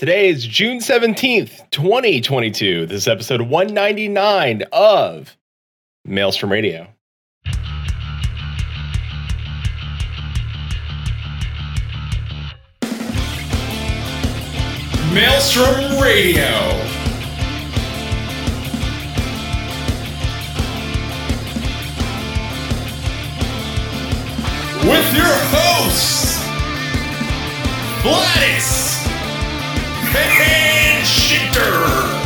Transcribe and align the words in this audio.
Today 0.00 0.30
is 0.30 0.46
June 0.46 0.78
17th, 0.78 1.68
2022. 1.72 2.86
This 2.86 3.02
is 3.02 3.06
episode 3.06 3.42
199 3.42 4.62
of 4.72 5.36
Maelstrom 6.06 6.50
Radio. 6.50 6.86
Maelstrom 15.12 16.00
Radio. 16.00 16.48
With 24.82 25.14
your 25.14 25.36
hosts, 25.52 26.40
Gladys 28.02 28.89
and 30.16 31.04
Shitter. 31.06 32.20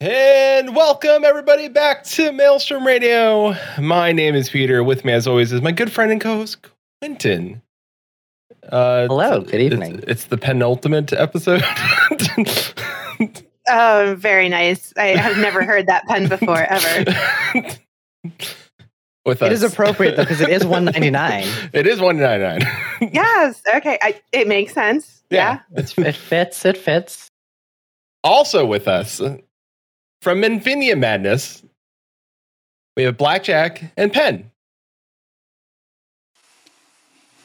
And 0.00 0.74
welcome 0.76 1.24
everybody 1.24 1.68
back 1.68 2.04
to 2.04 2.32
Maelstrom 2.32 2.86
Radio. 2.86 3.54
My 3.78 4.12
name 4.12 4.34
is 4.34 4.50
Peter. 4.50 4.82
With 4.84 5.04
me, 5.04 5.12
as 5.12 5.26
always, 5.26 5.52
is 5.52 5.62
my 5.62 5.72
good 5.72 5.90
friend 5.92 6.10
and 6.12 6.20
co-host 6.20 6.58
Quentin. 7.00 7.62
Uh, 8.70 9.06
Hello, 9.06 9.40
good 9.40 9.54
it's- 9.54 9.72
evening. 9.72 10.04
It's, 10.06 10.26
the 10.26 10.36
penultimate 10.38 11.12
episode. 11.12 11.62
Oh, 13.66 14.14
very 14.18 14.50
nice. 14.50 14.92
I 14.98 15.06
have 15.16 15.38
never 15.38 15.64
heard 15.64 15.86
that 15.86 16.04
pen 16.06 16.28
before, 16.28 16.66
ever. 16.68 17.12
With 19.26 19.40
It 19.42 19.52
us. 19.52 19.62
is 19.62 19.72
appropriate 19.72 20.16
though 20.16 20.22
because 20.24 20.40
it 20.42 20.50
is 20.50 20.64
199. 20.66 21.46
It 21.72 21.86
is 21.86 22.00
one 22.00 22.18
ninety 22.18 22.44
nine. 22.44 22.60
Yes. 23.12 23.60
Okay. 23.74 23.98
I, 24.02 24.20
it 24.32 24.46
makes 24.48 24.72
sense. 24.74 25.22
Yeah. 25.30 25.60
Yeah. 25.72 25.78
It's, 25.80 25.96
it 25.98 26.14
fits. 26.14 26.64
It 26.64 26.76
fits. 26.76 27.28
also 28.22 28.64
with 28.66 28.86
us 28.88 29.20
from 30.22 30.42
Infinia 30.42 30.98
Madness, 30.98 31.62
we 32.96 33.02
have 33.04 33.16
Blackjack 33.18 33.92
and 33.96 34.12
Penn. 34.12 34.50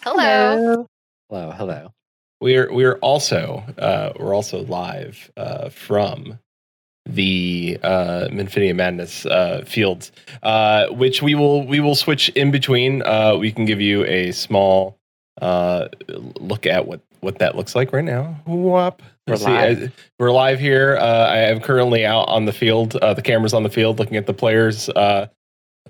Hello. 0.03 0.86
Hello, 1.30 1.52
hello. 1.52 1.93
We're 2.41 2.71
we're 2.73 2.95
also 2.99 3.64
uh, 3.77 4.14
we're 4.17 4.33
also 4.33 4.64
live 4.66 5.30
uh, 5.36 5.69
from 5.69 6.39
the 7.13 7.79
uh, 7.83 8.27
Infinia 8.29 8.75
Madness 8.75 9.25
uh, 9.25 9.63
fields, 9.65 10.11
uh, 10.43 10.88
which 10.89 11.21
we 11.21 11.35
will 11.35 11.65
we 11.65 11.79
will 11.79 11.95
switch 11.95 12.29
in 12.29 12.52
between. 12.52 13.02
Uh, 13.03 13.35
we 13.38 13.52
can 13.52 13.65
give 13.65 13.81
you 13.81 14.05
a 14.05 14.31
small 14.31 14.97
uh, 15.41 15.87
look 16.39 16.65
at 16.65 16.87
what 16.87 17.02
what 17.21 17.39
that 17.39 17.55
looks 17.55 17.75
like 17.75 17.91
right 17.91 18.05
now. 18.05 18.39
Whoop. 18.45 19.02
We're 19.27 19.35
See, 19.35 19.45
live. 19.45 19.83
uh, 19.83 19.87
we're 20.17 20.31
live 20.31 20.59
here. 20.59 20.97
Uh, 20.97 21.27
I 21.27 21.37
am 21.39 21.59
currently 21.59 22.05
out 22.05 22.30
on 22.30 22.45
the 22.45 22.53
field. 22.53 22.95
Uh, 22.95 23.13
the 23.13 23.21
camera's 23.21 23.53
on 23.53 23.63
the 23.63 23.69
field, 23.69 23.99
looking 23.99 24.17
at 24.17 24.25
the 24.25 24.33
players. 24.33 24.89
Uh, 24.89 25.27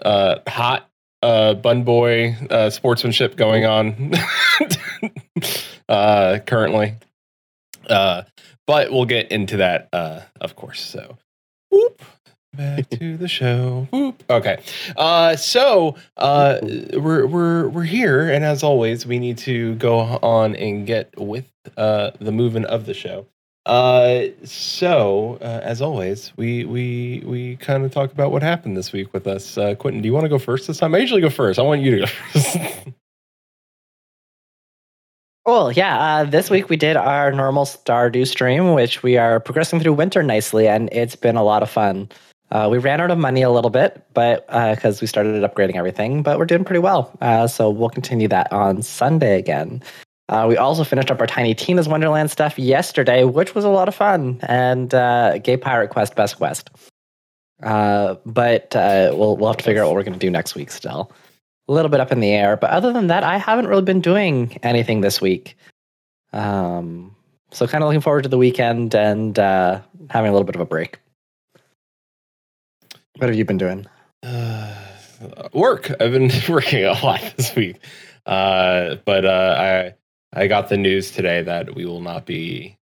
uh, 0.02 0.40
hot 0.48 0.90
uh, 1.22 1.54
bun 1.54 1.84
boy 1.84 2.36
uh, 2.50 2.70
sportsmanship 2.70 3.36
going 3.36 3.66
on 3.66 4.14
uh, 5.90 6.40
currently. 6.46 6.96
Uh, 7.90 8.24
but 8.70 8.92
we'll 8.92 9.06
get 9.06 9.32
into 9.32 9.58
that, 9.58 9.90
uh, 9.92 10.22
of 10.40 10.56
course. 10.56 10.80
So, 10.80 11.18
whoop, 11.72 12.04
back 12.56 12.88
to 12.92 13.18
the 13.18 13.28
show. 13.28 13.88
Whoop. 13.90 14.22
Okay. 14.30 14.62
Uh, 14.96 15.36
so 15.38 15.96
uh, 16.18 16.60
we're 16.94 17.26
we're 17.26 17.68
we're 17.68 17.82
here, 17.82 18.30
and 18.30 18.46
as 18.46 18.62
always, 18.62 19.08
we 19.08 19.18
need 19.18 19.40
to 19.40 19.74
go 19.78 19.98
on 19.98 20.56
and 20.56 20.86
get 20.86 21.20
with 21.20 21.50
uh, 21.78 22.12
the 22.20 22.32
movement 22.32 22.68
of 22.68 22.86
the 22.86 22.94
show. 22.94 23.26
Uh, 23.66 24.26
so 24.44 25.40
uh, 25.42 25.62
as 25.64 25.82
always, 25.82 26.32
we 26.38 26.64
we 26.64 27.24
we 27.26 27.56
kind 27.56 27.84
of 27.84 27.92
talk 27.92 28.12
about 28.12 28.32
what 28.32 28.44
happened 28.44 28.78
this 28.78 28.92
week 28.92 29.12
with 29.14 29.26
us. 29.26 29.58
Uh, 29.58 29.74
Quentin, 29.74 30.04
do 30.04 30.08
you 30.08 30.14
want 30.14 30.26
to 30.26 30.30
go 30.30 30.38
first 30.38 30.68
this 30.68 30.78
time? 30.78 30.94
I 30.94 31.00
usually 31.00 31.22
go 31.22 31.32
first. 31.32 31.58
I 31.58 31.64
want 31.64 31.82
you 31.82 31.90
to 31.90 32.00
go 32.02 32.06
first. 32.40 32.58
Cool. 35.50 35.72
Yeah. 35.72 35.98
Uh, 35.98 36.24
this 36.26 36.52
week 36.52 36.70
we 36.70 36.78
did 36.78 36.96
our 36.96 37.32
normal 37.32 37.66
Stardew 37.66 38.28
stream, 38.28 38.76
which 38.76 39.02
we 39.02 39.18
are 39.18 39.40
progressing 39.40 39.80
through 39.80 39.94
winter 39.94 40.22
nicely, 40.22 40.68
and 40.68 40.90
it's 40.92 41.16
been 41.16 41.36
a 41.36 41.42
lot 41.42 41.64
of 41.64 41.72
fun. 41.72 42.08
Uh, 42.52 42.68
we 42.70 42.78
ran 42.78 43.02
out 43.02 43.10
of 43.10 43.18
money 43.18 43.42
a 43.42 43.50
little 43.50 43.72
bit, 43.72 44.06
but 44.14 44.46
because 44.46 45.02
we 45.02 45.08
started 45.08 45.42
upgrading 45.42 45.76
everything, 45.76 46.22
but 46.22 46.38
we're 46.38 46.46
doing 46.46 46.64
pretty 46.64 46.82
well. 46.82 47.12
Uh, 47.20 47.48
so 47.48 47.68
we'll 47.68 47.90
continue 47.90 48.28
that 48.28 48.54
on 48.54 48.84
Sunday 48.84 49.40
again. 49.40 49.82
Uh, 50.28 50.46
we 50.48 50.56
also 50.56 50.84
finished 50.84 51.10
up 51.10 51.20
our 51.20 51.26
Tiny 51.26 51.56
Tina's 51.56 51.88
Wonderland 51.88 52.30
stuff 52.30 52.60
yesterday, 52.60 53.24
which 53.24 53.56
was 53.56 53.66
a 53.66 53.70
lot 53.70 53.88
of 53.88 53.96
fun, 53.96 54.40
and 54.44 54.94
uh, 54.94 55.40
Gay 55.40 55.58
Pirate 55.58 55.90
Quest 55.90 56.16
Best 56.16 56.38
Quest. 56.38 56.70
Uh, 57.64 58.18
but 58.24 58.76
uh, 58.76 59.16
we'll 59.16 59.36
we'll 59.36 59.50
have 59.50 59.58
to 59.58 59.64
figure 59.64 59.82
out 59.82 59.88
what 59.88 59.96
we're 59.96 60.04
going 60.04 60.14
to 60.14 60.20
do 60.20 60.30
next 60.30 60.54
week. 60.54 60.70
Still, 60.70 61.12
a 61.70 61.72
little 61.72 61.90
bit 61.90 62.00
up 62.00 62.12
in 62.12 62.20
the 62.20 62.32
air. 62.32 62.58
But 62.58 62.72
other 62.72 62.92
than 62.92 63.08
that, 63.08 63.24
I 63.24 63.38
haven't 63.38 63.68
really 63.68 63.84
been 63.84 64.02
doing 64.02 64.58
anything 64.64 65.02
this 65.02 65.22
week. 65.22 65.56
Um, 66.34 67.16
so 67.52 67.68
kind 67.68 67.84
of 67.84 67.88
looking 67.88 68.02
forward 68.02 68.24
to 68.24 68.30
the 68.30 68.38
weekend 68.38 68.96
and 68.96 69.38
uh, 69.38 69.80
having 70.10 70.30
a 70.30 70.34
little 70.34 70.46
bit 70.46 70.56
of 70.56 70.62
a 70.62 70.66
break. 70.66 71.00
What 73.18 73.30
have 73.30 73.36
you 73.36 73.46
been 73.46 73.58
doing? 73.58 73.86
Uh, 74.24 74.76
work. 75.54 75.92
I've 76.02 76.12
been 76.12 76.32
working 76.50 76.84
a 76.84 76.94
lot 77.04 77.22
this 77.38 77.56
week, 77.56 77.78
uh, 78.26 78.96
but 79.06 79.26
uh, 79.26 79.94
I 80.34 80.40
I 80.40 80.48
got 80.48 80.70
the 80.70 80.78
news 80.78 81.12
today 81.12 81.44
that 81.44 81.76
we 81.76 81.86
will 81.86 82.02
not 82.02 82.26
be 82.26 82.78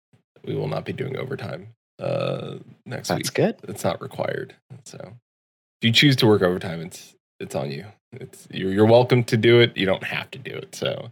we 0.44 0.56
will 0.56 0.68
not 0.68 0.86
be 0.86 0.94
doing 0.94 1.18
overtime 1.18 1.68
uh, 2.00 2.56
next 2.86 3.08
That's 3.08 3.18
week. 3.18 3.24
That's 3.24 3.30
good. 3.30 3.70
It's 3.70 3.84
not 3.84 4.02
required. 4.02 4.56
So 4.84 4.98
if 5.00 5.88
you 5.88 5.92
choose 5.92 6.16
to 6.18 6.28
work 6.28 6.42
overtime, 6.42 6.82
it's 6.82 7.16
it's 7.40 7.56
on 7.56 7.72
you. 7.72 7.86
It's 8.22 8.48
you're 8.52 8.72
you're 8.72 8.86
welcome 8.86 9.24
to 9.26 9.38
do 9.38 9.60
it. 9.60 9.76
You 9.78 9.86
don't 9.86 10.04
have 10.04 10.30
to 10.32 10.40
do 10.40 10.52
it. 10.52 10.76
So 10.76 11.12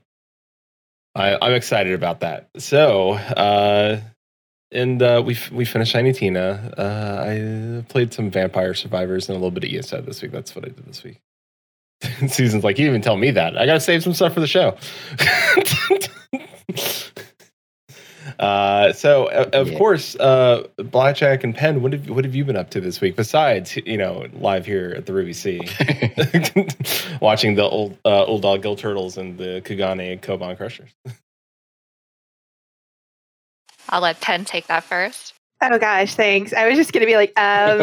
I, 1.16 1.38
I'm 1.42 1.54
excited 1.54 1.94
about 1.94 2.22
that. 2.22 2.50
So 2.58 3.14
uh, 3.14 4.02
and 4.72 5.02
uh, 5.02 5.22
we 5.26 5.38
we 5.52 5.66
finished 5.66 5.92
Shiny 5.92 6.14
Tina. 6.14 6.74
Uh, 6.78 7.84
I 7.84 7.86
played 7.90 8.14
some 8.14 8.32
Vampire 8.32 8.74
Survivors 8.74 9.30
and 9.30 9.36
a 9.36 9.40
little 9.40 9.52
bit 9.52 9.64
of 9.64 9.74
ESO 9.74 10.02
this 10.02 10.22
week. 10.22 10.32
That's 10.32 10.56
what 10.56 10.66
I 10.66 10.70
did 10.70 10.86
this 10.86 11.04
week. 11.04 11.22
Susan's 12.28 12.64
like, 12.64 12.78
you 12.78 12.86
didn't 12.86 12.96
even 12.96 13.02
tell 13.02 13.18
me 13.18 13.32
that. 13.32 13.58
I 13.58 13.66
got 13.66 13.74
to 13.74 13.80
save 13.80 14.04
some 14.04 14.14
stuff 14.14 14.34
for 14.34 14.40
the 14.40 14.48
show. 14.48 14.76
uh, 18.40 18.94
so, 18.94 19.30
o- 19.30 19.50
of 19.54 19.70
Yeah. 19.72 19.78
course, 19.78 20.16
uh, 20.18 20.68
Blackjack 20.78 21.44
and 21.44 21.56
Penn, 21.56 21.82
what 21.82 21.94
have 21.94 22.10
what 22.10 22.24
have 22.26 22.36
you 22.36 22.44
been 22.46 22.56
up 22.58 22.70
to 22.72 22.82
this 22.82 23.00
week 23.02 23.16
besides 23.16 23.76
you 23.78 23.98
know 23.98 24.26
live 24.34 24.66
here 24.66 24.94
at 24.98 25.06
the 25.06 25.14
Ruby 25.14 25.34
Sea, 25.34 25.62
watching 27.22 27.56
the 27.56 27.64
old 27.64 27.98
uh, 28.06 28.26
Ul'dah 28.26 28.62
Gill 28.62 28.76
Turtles 28.76 29.18
and 29.18 29.38
the 29.38 29.62
Kugane 29.66 30.20
Koban 30.22 30.56
Crushers? 30.58 30.90
I'll 33.90 34.02
let 34.02 34.20
Penn 34.22 34.46
take 34.46 34.68
that 34.68 34.84
first. 34.84 35.34
Oh 35.62 35.78
gosh, 35.78 36.16
thanks. 36.16 36.54
I 36.54 36.68
was 36.68 36.78
just 36.78 36.92
gonna 36.94 37.06
be 37.06 37.16
like, 37.16 37.32
um, 37.40 37.80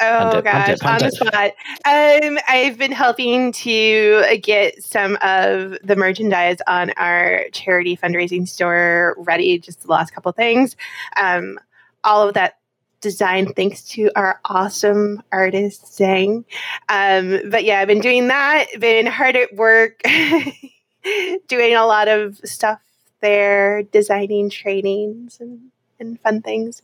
oh 0.00 0.38
it, 0.38 0.44
gosh, 0.44 0.68
it, 0.70 0.84
on 0.84 0.96
it. 0.96 1.00
the 1.00 1.10
spot. 1.10 1.52
Um, 1.84 2.38
I've 2.48 2.78
been 2.78 2.92
helping 2.92 3.52
to 3.52 4.38
get 4.42 4.82
some 4.82 5.16
of 5.22 5.76
the 5.82 5.96
merchandise 5.96 6.58
on 6.66 6.90
our 6.96 7.44
charity 7.52 7.96
fundraising 7.96 8.48
store 8.48 9.14
ready. 9.18 9.58
Just 9.58 9.82
the 9.82 9.88
last 9.88 10.12
couple 10.12 10.32
things. 10.32 10.76
Um, 11.20 11.58
all 12.04 12.26
of 12.26 12.34
that 12.34 12.58
design 13.00 13.52
thanks 13.52 13.82
to 13.82 14.10
our 14.16 14.40
awesome 14.44 15.22
artist 15.30 15.84
Zhang. 15.98 16.44
Um, 16.88 17.50
but 17.50 17.64
yeah, 17.64 17.80
I've 17.80 17.88
been 17.88 18.00
doing 18.00 18.28
that. 18.28 18.66
Been 18.78 19.06
hard 19.06 19.36
at 19.36 19.54
work, 19.54 20.00
doing 21.48 21.74
a 21.74 21.84
lot 21.84 22.08
of 22.08 22.38
stuff 22.44 22.80
there, 23.20 23.82
designing 23.82 24.48
trainings 24.48 25.38
and, 25.40 25.70
and 26.00 26.18
fun 26.20 26.40
things. 26.42 26.82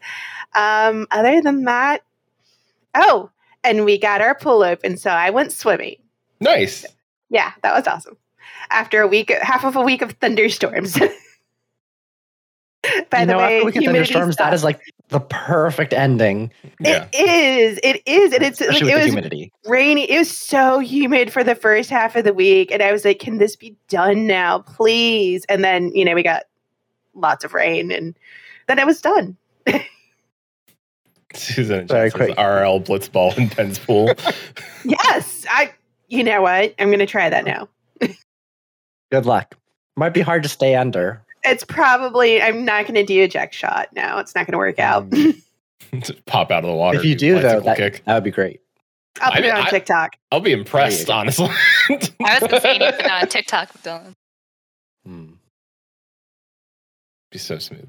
Um, 0.55 1.07
other 1.11 1.41
than 1.41 1.65
that, 1.65 2.03
oh, 2.95 3.31
and 3.65 3.85
we 3.85 3.99
got 3.99 4.21
our 4.21 4.35
pool 4.35 4.63
open, 4.63 4.97
so 4.97 5.11
I 5.11 5.31
went 5.31 5.53
swimming. 5.53 5.97
Nice. 6.41 6.85
Yeah, 7.31 7.53
that 7.63 7.75
was 7.75 7.87
awesome. 7.87 8.17
After 8.71 9.01
a 9.01 9.07
week, 9.07 9.31
half 9.31 9.65
of 9.65 9.77
a 9.77 9.83
week 9.83 10.03
of 10.03 10.13
thunderstorms. 10.13 10.99
By 13.11 13.21
you 13.21 13.27
the 13.27 13.33
know, 13.33 13.39
way, 13.39 13.57
after 13.57 13.67
we 13.67 13.73
get 13.73 13.83
humidity 13.83 14.13
thunderstorms, 14.13 14.37
that 14.37 14.45
sucks. 14.45 14.55
is 14.57 14.65
like 14.65 14.81
the 15.09 15.21
perfect 15.21 15.93
ending, 15.93 16.51
Yeah. 16.81 17.09
It 17.13 17.29
is. 17.29 17.81
It 17.83 18.03
is, 18.07 18.33
and 18.33 18.43
it's 18.43 18.61
like 18.61 18.81
it 18.81 18.95
was 18.95 19.05
humidity. 19.07 19.53
rainy. 19.67 20.09
It 20.11 20.19
was 20.19 20.31
so 20.31 20.79
humid 20.79 21.33
for 21.33 21.43
the 21.43 21.55
first 21.55 21.91
half 21.91 22.15
of 22.17 22.25
the 22.25 22.33
week, 22.33 22.71
and 22.71 22.83
I 22.83 22.93
was 22.93 23.05
like, 23.05 23.19
"Can 23.19 23.39
this 23.39 23.57
be 23.57 23.75
done 23.89 24.27
now, 24.27 24.61
please?" 24.61 25.45
And 25.49 25.63
then 25.65 25.91
you 25.95 26.05
know 26.05 26.15
we 26.15 26.23
got 26.23 26.45
lots 27.15 27.45
of 27.45 27.53
rain, 27.53 27.91
and 27.91 28.15
then 28.69 28.79
it 28.79 28.87
was 28.87 29.01
done. 29.01 29.37
Susan 31.39 31.81
and 31.81 31.89
Very 31.89 32.11
Jess 32.11 32.19
says 32.19 32.27
quick. 32.35 32.39
RL 32.39 32.81
Blitzball 32.81 33.37
in 33.39 33.49
Penn's 33.49 33.79
pool. 33.79 34.13
Yes, 34.85 35.45
I. 35.51 35.73
You 36.09 36.25
know 36.25 36.41
what? 36.43 36.75
I'm 36.79 36.89
going 36.89 37.01
to 37.01 37.07
try 37.07 37.29
that 37.29 37.45
now. 37.45 37.69
Good 39.11 39.27
luck. 39.27 39.57
Might 39.97 40.15
be 40.15 40.21
hard 40.21 40.43
to 40.45 40.49
stay 40.49 40.75
under. 40.77 41.21
It's 41.45 41.65
probably. 41.65 42.41
I'm 42.41 42.65
not 42.65 42.83
going 42.85 42.95
to 42.95 43.05
do 43.05 43.23
a 43.25 43.29
jack 43.29 43.53
shot. 43.53 43.89
No, 43.95 44.19
it's 44.19 44.35
not 44.35 44.47
going 44.47 44.53
to 44.53 44.59
work 44.59 44.79
out. 44.79 45.11
Just 46.01 46.25
Pop 46.27 46.51
out 46.51 46.65
of 46.65 46.71
the 46.71 46.75
water. 46.77 46.99
if 46.99 47.05
you 47.05 47.15
do, 47.17 47.41
though, 47.41 47.61
that, 47.61 47.77
kick. 47.77 48.03
that 48.07 48.15
would 48.15 48.25
be 48.25 48.31
great. 48.31 48.61
I'll 49.21 49.33
put 49.33 49.45
I 49.45 49.49
it 49.49 49.55
on 49.55 49.67
I- 49.67 49.71
TikTok. 49.71 50.17
I'll 50.31 50.41
be 50.41 50.53
impressed, 50.53 51.11
honestly. 51.11 51.49
I 51.91 51.95
was 51.95 52.11
gonna 52.41 52.61
say 52.61 52.75
you 52.75 52.79
need 52.79 52.95
put 52.95 53.05
it 53.05 53.11
on 53.11 53.27
TikTok, 53.29 53.73
Dylan. 53.83 54.13
Hmm. 55.05 55.27
be 57.31 57.39
so 57.39 57.59
smooth. 57.59 57.89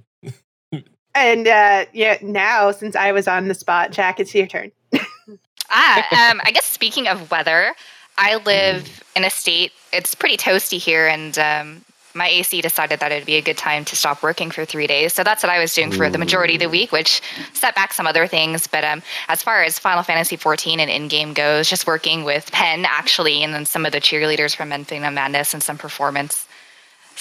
And 1.16 1.48
uh, 1.48 1.86
yeah, 1.94 2.18
now 2.22 2.72
since 2.72 2.96
I 2.96 3.12
was 3.12 3.28
on 3.28 3.48
the 3.48 3.54
spot, 3.54 3.92
Jack, 3.92 4.20
it's 4.20 4.34
your 4.34 4.48
turn. 4.48 4.72
Ah, 5.72 6.32
um, 6.32 6.42
I 6.46 6.52
guess 6.52 6.66
speaking 6.66 7.08
of 7.08 7.30
weather, 7.30 7.74
I 8.18 8.38
live 8.38 9.04
in 9.16 9.24
a 9.24 9.30
state. 9.30 9.72
It's 9.94 10.16
pretty 10.16 10.36
toasty 10.36 10.80
here, 10.80 11.08
and 11.08 11.38
um, 11.38 11.86
my 12.16 12.28
AC 12.28 12.62
decided 12.62 13.00
that 13.00 13.12
it'd 13.12 13.26
be 13.26 13.36
a 13.36 13.42
good 13.42 13.58
time 13.58 13.86
to 13.86 13.96
stop 13.96 14.24
working 14.24 14.50
for 14.50 14.66
three 14.66 14.88
days. 14.88 15.14
So 15.14 15.24
that's 15.24 15.44
what 15.44 15.52
I 15.52 15.60
was 15.60 15.74
doing 15.74 15.92
for 15.92 16.10
the 16.10 16.18
majority 16.18 16.56
of 16.56 16.62
the 16.62 16.70
week, 16.70 16.92
which 16.92 17.22
set 17.54 17.76
back 17.76 17.94
some 17.94 18.08
other 18.08 18.26
things. 18.26 18.68
But 18.68 18.84
um, 18.84 19.04
as 19.28 19.44
far 19.44 19.64
as 19.64 19.78
Final 19.78 20.04
Fantasy 20.04 20.38
XIV 20.38 20.80
and 20.80 20.90
in 20.90 21.08
game 21.08 21.34
goes, 21.34 21.70
just 21.70 21.86
working 21.86 22.24
with 22.24 22.52
Penn 22.52 22.86
actually, 22.86 23.44
and 23.44 23.54
then 23.54 23.66
some 23.66 23.86
of 23.86 23.92
the 23.92 24.02
cheerleaders 24.02 24.56
from 24.56 24.72
Infinite 24.72 25.12
Madness 25.12 25.54
and 25.54 25.62
some 25.62 25.78
performance 25.78 26.48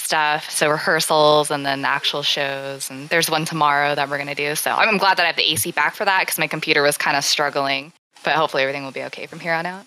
stuff. 0.09 0.51
So 0.51 0.71
rehearsals 0.71 1.51
and 1.51 1.67
then 1.67 1.85
actual 1.85 2.23
shows. 2.23 2.89
And 2.89 3.09
there's 3.11 3.31
one 3.31 3.45
tomorrow 3.45 3.95
that 3.95 4.09
we're 4.09 4.17
going 4.17 4.29
to 4.29 4.35
do. 4.35 4.55
So 4.55 4.71
I'm 4.71 4.97
glad 4.97 5.19
that 5.19 5.25
I 5.25 5.27
have 5.27 5.37
the 5.37 5.53
AC 5.53 5.73
back 5.73 5.95
for 5.95 6.07
that 6.07 6.21
because 6.21 6.39
my 6.39 6.47
computer 6.47 6.83
was 6.83 6.97
kind 6.97 7.17
of 7.17 7.25
struggling. 7.25 7.93
But 8.25 8.35
hopefully 8.35 8.63
everything 8.63 8.85
will 8.85 8.91
be 8.91 9.03
okay 9.05 9.27
from 9.27 9.39
here 9.39 9.53
on 9.53 9.67
out. 9.67 9.87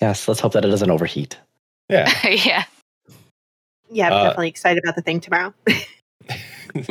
Yes, 0.00 0.26
let's 0.26 0.40
hope 0.40 0.54
that 0.54 0.64
it 0.64 0.68
doesn't 0.68 0.90
overheat. 0.90 1.38
Yeah. 1.90 2.10
yeah. 2.24 2.64
Yeah, 3.90 4.06
I'm 4.06 4.12
Uh, 4.12 4.22
definitely 4.24 4.48
excited 4.48 4.82
about 4.82 4.96
the 4.96 5.02
thing 5.02 5.20
tomorrow. 5.20 5.52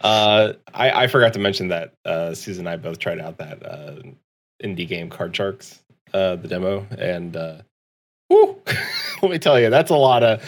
Uh, 0.00 0.52
I, 0.74 1.04
I 1.04 1.06
forgot 1.06 1.32
to 1.34 1.38
mention 1.38 1.68
that 1.68 1.94
uh, 2.04 2.34
Susan 2.34 2.66
and 2.66 2.68
I 2.68 2.76
both 2.76 2.98
tried 2.98 3.18
out 3.20 3.38
that 3.38 3.64
uh, 3.64 3.96
indie 4.62 4.86
game 4.86 5.08
Card 5.08 5.34
Sharks, 5.34 5.80
uh, 6.12 6.36
the 6.36 6.48
demo, 6.48 6.86
and 6.98 7.34
uh, 7.36 7.62
whew, 8.28 8.60
let 9.22 9.30
me 9.30 9.38
tell 9.38 9.58
you, 9.60 9.70
that's 9.70 9.90
a 9.90 9.96
lot 9.96 10.22
of. 10.22 10.42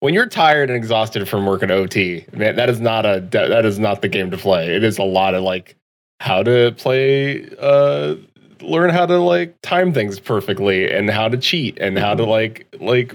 When 0.00 0.14
you're 0.14 0.28
tired 0.28 0.70
and 0.70 0.76
exhausted 0.76 1.28
from 1.28 1.44
working 1.44 1.72
OT, 1.72 2.24
man, 2.32 2.54
that 2.56 2.70
is 2.70 2.80
not 2.80 3.04
a 3.04 3.20
that 3.32 3.64
is 3.64 3.80
not 3.80 4.00
the 4.00 4.08
game 4.08 4.30
to 4.30 4.36
play. 4.36 4.74
It 4.76 4.84
is 4.84 4.98
a 4.98 5.02
lot 5.02 5.34
of 5.34 5.42
like 5.42 5.74
how 6.20 6.44
to 6.44 6.72
play, 6.76 7.48
uh, 7.58 8.14
learn 8.60 8.90
how 8.90 9.06
to 9.06 9.18
like 9.18 9.60
time 9.62 9.92
things 9.92 10.20
perfectly, 10.20 10.88
and 10.88 11.10
how 11.10 11.28
to 11.28 11.36
cheat, 11.36 11.78
and 11.78 11.98
how 11.98 12.14
to 12.14 12.24
like 12.24 12.72
like 12.78 13.12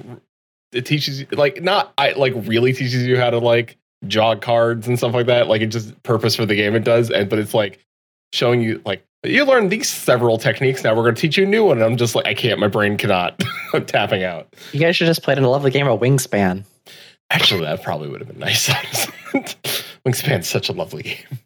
it 0.74 0.86
teaches 0.86 1.22
you 1.22 1.28
like 1.32 1.62
not 1.62 1.94
I 1.98 2.12
like 2.12 2.34
really 2.36 2.74
teaches 2.74 3.06
you 3.06 3.18
how 3.18 3.30
to 3.30 3.40
like 3.40 3.78
jog 4.08 4.42
cards 4.42 4.86
and 4.86 4.98
stuff 4.98 5.14
like 5.14 5.28
that. 5.28 5.48
Like 5.48 5.62
it 5.62 5.68
just 5.68 6.02
purpose 6.04 6.36
for 6.36 6.46
the 6.46 6.56
game 6.56 6.76
it 6.76 6.84
does, 6.84 7.10
and 7.10 7.30
but 7.30 7.40
it's 7.40 7.54
like 7.54 7.80
showing 8.34 8.62
you 8.62 8.82
like 8.86 9.06
you 9.24 9.46
learned 9.46 9.72
these 9.72 9.90
several 9.90 10.38
techniques. 10.38 10.84
Now 10.84 10.96
we're 10.96 11.04
going 11.04 11.16
to 11.16 11.22
teach 11.22 11.38
you 11.38 11.44
a 11.46 11.48
new 11.48 11.66
one, 11.66 11.78
and 11.78 11.86
I'm 11.86 11.98
just 11.98 12.16
like 12.16 12.26
I 12.26 12.34
can't. 12.34 12.60
My 12.60 12.68
brain 12.68 12.98
cannot. 12.98 13.42
I'm 13.74 13.86
tapping 13.88 14.24
out. 14.24 14.54
You 14.72 14.80
guys 14.80 14.96
should 14.96 15.08
just 15.08 15.24
play 15.24 15.36
in 15.36 15.44
a 15.44 15.50
lovely 15.50 15.72
game 15.72 15.88
of 15.88 16.00
Wingspan. 16.00 16.64
Actually, 17.30 17.62
that 17.62 17.82
probably 17.84 18.10
would 18.10 18.20
have 18.22 18.28
been 18.28 18.40
nice. 18.40 18.68
Wingspan's 20.06 20.48
such 20.48 20.70
a 20.70 20.74
lovely 20.74 21.04
game. 21.04 21.40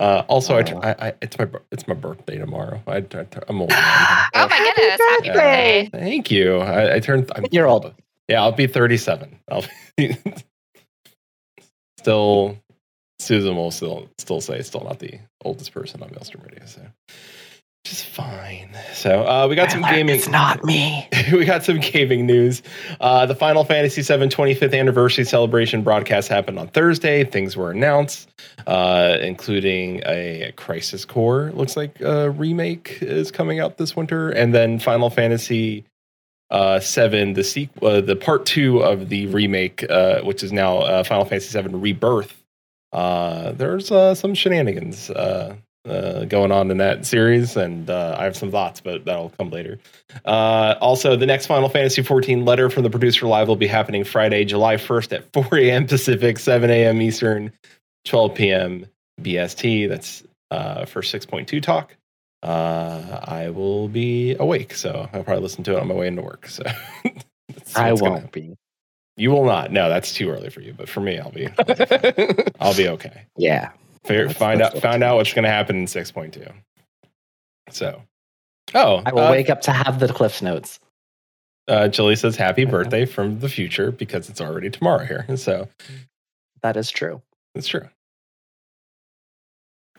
Uh, 0.00 0.24
also, 0.26 0.56
I, 0.56 0.64
Oh. 0.72 0.80
I, 0.80 1.06
I, 1.08 1.12
it's 1.22 1.38
my 1.38 1.46
it's 1.70 1.86
my 1.86 1.94
birthday 1.94 2.36
tomorrow. 2.36 2.82
I, 2.86 2.96
I, 2.96 3.26
I'm 3.48 3.60
old. 3.62 3.70
Oh 4.36 4.48
my 4.48 4.72
goodness. 4.76 5.00
Happy 5.00 5.28
birthday. 5.28 5.82
birthday. 5.84 5.98
Thank 6.00 6.30
you. 6.30 6.58
I, 6.58 6.94
I 6.96 7.00
turned. 7.00 7.30
I'm, 7.36 7.46
You're 7.52 7.68
old. 7.68 7.94
Yeah, 8.28 8.42
I'll 8.42 8.52
be 8.52 8.66
37. 8.66 9.38
I'll 9.50 9.64
be 9.96 10.16
still. 11.98 12.56
Susan 13.24 13.56
will 13.56 13.70
still 13.70 14.08
still 14.18 14.40
say 14.40 14.62
still 14.62 14.84
not 14.84 14.98
the 14.98 15.18
oldest 15.44 15.72
person 15.72 16.02
on 16.02 16.10
Maelstrom 16.10 16.42
Radio, 16.42 16.64
so 16.66 16.82
is 17.94 18.02
fine. 18.02 18.76
So 18.92 19.26
uh, 19.26 19.46
we 19.48 19.56
got 19.56 19.70
some 19.70 19.84
I 19.84 19.88
learned 19.88 19.96
gaming. 19.96 20.16
It's 20.16 20.28
not 20.28 20.64
me. 20.64 21.08
we 21.32 21.44
got 21.44 21.64
some 21.64 21.80
gaming 21.80 22.26
news. 22.26 22.62
Uh, 23.00 23.26
the 23.26 23.34
Final 23.34 23.64
Fantasy 23.64 24.02
VII 24.02 24.28
25th 24.28 24.78
anniversary 24.78 25.24
celebration 25.24 25.82
broadcast 25.82 26.28
happened 26.28 26.58
on 26.58 26.68
Thursday. 26.68 27.24
Things 27.24 27.56
were 27.56 27.70
announced, 27.70 28.30
uh, 28.66 29.18
including 29.20 30.02
a 30.06 30.52
Crisis 30.56 31.04
Core. 31.04 31.52
Looks 31.54 31.76
like 31.76 32.00
a 32.00 32.30
remake 32.30 32.98
is 33.00 33.30
coming 33.30 33.60
out 33.60 33.76
this 33.76 33.94
winter, 33.94 34.30
and 34.30 34.54
then 34.54 34.78
Final 34.78 35.10
Fantasy 35.10 35.84
uh, 36.50 36.80
Seven, 36.80 37.34
the 37.34 37.44
sequel, 37.44 37.88
uh, 37.88 38.00
the 38.00 38.16
part 38.16 38.46
two 38.46 38.82
of 38.82 39.08
the 39.08 39.26
remake, 39.26 39.84
uh, 39.90 40.20
which 40.22 40.42
is 40.42 40.52
now 40.52 40.78
uh, 40.78 41.04
Final 41.04 41.24
Fantasy 41.24 41.50
Seven 41.50 41.80
Rebirth. 41.80 42.43
Uh, 42.94 43.52
there's 43.52 43.90
uh, 43.90 44.14
some 44.14 44.34
shenanigans 44.34 45.10
uh, 45.10 45.56
uh, 45.86 46.24
going 46.24 46.52
on 46.52 46.70
in 46.70 46.78
that 46.78 47.04
series, 47.04 47.56
and 47.56 47.90
uh, 47.90 48.16
I 48.18 48.24
have 48.24 48.36
some 48.36 48.50
thoughts, 48.50 48.80
but 48.80 49.04
that'll 49.04 49.30
come 49.30 49.50
later. 49.50 49.78
Uh, 50.24 50.76
also, 50.80 51.16
the 51.16 51.26
next 51.26 51.46
Final 51.46 51.68
Fantasy 51.68 52.02
XIV 52.02 52.46
letter 52.46 52.70
from 52.70 52.84
the 52.84 52.90
producer 52.90 53.26
live 53.26 53.48
will 53.48 53.56
be 53.56 53.66
happening 53.66 54.04
Friday, 54.04 54.44
July 54.44 54.76
1st 54.76 55.12
at 55.12 55.32
4 55.32 55.58
a.m. 55.58 55.86
Pacific, 55.86 56.38
7 56.38 56.70
a.m. 56.70 57.02
Eastern, 57.02 57.52
12 58.04 58.34
p.m. 58.34 58.86
BST. 59.20 59.88
That's 59.88 60.22
uh, 60.50 60.84
for 60.86 61.02
6.2 61.02 61.60
talk. 61.60 61.96
Uh, 62.44 63.20
I 63.24 63.50
will 63.50 63.88
be 63.88 64.36
awake, 64.36 64.74
so 64.74 65.08
I'll 65.12 65.24
probably 65.24 65.42
listen 65.42 65.64
to 65.64 65.72
it 65.72 65.80
on 65.80 65.88
my 65.88 65.94
way 65.94 66.06
into 66.06 66.22
work. 66.22 66.46
So 66.46 66.62
that's 67.48 67.76
I 67.76 67.92
won't 67.92 68.30
be. 68.32 68.54
You 69.16 69.30
will 69.30 69.44
not. 69.44 69.70
No, 69.70 69.88
that's 69.88 70.12
too 70.12 70.28
early 70.30 70.50
for 70.50 70.60
you. 70.60 70.72
But 70.72 70.88
for 70.88 71.00
me, 71.00 71.18
I'll 71.18 71.30
be. 71.30 71.48
I'll 72.60 72.74
be 72.76 72.88
okay. 72.88 73.22
Yeah. 73.36 73.70
Fair, 74.04 74.22
That's- 74.26 74.36
find 74.36 74.60
that's 74.60 74.74
out. 74.76 74.82
Find 74.82 75.02
out 75.02 75.16
what's 75.16 75.32
going 75.32 75.44
to 75.44 75.50
happen 75.50 75.76
in 75.76 75.86
six 75.86 76.10
point 76.10 76.34
two. 76.34 76.46
So, 77.70 78.02
oh, 78.74 79.02
I 79.06 79.12
will 79.12 79.20
uh, 79.20 79.30
wake 79.30 79.48
up 79.50 79.62
to 79.62 79.72
have 79.72 79.98
the 79.98 80.08
cliff 80.12 80.42
notes. 80.42 80.78
Uh, 81.68 81.88
Jilly 81.88 82.14
says 82.16 82.36
happy 82.36 82.66
birthday 82.66 83.06
from 83.06 83.40
the 83.40 83.48
future 83.48 83.90
because 83.90 84.28
it's 84.28 84.40
already 84.42 84.68
tomorrow 84.68 85.04
here. 85.06 85.24
So 85.36 85.68
That 86.62 86.76
is 86.76 86.90
true. 86.90 87.22
it's 87.54 87.66
true. 87.68 87.88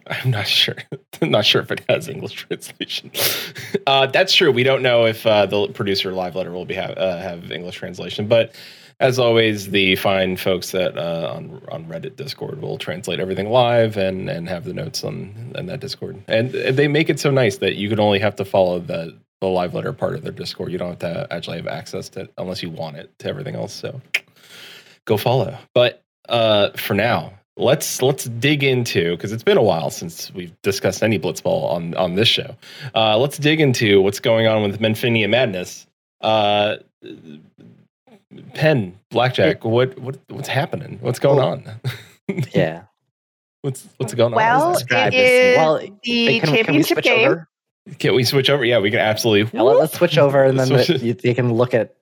I'm 0.08 0.30
not 0.30 0.46
sure. 0.48 0.76
I'm 1.22 1.32
not 1.32 1.46
sure 1.46 1.62
if 1.62 1.72
it 1.72 1.82
has 1.90 2.08
English 2.08 2.34
translation. 2.50 3.10
uh, 3.88 4.06
that's 4.08 4.36
true. 4.36 4.52
We 4.52 4.62
don't 4.64 4.84
know 4.84 5.06
if 5.08 5.26
uh, 5.26 5.48
the 5.48 5.68
producer 5.70 6.12
live 6.12 6.36
letter 6.36 6.52
will 6.52 6.66
be 6.66 6.76
have, 6.76 6.96
uh, 6.98 7.18
have 7.18 7.52
English 7.52 7.78
translation, 7.78 8.28
but 8.28 8.54
as 9.00 9.20
always, 9.20 9.72
the 9.72 9.96
fine 9.98 10.38
folks 10.38 10.72
that 10.72 10.98
uh, 10.98 11.34
on 11.36 11.62
on 11.70 11.86
Reddit 11.86 12.16
Discord 12.16 12.62
will 12.62 12.78
translate 12.78 13.20
everything 13.20 13.50
live 13.50 13.98
and 13.98 14.30
and 14.30 14.48
have 14.48 14.64
the 14.64 14.74
notes 14.74 15.04
on 15.04 15.54
in 15.56 15.66
that 15.66 15.80
Discord. 15.80 16.24
And 16.28 16.52
they 16.52 16.88
make 16.88 17.10
it 17.10 17.20
so 17.20 17.32
nice 17.32 17.58
that 17.58 17.76
you 17.76 17.90
can 17.90 18.00
only 18.00 18.20
have 18.20 18.36
to 18.38 18.46
follow 18.46 18.80
the 18.80 19.16
the 19.42 19.48
live 19.48 19.74
letter 19.74 19.92
part 19.92 20.16
of 20.16 20.22
their 20.22 20.32
Discord. 20.32 20.72
You 20.72 20.78
don't 20.78 20.90
have 20.90 21.00
to 21.00 21.28
actually 21.34 21.58
have 21.58 21.68
access 21.68 22.10
to 22.10 22.22
it 22.22 22.34
unless 22.38 22.64
you 22.64 22.70
want 22.70 22.98
it 22.98 23.12
to 23.20 23.28
everything 23.28 23.56
else. 23.56 23.74
So 23.74 24.02
go 25.06 25.18
follow. 25.18 25.58
But 25.74 26.02
uh, 26.30 26.70
for 26.72 26.94
now, 26.94 27.34
let's 27.58 28.02
let's 28.02 28.26
dig 28.26 28.64
into 28.64 29.12
because 29.12 29.32
it's 29.32 29.44
been 29.44 29.58
a 29.58 29.64
while 29.64 29.90
since 29.90 30.34
we've 30.34 30.54
discussed 30.62 31.04
any 31.04 31.20
Blitzball 31.20 31.70
on 31.70 31.96
on 31.96 32.16
this 32.16 32.28
show. 32.28 32.56
Uh, 32.94 33.18
let's 33.18 33.38
dig 33.38 33.60
into 33.60 34.02
what's 34.02 34.20
going 34.20 34.48
on 34.48 34.64
with 34.64 34.80
Menphina 34.80 35.28
Madness. 35.28 35.86
Uh, 36.22 36.78
Penn, 38.54 38.98
Blackjack, 39.12 39.64
what 39.64 39.98
what 40.00 40.18
what's 40.30 40.48
happening? 40.48 40.98
What's 41.02 41.20
going 41.20 41.40
on? 41.40 41.64
Yeah. 42.56 42.86
what's 43.62 43.88
what's 43.98 44.16
going 44.16 44.34
Well, 44.34 44.64
on? 44.70 44.74
Describe 44.74 45.14
it 45.14 45.18
this. 45.18 45.30
is 45.54 45.58
Well, 45.58 45.78
the 45.78 46.26
Wait, 46.28 46.40
can, 46.40 46.48
can 46.48 46.52
we 46.52 46.58
championship 46.58 46.96
switch 46.96 47.06
game. 47.06 47.30
over? 47.32 47.48
Can 48.00 48.16
we 48.16 48.24
switch 48.24 48.50
over? 48.50 48.66
Yeah, 48.66 48.80
we 48.80 48.90
can 48.90 49.00
absolutely. 49.00 49.52
Yeah, 49.56 49.62
let, 49.62 49.78
us 49.78 49.94
switch 49.94 50.18
over 50.18 50.44
and 50.44 50.58
then 50.60 50.66
Switch- 50.68 50.88
the, 50.88 50.98
you, 51.06 51.16
you 51.24 51.36
can 51.36 51.54
look 51.54 51.76
at 51.76 51.94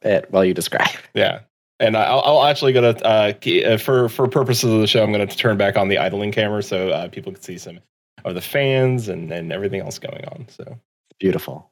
it 0.00 0.26
while 0.30 0.42
you 0.44 0.54
describe. 0.54 0.88
Yeah. 1.14 1.40
And 1.80 1.98
I- 1.98 2.04
I'll, 2.04 2.20
I'll 2.20 2.44
actually 2.44 2.72
gonna 2.72 2.96
uh, 3.04 3.32
uh, 3.66 3.76
for 3.76 4.08
for 4.08 4.26
purposes 4.26 4.72
of 4.72 4.80
the 4.80 4.86
show, 4.86 5.02
I'm 5.04 5.12
gonna 5.12 5.26
turn 5.26 5.58
back 5.58 5.76
on 5.76 5.88
the 5.88 5.98
idling 5.98 6.32
camera 6.32 6.62
so 6.62 6.88
uh, 6.88 7.08
people 7.08 7.30
can 7.32 7.42
see 7.42 7.58
some 7.58 7.78
of 8.24 8.34
the 8.34 8.40
fans 8.40 9.08
and 9.08 9.30
and 9.30 9.52
everything 9.52 9.80
else 9.82 9.98
going 9.98 10.24
on. 10.28 10.46
So 10.48 10.78
Beautiful. 11.20 11.70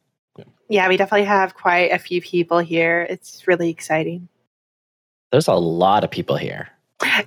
Yeah, 0.70 0.88
we 0.88 0.96
definitely 0.96 1.26
have 1.26 1.54
quite 1.54 1.90
a 1.90 1.98
few 1.98 2.22
people 2.22 2.60
here. 2.60 3.04
It's 3.10 3.48
really 3.48 3.70
exciting. 3.70 4.28
There's 5.32 5.48
a 5.48 5.54
lot 5.54 6.04
of 6.04 6.10
people 6.12 6.36
here. 6.36 6.68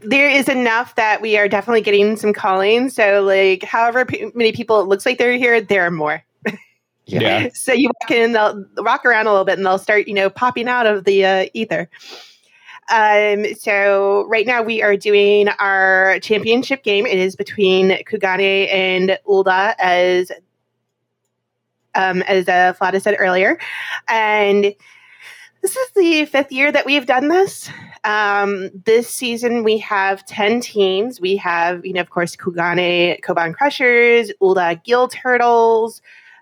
There 0.01 0.29
is 0.29 0.47
enough 0.47 0.95
that 0.95 1.21
we 1.21 1.37
are 1.37 1.49
definitely 1.49 1.81
getting 1.81 2.15
some 2.15 2.31
calling. 2.31 2.89
So, 2.89 3.21
like, 3.21 3.63
however 3.63 4.05
p- 4.05 4.31
many 4.33 4.53
people 4.53 4.79
it 4.79 4.87
looks 4.87 5.05
like 5.05 5.17
they're 5.17 5.37
here, 5.37 5.59
there 5.59 5.85
are 5.85 5.91
more. 5.91 6.23
Yeah. 7.05 7.19
Yeah. 7.19 7.49
So 7.53 7.73
you 7.73 7.91
walk 8.01 8.11
in, 8.11 8.31
they'll 8.31 8.63
rock 8.77 9.03
around 9.05 9.27
a 9.27 9.31
little 9.31 9.43
bit, 9.43 9.57
and 9.57 9.65
they'll 9.65 9.77
start, 9.77 10.07
you 10.07 10.13
know, 10.13 10.29
popping 10.29 10.69
out 10.69 10.85
of 10.85 11.03
the 11.03 11.25
uh, 11.25 11.45
ether. 11.53 11.89
Um, 12.89 13.45
so 13.55 14.25
right 14.29 14.45
now 14.47 14.61
we 14.61 14.81
are 14.81 14.95
doing 14.95 15.49
our 15.59 16.17
championship 16.21 16.83
game. 16.83 17.05
It 17.05 17.19
is 17.19 17.35
between 17.35 17.89
Kugane 18.05 18.71
and 18.71 19.19
Ul'dah, 19.27 19.75
as 19.79 20.31
um, 21.95 22.21
as 22.23 22.47
uh, 22.47 22.73
Flada 22.79 23.01
said 23.01 23.15
earlier, 23.19 23.57
and 24.07 24.73
this 25.61 25.75
is 25.77 25.89
the 25.95 26.25
fifth 26.25 26.51
year 26.51 26.71
that 26.71 26.85
we've 26.85 27.05
done 27.05 27.29
this. 27.29 27.69
Um, 28.03 28.69
this 28.85 29.09
season 29.09 29.63
we 29.63 29.77
have 29.77 30.25
ten 30.25 30.59
teams. 30.59 31.21
We 31.21 31.37
have, 31.37 31.85
you 31.85 31.93
know, 31.93 32.01
of 32.01 32.09
course, 32.09 32.35
Kugane 32.35 33.19
Koban 33.21 33.53
Crushers, 33.55 34.31
Ul'dah 34.41 34.83
Gill 34.83 35.07
Turtles, 35.07 36.01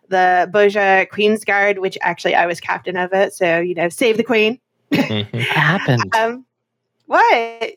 the 0.10 0.50
Bozja 0.52 1.08
Queen's 1.10 1.46
Guard, 1.46 1.80
which 1.80 1.98
actually 2.02 2.34
I 2.36 2.46
was 2.48 2.60
captain 2.60 2.98
of 2.98 3.14
it. 3.14 3.34
So 3.34 3.60
you 3.60 3.76
know, 3.76 3.90
save 3.90 4.18
the 4.18 4.24
queen. 4.24 4.60
Mhm. 4.92 5.32
What 5.32 5.44
happened? 5.44 6.14
Um, 6.18 6.46
what? 7.06 7.74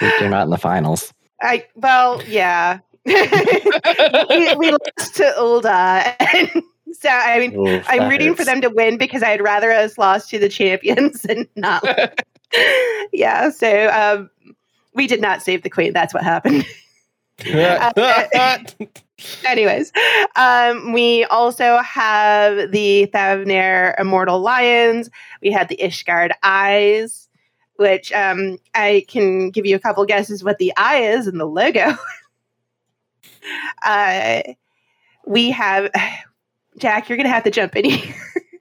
You're 0.00 0.28
not 0.28 0.44
in 0.44 0.50
the 0.50 0.58
finals. 0.58 1.12
I 1.40 1.66
well, 1.74 2.22
yeah. 2.24 2.78
we, 5.18 5.24
we 5.24 5.30
lost 5.30 5.62
to 5.62 5.68
Ul'dah, 5.68 6.16
and 6.34 6.62
so 6.92 7.08
I 7.08 7.38
mean, 7.38 7.56
Oof, 7.56 7.84
I'm 7.88 8.08
rooting 8.08 8.34
for 8.34 8.44
them 8.44 8.60
to 8.62 8.70
win 8.70 8.98
because 8.98 9.22
I'd 9.22 9.40
rather 9.40 9.70
us 9.70 9.98
lost 9.98 10.30
to 10.30 10.38
the 10.38 10.48
champions 10.48 11.24
and 11.28 11.46
not. 11.56 11.84
yeah, 13.12 13.50
so 13.50 13.88
um, 13.88 14.30
we 14.94 15.06
did 15.06 15.20
not 15.20 15.42
save 15.42 15.62
the 15.62 15.70
queen. 15.70 15.92
That's 15.92 16.14
what 16.14 16.22
happened. 16.22 16.66
Anyways, 19.44 19.92
um, 20.36 20.92
we 20.92 21.24
also 21.24 21.78
have 21.78 22.70
the 22.70 23.10
Thavnair 23.12 23.98
Immortal 23.98 24.40
Lions. 24.40 25.10
We 25.42 25.50
had 25.50 25.68
the 25.68 25.76
Ishgard 25.76 26.30
Eyes, 26.42 27.28
which 27.76 28.12
um, 28.12 28.58
I 28.74 29.04
can 29.08 29.50
give 29.50 29.66
you 29.66 29.76
a 29.76 29.78
couple 29.78 30.04
guesses 30.06 30.44
what 30.44 30.58
the 30.58 30.72
eye 30.76 30.98
is 30.98 31.26
in 31.26 31.38
the 31.38 31.46
logo. 31.46 31.94
uh, 33.84 34.42
we 35.26 35.50
have 35.50 35.90
Jack. 36.78 37.08
You're 37.08 37.16
gonna 37.16 37.28
have 37.28 37.44
to 37.44 37.50
jump 37.50 37.76
in 37.76 37.86
here. 37.86 38.14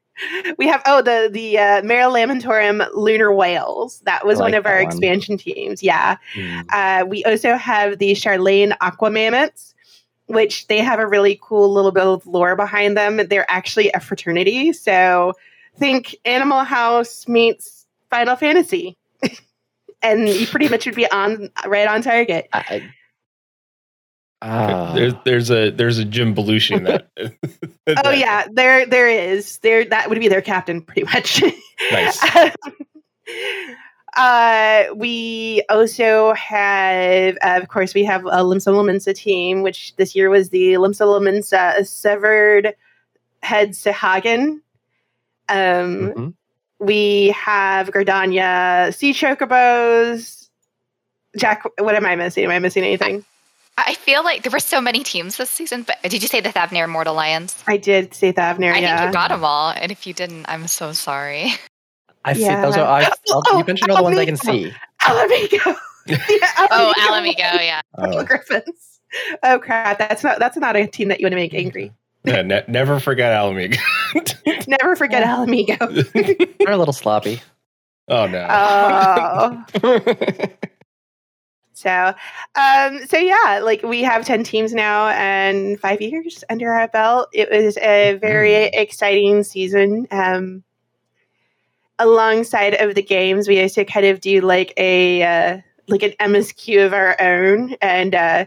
we 0.58 0.68
have 0.68 0.82
oh 0.86 1.02
the 1.02 1.30
the 1.32 1.58
uh, 1.58 1.84
Mare 1.84 2.06
Lamentorum 2.06 2.88
Lunar 2.94 3.34
Whales. 3.34 4.00
That 4.02 4.26
was 4.26 4.40
I 4.40 4.44
one 4.44 4.54
of 4.54 4.66
our 4.66 4.78
one. 4.78 4.86
expansion 4.86 5.38
teams. 5.38 5.84
Yeah. 5.84 6.18
Hmm. 6.34 6.62
Uh, 6.72 7.06
we 7.08 7.24
also 7.24 7.56
have 7.56 8.00
the 8.00 8.12
Sharlayan 8.12 8.76
Aqua 8.82 9.12
Mammoths, 9.12 9.74
which 10.28 10.68
they 10.68 10.80
have 10.80 11.00
a 11.00 11.08
really 11.08 11.40
cool 11.42 11.72
little 11.72 11.92
bit 11.92 12.04
of 12.04 12.26
lore 12.26 12.56
behind 12.56 12.98
them. 12.98 13.28
They're 13.30 13.50
actually 13.50 13.92
a 13.92 14.00
fraternity. 14.00 14.74
So 14.74 15.34
think 15.78 16.16
Animal 16.26 16.64
House 16.64 17.28
meets 17.28 17.86
Final 18.10 18.36
Fantasy. 18.36 18.98
and 20.02 20.30
you 20.30 20.48
pretty 20.48 20.70
much 20.70 20.86
would 20.86 20.96
be 20.96 21.10
on 21.12 21.50
right 21.66 21.88
on 21.88 22.02
target. 22.02 22.48
I, 22.54 22.90
Ah. 24.48 24.94
there's 24.94 25.14
there's 25.26 25.50
a 25.52 25.72
there's 25.72 25.98
a 25.98 26.06
Jim 26.06 26.36
Belushi 26.36 26.78
in 26.78 26.84
that. 26.84 27.08
Oh 28.04 28.10
yeah, 28.12 28.46
there 28.52 28.86
there 28.86 29.08
is. 29.08 29.58
There 29.60 29.86
that 29.86 30.10
would 30.10 30.20
be 30.20 30.28
their 30.28 30.42
captain 30.42 30.82
pretty 30.82 31.04
much. 31.04 31.44
Nice. 31.92 32.24
uh, 34.16 34.86
we 34.96 35.62
also 35.70 36.34
have, 36.34 37.36
uh, 37.44 37.60
of 37.62 37.68
course, 37.68 37.94
we 37.94 38.06
have 38.06 38.24
a 38.26 38.44
Limsa 38.44 38.72
Lominsa 38.74 39.14
team, 39.14 39.62
which 39.62 39.94
this 39.98 40.16
year 40.16 40.30
was 40.30 40.50
the 40.50 40.74
Limsa 40.74 41.06
Lominsa 41.06 41.86
Severed 41.86 42.76
Head 43.44 43.72
Sahagin. 43.72 44.62
Um, 45.50 46.12
Mhm. 46.14 46.34
We 46.80 47.30
have 47.38 47.90
Gridania 47.92 48.94
Sea 48.96 49.12
Chocobos. 49.14 50.50
Jack, 51.38 51.64
what 51.78 51.96
am 51.96 52.06
I 52.06 52.16
missing? 52.16 52.46
Am 52.46 52.52
I 52.52 52.60
missing 52.60 52.84
anything? 52.84 53.26
I 53.78 53.94
feel 53.96 54.24
like 54.24 54.44
there 54.44 54.52
were 54.52 54.60
so 54.60 54.80
many 54.80 55.04
teams 55.04 55.38
this 55.38 55.50
season, 55.50 55.84
but 55.84 55.98
did 56.04 56.22
you 56.22 56.28
say 56.30 56.40
the 56.42 56.50
Thavnair 56.50 56.88
Mortal 56.90 57.14
Lions? 57.14 57.62
I 57.68 57.78
did 57.78 58.14
say 58.14 58.32
Thavnair, 58.32 58.74
I 58.74 58.80
yeah. 58.80 58.98
think 59.00 59.10
you 59.10 59.14
got 59.14 59.30
them 59.30 59.44
all, 59.44 59.72
and 59.76 59.92
if 59.92 60.08
you 60.08 60.14
didn't, 60.14 60.46
I'm 60.48 60.68
so 60.68 60.94
sorry. 60.94 61.52
I 62.24 62.34
see. 62.34 62.46
Those 62.48 62.78
are. 62.78 62.88
I, 62.88 63.04
I'll, 63.32 63.44
Oh, 63.48 63.58
you 63.60 63.64
mentioned 63.66 63.92
all 63.92 63.98
the 63.98 64.04
ones 64.04 64.18
I 64.18 64.26
can 64.26 64.36
Ala 64.36 64.44
Mhigo. 64.44 64.72
see. 64.72 64.74
Ala 65.08 65.28
Mhigo. 65.28 65.76
Yeah, 66.08 66.18
Oh, 66.60 66.94
Ala 67.10 67.22
Mhigo. 67.22 67.34
Alamigo, 67.36 67.66
yeah. 67.66 67.82
Oh. 67.98 68.24
Griffins. 68.24 69.00
Oh 69.44 69.58
crap! 69.60 69.98
That's 69.98 70.24
not 70.24 70.38
that's 70.40 70.56
not 70.58 70.76
a 70.76 70.86
team 70.88 71.08
that 71.08 71.20
you 71.20 71.26
want 71.26 71.32
to 71.32 71.38
make 71.38 71.54
angry. 71.54 71.92
Yeah, 72.26 72.42
ne- 72.44 72.64
never 72.68 73.00
forget 73.00 73.32
Alamig. 73.36 73.78
Never 74.68 74.96
forget 74.96 75.24
Ala 75.24 75.48
Mhigo. 75.48 76.58
They're 76.60 76.72
a 76.74 76.78
little 76.78 76.94
sloppy. 76.94 77.42
oh 78.08 78.28
no. 78.28 78.46
Oh, 78.50 79.64
so 81.76 82.14
um, 82.56 83.06
so 83.06 83.18
yeah, 83.18 83.60
like 83.62 83.84
we 83.84 84.02
have 84.02 84.26
ten 84.26 84.44
teams 84.44 84.74
now 84.74 85.10
and 85.10 85.78
five 85.80 86.02
years 86.02 86.44
under 86.50 86.72
our 86.72 86.88
belt. 86.88 87.28
It 87.34 87.50
was 87.52 87.78
a 87.78 88.18
very 88.22 88.54
exciting 88.56 89.44
season. 89.44 90.08
Um, 90.10 90.64
alongside 92.00 92.76
of 92.76 92.96
the 92.96 93.04
games, 93.04 93.50
we 93.50 93.62
also 93.62 93.84
kind 93.84 94.06
of 94.06 94.22
do 94.22 94.40
like 94.40 94.74
a 94.78 95.24
uh, 95.24 95.58
like 95.90 96.02
an 96.02 96.14
MSQ 96.22 96.86
of 96.86 96.94
our 96.94 97.22
own, 97.22 97.76
and 97.82 98.16
uh, 98.16 98.46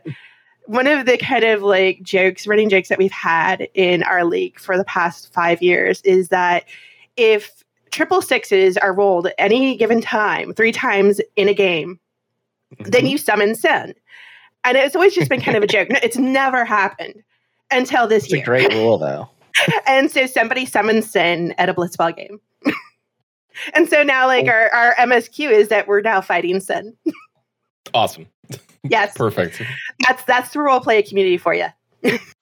one 0.64 0.86
of 0.86 1.04
the 1.04 1.18
kind 1.18 1.44
of 1.44 1.62
like 1.62 2.02
jokes, 2.02 2.46
running 2.46 2.70
jokes 2.70 2.88
that 2.88 2.98
we've 2.98 3.12
had 3.12 3.68
in 3.74 4.02
our 4.04 4.24
league 4.24 4.58
for 4.58 4.78
the 4.78 4.84
past 4.84 5.30
five 5.34 5.60
years 5.60 6.00
is 6.02 6.28
that 6.28 6.64
if 7.18 7.62
triple 7.90 8.22
sixes 8.22 8.78
are 8.78 8.94
rolled 8.94 9.26
at 9.26 9.34
any 9.38 9.76
given 9.76 10.00
time, 10.00 10.54
three 10.54 10.72
times 10.72 11.20
in 11.36 11.48
a 11.48 11.54
game, 11.54 12.00
then 12.78 13.02
mm-hmm. 13.02 13.06
you 13.06 13.18
summon 13.18 13.54
Sin. 13.54 13.94
And 14.64 14.76
it's 14.76 14.94
always 14.94 15.14
just 15.14 15.30
been 15.30 15.40
kind 15.40 15.56
of 15.56 15.62
a 15.62 15.66
joke. 15.66 15.88
No, 15.88 15.98
It's 16.02 16.16
never 16.16 16.64
happened 16.64 17.22
until 17.70 18.06
this 18.06 18.30
year. 18.30 18.38
It's 18.38 18.46
a 18.46 18.50
great 18.50 18.72
rule, 18.74 18.98
though. 18.98 19.28
and 19.86 20.10
so 20.10 20.26
somebody 20.26 20.66
summons 20.66 21.10
Sin 21.10 21.54
at 21.58 21.68
a 21.68 21.74
Blitzball 21.74 22.16
game. 22.16 22.40
and 23.74 23.88
so 23.88 24.02
now, 24.02 24.26
like, 24.26 24.46
oh. 24.46 24.50
our, 24.50 24.74
our 24.74 24.94
MSQ 24.96 25.50
is 25.50 25.68
that 25.68 25.88
we're 25.88 26.00
now 26.00 26.20
fighting 26.20 26.60
Sin. 26.60 26.94
awesome. 27.94 28.26
Yes, 28.84 29.12
Perfect. 29.16 29.60
that's 30.06 30.22
that's 30.22 30.52
the 30.52 30.60
role 30.60 30.78
play 30.78 31.02
community 31.02 31.36
for 31.36 31.52
you. 31.52 31.66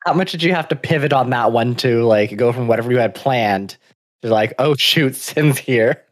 How 0.05 0.13
much 0.13 0.33
did 0.33 0.43
you 0.43 0.53
have 0.53 0.69
to 0.69 0.77
pivot 0.77 1.13
on 1.13 1.31
that 1.31 1.51
one 1.51 1.75
to 1.77 2.05
like 2.05 2.37
go 2.37 2.53
from 2.53 2.69
whatever 2.69 2.93
you 2.93 2.99
had 2.99 3.15
planned 3.15 3.77
to 4.23 4.29
like, 4.29 4.53
oh 4.59 4.77
shoot, 4.77 5.17
Sin's 5.17 5.59
here? 5.59 6.05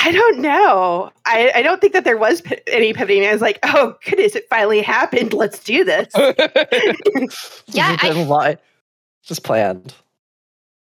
I 0.00 0.12
don't 0.12 0.38
know. 0.38 1.10
I, 1.26 1.50
I 1.56 1.62
don't 1.62 1.80
think 1.80 1.92
that 1.92 2.04
there 2.04 2.16
was 2.16 2.40
p- 2.40 2.56
any 2.68 2.92
pivoting. 2.92 3.26
I 3.26 3.32
was 3.32 3.42
like, 3.42 3.58
oh 3.64 3.96
goodness, 4.04 4.36
it 4.36 4.46
finally 4.48 4.80
happened. 4.80 5.32
Let's 5.32 5.58
do 5.58 5.84
this. 5.84 6.08
Yeah, 7.66 7.96
I- 8.00 8.58
just 9.24 9.42
planned. 9.42 9.94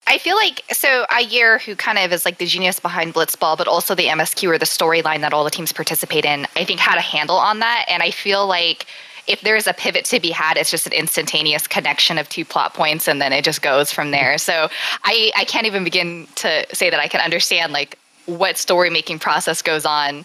I 0.07 0.17
feel 0.17 0.37
like 0.37 0.63
so 0.73 1.05
Ayer, 1.15 1.59
who 1.59 1.77
kind 1.77 1.99
of 1.99 2.13
is 2.13 2.25
like 2.25 2.39
the 2.39 2.47
genius 2.47 2.81
behind 2.81 3.15
Blitzball, 3.15 3.59
but 3.59 3.69
also 3.69 3.95
the 3.95 4.07
MSQ 4.07 4.49
or 4.49 4.57
the 4.59 4.65
storyline 4.65 5.21
that 5.21 5.35
all 5.35 5.45
the 5.45 5.51
teams 5.51 5.73
participate 5.73 6.25
in, 6.25 6.47
I 6.57 6.65
think 6.65 6.81
had 6.81 6.97
a 6.97 7.03
handle 7.03 7.37
on 7.37 7.59
that. 7.59 7.85
And 7.89 8.03
I 8.03 8.11
feel 8.11 8.47
like 8.47 8.87
if 9.27 9.43
there 9.43 9.55
is 9.57 9.67
a 9.67 9.75
pivot 9.75 10.07
to 10.07 10.19
be 10.21 10.31
had, 10.31 10.57
it's 10.57 10.71
just 10.71 10.87
an 10.87 10.95
instantaneous 10.95 11.67
connection 11.67 12.17
of 12.17 12.27
two 12.31 12.47
plot 12.47 12.73
points, 12.73 13.07
and 13.07 13.21
then 13.21 13.35
it 13.35 13.45
just 13.45 13.61
goes 13.61 13.93
from 13.93 14.11
there. 14.11 14.39
So 14.39 14.71
I 15.05 15.31
I 15.37 15.45
can't 15.45 15.67
even 15.67 15.85
begin 15.85 16.27
to 16.37 16.65
say 16.75 16.89
that 16.89 17.01
I 17.01 17.09
can 17.09 17.21
understand 17.21 17.75
like 17.75 17.98
what 18.29 18.57
story 18.57 18.91
making 18.91 19.19
process 19.19 19.63
goes 19.63 19.85
on. 19.85 20.25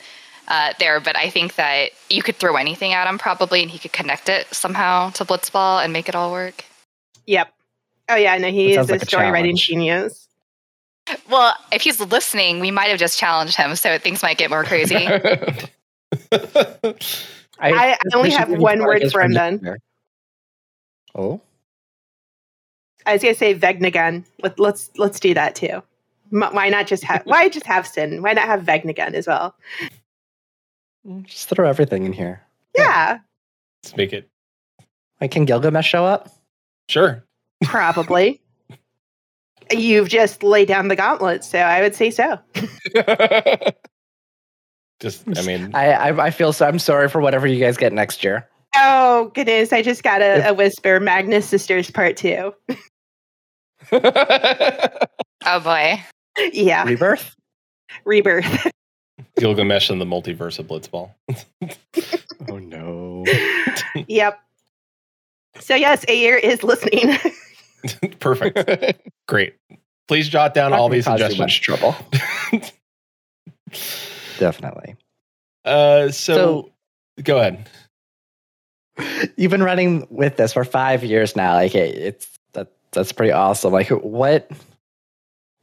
Uh, 0.50 0.74
there, 0.78 1.00
but 1.00 1.16
I 1.16 1.30
think 1.30 1.56
that 1.56 1.92
you 2.10 2.22
could 2.22 2.36
throw 2.36 2.58
anything 2.58 2.92
at 2.92 3.08
him 3.08 3.18
probably, 3.18 3.62
and 3.62 3.72
he 3.72 3.80
could 3.80 3.94
connect 3.94 4.28
it 4.28 4.46
somehow 4.54 5.10
to 5.12 5.24
Blitzball 5.24 5.82
and 5.82 5.94
make 5.94 6.10
it 6.10 6.16
all 6.16 6.34
work. 6.34 6.66
Yep. 7.28 7.48
Oh 8.10 8.16
yeah, 8.16 8.38
no, 8.38 8.50
he 8.52 8.66
That 8.66 8.70
is 8.72 8.76
sounds 8.76 8.90
a 8.90 8.92
like 8.94 9.02
a 9.04 9.06
story 9.06 9.32
writing 9.32 9.56
genius. 9.56 10.28
Well, 11.30 11.56
if 11.72 11.82
he's 11.82 12.02
listening, 12.02 12.60
we 12.60 12.72
might 12.72 12.90
have 12.90 13.00
just 13.00 13.18
challenged 13.18 13.56
him, 13.56 13.74
so 13.78 13.98
things 13.98 14.22
might 14.22 14.38
get 14.38 14.50
more 14.50 14.66
crazy. 14.66 14.96
I- 15.08 16.94
I 17.60 17.98
only 18.14 18.32
have 18.32 18.50
one 18.50 18.84
word 18.84 19.00
for 19.12 19.22
him 19.22 19.32
friendship 19.34 19.40
then. 19.40 19.60
there. 19.62 19.78
Oh, 21.16 21.40
I 23.06 23.14
was 23.14 23.22
gonna 23.22 23.36
say 23.36 23.56
Vegnagun. 23.56 24.26
Let, 24.42 24.60
let's 24.60 24.90
let's 24.98 25.20
do 25.22 25.34
that 25.36 25.56
too. 25.56 25.82
M- 26.34 26.54
why 26.54 26.70
not 26.70 26.88
just 26.88 27.04
have 27.04 27.22
why 27.26 27.48
just 27.50 27.66
have 27.66 27.88
Sin? 27.88 28.22
Why 28.22 28.34
not 28.34 28.46
have 28.46 28.64
Vegnagun 28.64 29.14
as 29.14 29.28
well? 29.28 29.56
Mm, 31.08 31.26
just 31.26 31.50
throw 31.50 31.68
everything 31.70 32.06
in 32.06 32.14
here. 32.14 32.42
Yeah, 32.76 33.20
Let's 33.84 33.96
make 33.96 34.14
it. 34.14 34.30
Like, 35.22 35.32
can 35.32 35.46
Gilgamesh 35.46 35.88
show 35.88 36.06
up? 36.06 36.30
Sure. 36.90 37.24
probably. 37.64 38.42
You've 39.72 40.10
just 40.10 40.44
laid 40.44 40.68
down 40.68 40.88
the 40.90 40.96
gauntlet, 40.96 41.44
so 41.44 41.60
I 41.60 41.82
would 41.82 41.96
say 41.96 42.10
so. 42.12 42.38
Just, 45.00 45.24
I 45.38 45.42
mean, 45.42 45.72
I, 45.76 45.92
I 45.94 46.26
I 46.26 46.30
feel 46.32 46.54
so. 46.54 46.66
I'm 46.66 46.80
sorry 46.80 47.10
for 47.10 47.20
whatever 47.22 47.46
you 47.46 47.60
guys 47.60 47.76
get 47.78 47.92
next 47.92 48.24
year. 48.24 48.48
Oh 48.76 49.32
goodness, 49.36 49.74
I 49.74 49.82
just 49.82 50.02
got 50.02 50.22
a, 50.22 50.50
a 50.50 50.54
whisper. 50.54 51.00
Magnus 51.00 51.46
Sisters 51.46 51.92
Part 51.92 52.16
Two. 52.16 52.54
oh 53.92 55.60
boy. 55.60 56.02
Yeah, 56.38 56.84
Rebirth. 56.86 57.36
rebirth. 58.06 58.68
Gilgamesh 59.38 59.90
and 59.90 60.02
the 60.02 60.06
multiverse 60.06 60.60
of 60.60 60.68
Blitzball. 60.68 61.12
oh 62.50 62.58
no. 62.60 63.24
Yep. 64.08 64.40
So 65.60 65.76
yes, 65.76 66.04
Ayer 66.08 66.36
is 66.36 66.64
listening. 66.64 67.18
Perfect. 68.20 69.02
Great. 69.28 69.56
Please 70.08 70.28
jot 70.30 70.54
down 70.54 70.74
all 70.74 70.90
these 70.90 71.06
suggestions. 71.06 71.40
much 71.40 71.62
trouble. 71.62 71.96
Definitely. 74.40 74.96
Uh, 75.64 76.10
so, 76.10 76.72
go 77.24 77.40
ahead. 77.40 77.70
You've 79.38 79.52
been 79.52 79.64
running 79.64 80.06
with 80.10 80.38
this 80.38 80.54
for 80.54 80.64
five 80.64 81.04
years 81.04 81.36
now. 81.36 81.54
Like 81.54 81.74
it, 81.74 81.96
it's 81.96 82.28
that 82.54 82.72
that's 82.92 83.12
pretty 83.12 83.32
awesome. 83.32 83.72
Like 83.72 83.90
what 83.90 84.52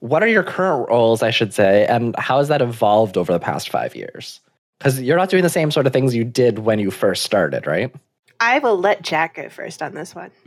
what 0.00 0.22
are 0.22 0.28
your 0.28 0.42
current 0.42 0.88
roles, 0.88 1.22
I 1.22 1.30
should 1.30 1.54
say, 1.54 1.86
and 1.86 2.14
how 2.18 2.38
has 2.38 2.48
that 2.48 2.60
evolved 2.62 3.16
over 3.16 3.32
the 3.32 3.38
past 3.40 3.68
five 3.70 3.94
years? 3.94 4.40
Because 4.78 5.00
you're 5.00 5.16
not 5.16 5.28
doing 5.28 5.42
the 5.42 5.48
same 5.50 5.70
sort 5.70 5.86
of 5.86 5.92
things 5.92 6.14
you 6.14 6.24
did 6.24 6.60
when 6.60 6.78
you 6.78 6.90
first 6.90 7.22
started, 7.22 7.66
right? 7.66 7.94
I 8.40 8.58
will 8.58 8.78
let 8.78 9.02
Jack 9.02 9.34
go 9.34 9.50
first 9.50 9.82
on 9.82 9.94
this 9.94 10.14
one. 10.14 10.30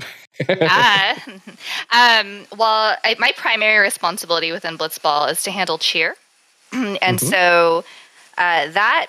Ah. 0.50 1.24
um, 1.92 2.48
well, 2.58 2.98
I, 3.04 3.16
my 3.20 3.32
primary 3.38 3.78
responsibility 3.78 4.52
within 4.52 4.80
Blitzball 4.80 5.32
is 5.32 5.44
to 5.44 5.52
handle 5.52 5.78
cheer, 5.78 6.16
and 6.72 7.20
Mhm. 7.20 7.30
so 7.30 7.86
uh, 8.40 8.68
that 8.70 9.08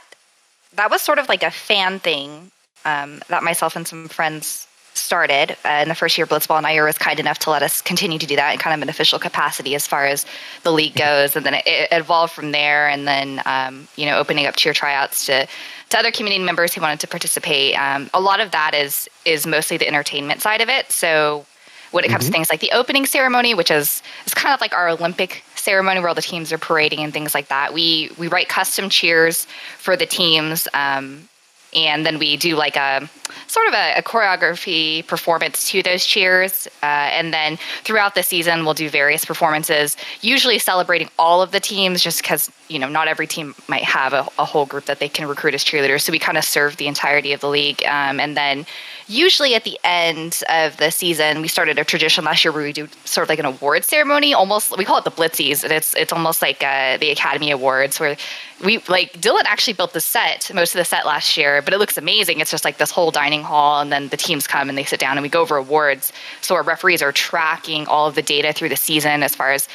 that 0.74 0.90
was 0.90 1.00
sort 1.00 1.18
of 1.18 1.30
like 1.30 1.42
a 1.42 1.50
fan 1.50 1.98
thing 1.98 2.50
um, 2.84 3.22
that 3.28 3.42
myself 3.42 3.74
and 3.74 3.88
some 3.88 4.06
friends 4.08 4.66
started 4.94 5.56
uh, 5.64 5.80
in 5.82 5.88
the 5.88 5.94
first 5.94 6.16
year. 6.16 6.26
Blitzball 6.26 6.56
and 6.56 6.66
Ira 6.66 6.86
was 6.86 6.98
kind 6.98 7.20
enough 7.20 7.38
to 7.40 7.50
let 7.50 7.62
us 7.62 7.80
continue 7.80 8.18
to 8.18 8.26
do 8.26 8.36
that 8.36 8.52
in 8.52 8.58
kind 8.58 8.74
of 8.74 8.82
an 8.82 8.88
official 8.88 9.18
capacity 9.18 9.74
as 9.74 9.86
far 9.86 10.06
as 10.06 10.24
the 10.62 10.72
league 10.72 10.94
goes, 10.94 11.36
and 11.36 11.44
then 11.44 11.54
it, 11.54 11.66
it 11.66 11.88
evolved 11.90 12.32
from 12.32 12.52
there. 12.52 12.88
And 12.88 13.06
then 13.06 13.42
um, 13.44 13.88
you 13.96 14.06
know, 14.06 14.18
opening 14.18 14.46
up 14.46 14.56
cheer 14.56 14.72
tryouts 14.72 15.26
to 15.26 15.46
to 15.90 15.98
other 15.98 16.10
community 16.10 16.42
members 16.42 16.74
who 16.74 16.80
wanted 16.80 17.00
to 17.00 17.08
participate. 17.08 17.74
Um, 17.74 18.10
a 18.14 18.20
lot 18.20 18.40
of 18.40 18.50
that 18.52 18.74
is 18.74 19.08
is 19.24 19.46
mostly 19.46 19.76
the 19.76 19.88
entertainment 19.88 20.40
side 20.42 20.60
of 20.60 20.68
it. 20.68 20.90
So 20.90 21.46
when 21.90 22.04
it 22.04 22.10
comes 22.10 22.26
to 22.26 22.32
things 22.32 22.50
like 22.50 22.58
the 22.60 22.72
opening 22.72 23.06
ceremony, 23.06 23.54
which 23.54 23.70
is 23.70 24.02
is 24.26 24.34
kind 24.34 24.52
of 24.54 24.60
like 24.60 24.74
our 24.74 24.88
Olympic 24.88 25.44
ceremony 25.54 26.00
where 26.00 26.08
all 26.08 26.14
the 26.14 26.22
teams 26.22 26.52
are 26.52 26.58
parading 26.58 27.00
and 27.00 27.12
things 27.12 27.34
like 27.34 27.48
that, 27.48 27.72
we 27.72 28.10
we 28.18 28.28
write 28.28 28.48
custom 28.48 28.88
cheers 28.88 29.46
for 29.78 29.96
the 29.96 30.06
teams. 30.06 30.66
Um, 30.74 31.28
and 31.74 32.04
then 32.06 32.18
we 32.18 32.36
do 32.36 32.56
like 32.56 32.76
a 32.76 33.08
sort 33.46 33.66
of 33.68 33.74
a, 33.74 33.98
a 33.98 34.02
choreography 34.02 35.06
performance 35.06 35.68
to 35.70 35.82
those 35.82 36.04
cheers. 36.04 36.66
Uh, 36.82 36.86
and 36.86 37.32
then 37.32 37.56
throughout 37.82 38.14
the 38.14 38.22
season, 38.22 38.64
we'll 38.64 38.74
do 38.74 38.88
various 38.88 39.24
performances, 39.24 39.96
usually 40.20 40.58
celebrating 40.58 41.08
all 41.18 41.42
of 41.42 41.52
the 41.52 41.60
teams, 41.60 42.02
just 42.02 42.22
because 42.22 42.50
you 42.68 42.78
know 42.78 42.88
not 42.88 43.08
every 43.08 43.26
team 43.26 43.54
might 43.68 43.84
have 43.84 44.12
a, 44.12 44.26
a 44.38 44.44
whole 44.44 44.66
group 44.66 44.86
that 44.86 44.98
they 44.98 45.08
can 45.08 45.28
recruit 45.28 45.54
as 45.54 45.64
cheerleaders. 45.64 46.02
So 46.02 46.12
we 46.12 46.18
kind 46.18 46.38
of 46.38 46.44
serve 46.44 46.76
the 46.76 46.86
entirety 46.86 47.32
of 47.32 47.40
the 47.40 47.48
league. 47.48 47.82
Um, 47.84 48.20
and 48.20 48.36
then 48.36 48.66
usually 49.06 49.54
at 49.54 49.64
the 49.64 49.78
end 49.84 50.42
of 50.48 50.76
the 50.76 50.90
season, 50.90 51.42
we 51.42 51.48
started 51.48 51.78
a 51.78 51.84
tradition 51.84 52.24
last 52.24 52.44
year 52.44 52.52
where 52.52 52.62
we 52.62 52.72
do 52.72 52.88
sort 53.04 53.24
of 53.24 53.28
like 53.28 53.38
an 53.38 53.44
award 53.44 53.84
ceremony. 53.84 54.34
Almost 54.34 54.76
we 54.76 54.84
call 54.84 54.98
it 54.98 55.04
the 55.04 55.10
Blitzies, 55.10 55.62
and 55.62 55.72
it's 55.72 55.94
it's 55.94 56.12
almost 56.12 56.42
like 56.42 56.62
uh, 56.62 56.96
the 56.98 57.10
Academy 57.10 57.50
Awards 57.50 58.00
where 58.00 58.16
we 58.64 58.78
like 58.88 59.12
Dylan 59.20 59.44
actually 59.44 59.74
built 59.74 59.92
the 59.92 60.00
set, 60.00 60.50
most 60.54 60.74
of 60.74 60.78
the 60.78 60.84
set 60.84 61.06
last 61.06 61.36
year, 61.36 61.62
but 61.62 61.74
it 61.74 61.78
looks 61.78 61.96
amazing. 61.96 62.40
It's 62.40 62.50
just 62.50 62.64
like 62.64 62.78
this 62.78 62.90
whole 62.90 63.10
dining 63.10 63.42
hall, 63.42 63.80
and 63.80 63.92
then 63.92 64.08
the 64.08 64.16
teams 64.16 64.46
come 64.46 64.68
and 64.68 64.76
they 64.78 64.84
sit 64.84 65.00
down 65.00 65.16
and 65.16 65.22
we 65.22 65.28
go 65.28 65.42
over 65.42 65.56
awards. 65.56 66.12
So 66.40 66.54
our 66.54 66.62
referees 66.62 67.02
are 67.02 67.12
tracking 67.12 67.86
all 67.86 68.06
of 68.06 68.14
the 68.14 68.22
data 68.22 68.52
through 68.52 68.70
the 68.70 68.76
season 68.76 69.22
as 69.22 69.34
far 69.34 69.52
as 69.52 69.68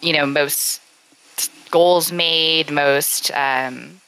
you 0.00 0.12
know 0.12 0.26
most 0.26 0.80
goals 1.70 2.12
made, 2.12 2.70
most 2.70 3.32
um, 3.32 4.00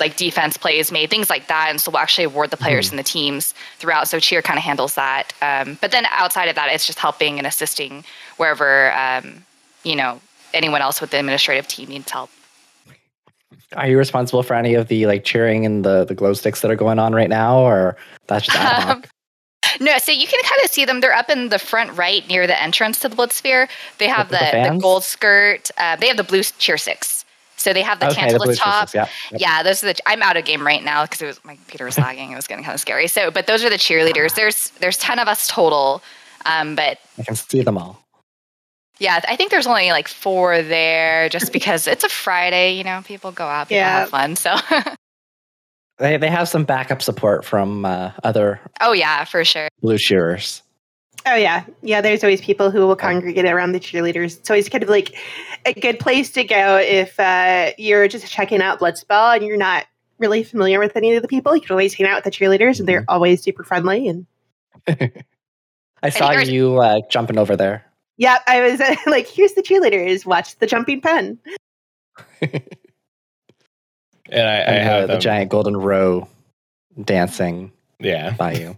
like 0.00 0.16
defense 0.16 0.56
plays 0.56 0.90
made, 0.90 1.10
things 1.10 1.30
like 1.30 1.46
that. 1.48 1.68
And 1.70 1.80
so 1.80 1.90
we'll 1.90 1.98
actually 1.98 2.24
award 2.24 2.50
the 2.50 2.56
players 2.56 2.90
and 2.90 2.98
the 2.98 3.04
teams 3.04 3.54
throughout. 3.78 4.08
So 4.08 4.18
cheer 4.18 4.42
kind 4.42 4.58
of 4.58 4.64
handles 4.64 4.94
that. 4.94 5.32
Um, 5.42 5.78
but 5.80 5.92
then 5.92 6.06
outside 6.10 6.48
of 6.48 6.54
that, 6.56 6.72
it's 6.72 6.86
just 6.86 6.98
helping 6.98 7.38
and 7.38 7.46
assisting 7.46 8.04
wherever 8.36 8.92
um, 8.92 9.44
you 9.84 9.96
know 9.96 10.20
anyone 10.52 10.82
else 10.82 11.00
with 11.00 11.10
the 11.10 11.18
administrative 11.18 11.68
team 11.68 11.88
needs 11.88 12.10
help. 12.10 12.30
Are 13.76 13.88
you 13.88 13.98
responsible 13.98 14.42
for 14.42 14.54
any 14.54 14.74
of 14.74 14.88
the 14.88 15.06
like 15.06 15.24
cheering 15.24 15.64
and 15.64 15.84
the 15.84 16.04
the 16.04 16.14
glow 16.14 16.32
sticks 16.32 16.60
that 16.62 16.70
are 16.70 16.76
going 16.76 16.98
on 16.98 17.14
right 17.14 17.28
now, 17.28 17.58
or 17.58 17.96
that's 18.26 18.46
just 18.46 18.58
ad 18.58 18.82
hoc? 18.82 18.96
Um, 18.96 19.04
no, 19.80 19.96
so 19.98 20.10
you 20.10 20.26
can 20.26 20.42
kind 20.42 20.64
of 20.64 20.70
see 20.70 20.84
them. 20.84 21.00
They're 21.00 21.14
up 21.14 21.30
in 21.30 21.50
the 21.50 21.58
front 21.58 21.96
right 21.96 22.26
near 22.28 22.46
the 22.46 22.60
entrance 22.60 23.00
to 23.00 23.08
the 23.08 23.14
Blood 23.14 23.30
Blitsphere. 23.30 23.68
They 23.98 24.08
have 24.08 24.30
the, 24.30 24.38
the 24.38 24.74
the, 24.74 24.80
gold 24.80 25.04
skirt. 25.04 25.70
Uh, 25.76 25.96
they 25.96 26.08
have 26.08 26.16
the 26.16 26.24
blue 26.24 26.42
cheer 26.42 26.78
sticks. 26.78 27.19
So 27.60 27.72
they 27.72 27.82
have 27.82 28.00
the 28.00 28.06
okay, 28.10 28.32
the 28.32 28.38
Tantalus 28.38 28.58
top. 28.58 28.88
yeah. 28.94 29.06
Yep. 29.32 29.40
Yeah, 29.40 29.62
those 29.62 29.84
are 29.84 29.92
the. 29.92 30.00
I'm 30.08 30.22
out 30.22 30.36
of 30.36 30.44
game 30.44 30.66
right 30.66 30.82
now 30.82 31.04
because 31.04 31.20
it 31.22 31.26
was 31.26 31.44
my 31.44 31.54
computer 31.56 31.84
was 31.84 31.98
lagging. 31.98 32.32
It 32.32 32.36
was 32.36 32.46
getting 32.46 32.64
kind 32.64 32.74
of 32.74 32.80
scary. 32.80 33.06
So, 33.06 33.30
but 33.30 33.46
those 33.46 33.62
are 33.64 33.70
the 33.70 33.76
cheerleaders. 33.76 34.34
There's 34.34 34.70
there's 34.80 34.96
ten 34.96 35.18
of 35.18 35.28
us 35.28 35.46
total. 35.46 36.02
Um, 36.46 36.74
but 36.74 36.98
I 37.18 37.22
can 37.22 37.36
see 37.36 37.60
them 37.62 37.76
all. 37.76 38.02
yeah, 38.98 39.20
I 39.28 39.36
think 39.36 39.50
there's 39.50 39.66
only 39.66 39.90
like 39.90 40.08
four 40.08 40.62
there, 40.62 41.28
just 41.28 41.52
because 41.52 41.86
it's 41.86 42.02
a 42.04 42.08
Friday. 42.08 42.72
You 42.76 42.84
know, 42.84 43.02
people 43.04 43.30
go 43.30 43.44
out, 43.46 43.68
people 43.68 43.76
Yeah. 43.76 44.00
have 44.00 44.08
fun. 44.08 44.36
So, 44.36 44.56
They 45.98 46.16
they 46.16 46.30
have 46.30 46.48
some 46.48 46.64
backup 46.64 47.02
support 47.02 47.44
from 47.44 47.84
uh, 47.84 48.12
other 48.24 48.58
oh 48.80 48.92
yeah, 48.92 49.24
for 49.24 49.44
sure. 49.44 49.68
blue 49.82 49.98
shearers. 49.98 50.62
Oh 51.26 51.34
yeah, 51.34 51.64
yeah. 51.82 52.00
There's 52.00 52.24
always 52.24 52.40
people 52.40 52.70
who 52.70 52.86
will 52.86 52.96
congregate 52.96 53.44
around 53.44 53.72
the 53.72 53.80
cheerleaders. 53.80 54.38
It's 54.38 54.48
always 54.50 54.68
kind 54.68 54.82
of 54.82 54.88
like 54.88 55.14
a 55.66 55.74
good 55.74 55.98
place 56.00 56.30
to 56.32 56.44
go 56.44 56.78
if 56.78 57.18
uh, 57.20 57.72
you're 57.76 58.08
just 58.08 58.26
checking 58.30 58.62
out 58.62 58.80
Blitzball 58.80 59.36
and 59.36 59.44
you're 59.44 59.56
not 59.58 59.86
really 60.18 60.42
familiar 60.42 60.78
with 60.78 60.96
any 60.96 61.14
of 61.14 61.22
the 61.22 61.28
people. 61.28 61.54
You 61.54 61.60
can 61.60 61.72
always 61.72 61.92
hang 61.94 62.06
out 62.06 62.16
with 62.16 62.24
the 62.24 62.30
cheerleaders, 62.30 62.78
and 62.78 62.88
they're 62.88 63.04
always 63.08 63.42
super 63.42 63.64
friendly. 63.64 64.08
And 64.08 64.26
I 66.02 66.08
saw 66.10 66.30
here's- 66.30 66.48
you 66.48 66.78
uh, 66.80 67.00
jumping 67.10 67.36
over 67.38 67.54
there. 67.54 67.84
yeah, 68.16 68.38
I 68.46 68.62
was 68.62 68.80
uh, 68.80 68.94
like, 69.06 69.28
"Here's 69.28 69.52
the 69.52 69.62
cheerleaders. 69.62 70.24
Watch 70.24 70.56
the 70.56 70.66
jumping 70.66 71.00
pen." 71.02 71.38
And 74.32 74.46
I, 74.48 74.52
I 74.52 74.56
and 74.58 74.84
have 74.88 75.00
the, 75.02 75.06
the 75.08 75.12
them- 75.14 75.20
giant 75.20 75.50
golden 75.50 75.76
row 75.76 76.28
dancing 77.02 77.72
Yeah. 77.98 78.30
by 78.36 78.52
you. 78.52 78.76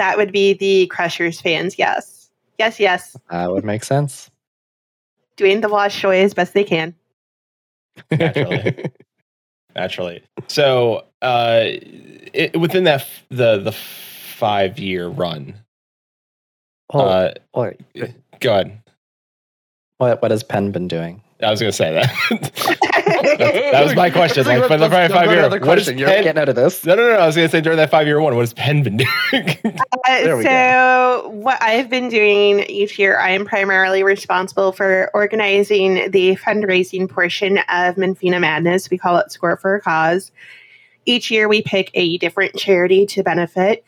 That 0.00 0.16
would 0.16 0.32
be 0.32 0.54
the 0.54 0.86
Crushers 0.86 1.42
fans. 1.42 1.78
Yes, 1.78 2.30
yes, 2.58 2.80
yes. 2.80 3.18
That 3.28 3.52
would 3.52 3.66
make 3.66 3.84
sense. 3.84 4.30
Doing 5.36 5.60
the 5.60 5.68
wash 5.68 5.94
show 5.94 6.08
as 6.08 6.32
best 6.32 6.54
they 6.54 6.64
can. 6.64 6.94
Naturally. 8.10 8.90
naturally. 9.76 10.22
So, 10.46 11.04
uh, 11.20 11.64
it, 12.32 12.58
within 12.58 12.84
that 12.84 13.02
f- 13.02 13.26
the 13.28 13.58
the 13.58 13.72
five 13.72 14.78
year 14.78 15.06
run, 15.06 15.54
well, 16.94 17.06
uh, 17.06 17.32
what, 17.52 17.76
go 18.40 18.52
ahead. 18.54 18.80
what 19.98 20.22
what 20.22 20.30
has 20.30 20.42
Penn 20.42 20.72
been 20.72 20.88
doing? 20.88 21.20
I 21.42 21.50
was 21.50 21.60
going 21.60 21.70
to 21.70 21.76
say 21.76 21.92
that. 21.92 22.10
that 23.72 23.84
was 23.84 23.94
my 23.94 24.10
question. 24.10 24.44
Like, 24.46 24.66
for 24.66 24.76
the 24.76 24.88
five 24.90 25.10
to 25.10 25.30
year, 25.30 25.38
another 25.38 25.60
what 25.60 25.78
is 25.78 25.84
question. 25.84 25.98
You're 25.98 26.08
Penn? 26.08 26.24
getting 26.24 26.42
out 26.42 26.48
of 26.48 26.56
this. 26.56 26.84
No, 26.84 26.94
no, 26.94 27.08
no. 27.08 27.14
I 27.14 27.26
was 27.26 27.36
going 27.36 27.48
to 27.48 27.52
say 27.52 27.60
during 27.60 27.78
that 27.78 27.90
five 27.90 28.06
year 28.06 28.20
one, 28.20 28.34
what 28.34 28.42
has 28.42 28.52
Penn 28.52 28.82
been 28.82 28.98
doing? 28.98 29.08
Uh, 30.08 30.34
we 30.36 30.42
so, 30.42 31.30
what 31.34 31.62
I've 31.62 31.90
been 31.90 32.08
doing 32.08 32.60
each 32.60 32.98
year, 32.98 33.18
I 33.18 33.30
am 33.30 33.44
primarily 33.44 34.02
responsible 34.02 34.72
for 34.72 35.10
organizing 35.14 36.10
the 36.10 36.36
fundraising 36.36 37.08
portion 37.08 37.58
of 37.68 37.96
Menphina 37.96 38.40
Madness. 38.40 38.90
We 38.90 38.98
call 38.98 39.18
it 39.18 39.30
Score 39.30 39.56
for 39.56 39.74
a 39.74 39.80
Cause. 39.80 40.32
Each 41.06 41.30
year, 41.30 41.48
we 41.48 41.62
pick 41.62 41.90
a 41.94 42.18
different 42.18 42.56
charity 42.56 43.06
to 43.06 43.22
benefit. 43.22 43.84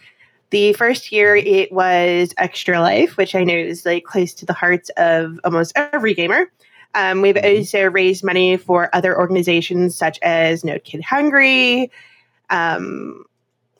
The 0.50 0.74
first 0.74 1.12
year, 1.12 1.34
it 1.34 1.72
was 1.72 2.34
Extra 2.36 2.78
Life, 2.80 3.16
which 3.16 3.34
I 3.34 3.42
know 3.42 3.56
is 3.56 3.86
like 3.86 4.04
close 4.04 4.34
to 4.34 4.46
the 4.46 4.52
hearts 4.52 4.90
of 4.96 5.40
almost 5.44 5.72
every 5.76 6.14
gamer. 6.14 6.50
Um, 6.94 7.22
we've 7.22 7.36
Mhm. 7.36 7.58
also 7.58 7.84
raised 7.84 8.22
money 8.24 8.56
for 8.56 8.90
other 8.92 9.16
organizations 9.18 9.94
such 9.94 10.18
as 10.22 10.64
No 10.64 10.78
Kid 10.78 11.02
Hungry, 11.02 11.90
um, 12.50 13.24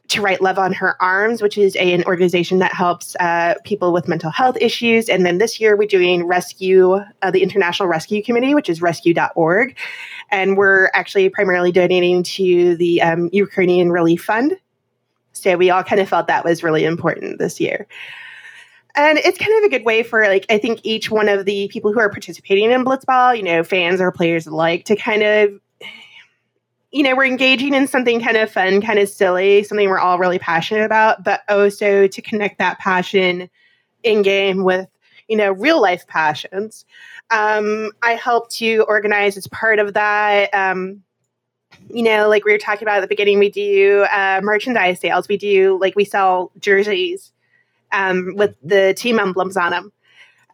to 0.08 0.20
write 0.20 0.42
love 0.42 0.58
on 0.58 0.74
her 0.74 1.00
arms 1.00 1.40
which 1.40 1.56
is 1.56 1.74
a, 1.76 1.92
an 1.94 2.04
organization 2.04 2.58
that 2.58 2.72
helps 2.74 3.16
uh, 3.18 3.54
people 3.64 3.92
with 3.94 4.08
mental 4.08 4.30
health 4.30 4.56
issues. 4.60 5.08
And 5.08 5.24
then 5.24 5.38
this 5.38 5.58
year 5.58 5.74
we're 5.74 5.88
doing 5.88 6.26
rescue 6.26 6.94
uh, 7.22 7.30
the 7.30 7.42
international 7.42 7.88
rescue 7.88 8.22
committee 8.22 8.54
which 8.54 8.68
is 8.68 8.82
rescue.org 8.82 9.74
and 10.30 10.56
we're 10.58 10.90
actually 10.92 11.28
primarily 11.30 11.72
donating 11.72 12.22
to 12.24 12.76
the 12.76 13.00
um, 13.00 13.30
ukrainian 13.32 13.90
relief 13.90 14.22
fund. 14.22 14.58
So 15.32 15.56
we 15.56 15.70
all 15.70 15.82
kind 15.82 16.00
of 16.00 16.10
felt 16.10 16.26
that 16.26 16.44
was 16.44 16.62
really 16.62 16.84
important 16.84 17.38
this 17.38 17.58
year 17.58 17.86
and 18.94 19.18
it's 19.18 19.38
kind 19.38 19.56
of 19.58 19.64
a 19.64 19.68
good 19.68 19.84
way 19.84 20.02
for 20.02 20.26
like 20.26 20.46
i 20.50 20.58
think 20.58 20.80
each 20.82 21.10
one 21.10 21.28
of 21.28 21.44
the 21.44 21.68
people 21.68 21.92
who 21.92 22.00
are 22.00 22.10
participating 22.10 22.70
in 22.70 22.84
blitzball 22.84 23.36
you 23.36 23.42
know 23.42 23.62
fans 23.64 24.00
or 24.00 24.10
players 24.12 24.46
alike 24.46 24.84
to 24.84 24.96
kind 24.96 25.22
of 25.22 25.60
you 26.92 27.02
know, 27.02 27.16
we're 27.16 27.24
engaging 27.24 27.72
in 27.72 27.86
something 27.86 28.20
kind 28.20 28.36
of 28.36 28.50
fun, 28.50 28.82
kind 28.82 28.98
of 28.98 29.08
silly, 29.08 29.62
something 29.62 29.88
we're 29.88 29.98
all 29.98 30.18
really 30.18 30.38
passionate 30.38 30.84
about, 30.84 31.24
but 31.24 31.40
also 31.48 32.06
to 32.06 32.22
connect 32.22 32.58
that 32.58 32.78
passion 32.78 33.48
in 34.02 34.20
game 34.20 34.62
with, 34.62 34.86
you 35.26 35.36
know, 35.36 35.52
real 35.52 35.80
life 35.80 36.06
passions. 36.06 36.84
Um, 37.30 37.92
I 38.02 38.12
help 38.12 38.50
to 38.50 38.84
organize 38.88 39.38
as 39.38 39.46
part 39.46 39.78
of 39.78 39.94
that. 39.94 40.52
Um, 40.52 41.02
you 41.88 42.02
know, 42.02 42.28
like 42.28 42.44
we 42.44 42.52
were 42.52 42.58
talking 42.58 42.86
about 42.86 42.98
at 42.98 43.00
the 43.00 43.08
beginning, 43.08 43.38
we 43.38 43.50
do 43.50 44.06
uh, 44.12 44.40
merchandise 44.42 45.00
sales. 45.00 45.28
We 45.28 45.38
do 45.38 45.78
like 45.80 45.96
we 45.96 46.04
sell 46.04 46.52
jerseys 46.58 47.31
um, 47.92 48.34
with 48.36 48.54
the 48.62 48.94
team 48.94 49.18
emblems 49.18 49.56
on 49.56 49.70
them 49.70 49.92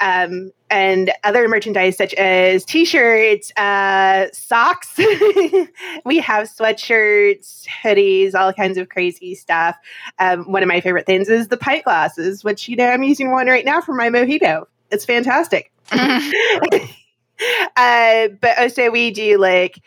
um, 0.00 0.52
and 0.70 1.12
other 1.24 1.48
merchandise 1.48 1.96
such 1.96 2.14
as 2.14 2.64
t-shirts, 2.64 3.52
uh, 3.56 4.26
socks. 4.32 4.96
we 6.04 6.18
have 6.18 6.48
sweatshirts, 6.48 7.66
hoodies, 7.82 8.34
all 8.34 8.52
kinds 8.52 8.78
of 8.78 8.88
crazy 8.88 9.34
stuff. 9.34 9.76
Um, 10.18 10.50
one 10.50 10.62
of 10.62 10.68
my 10.68 10.80
favorite 10.80 11.06
things 11.06 11.28
is 11.28 11.48
the 11.48 11.56
pint 11.56 11.84
glasses, 11.84 12.44
which 12.44 12.68
you 12.68 12.76
know 12.76 12.88
I'm 12.88 13.02
using 13.02 13.30
one 13.30 13.46
right 13.46 13.64
now 13.64 13.80
for 13.80 13.94
my 13.94 14.08
mojito. 14.08 14.66
It's 14.90 15.04
fantastic. 15.04 15.72
uh, 15.90 18.28
but 18.40 18.58
also 18.58 18.90
we 18.90 19.10
do 19.10 19.38
like 19.38 19.80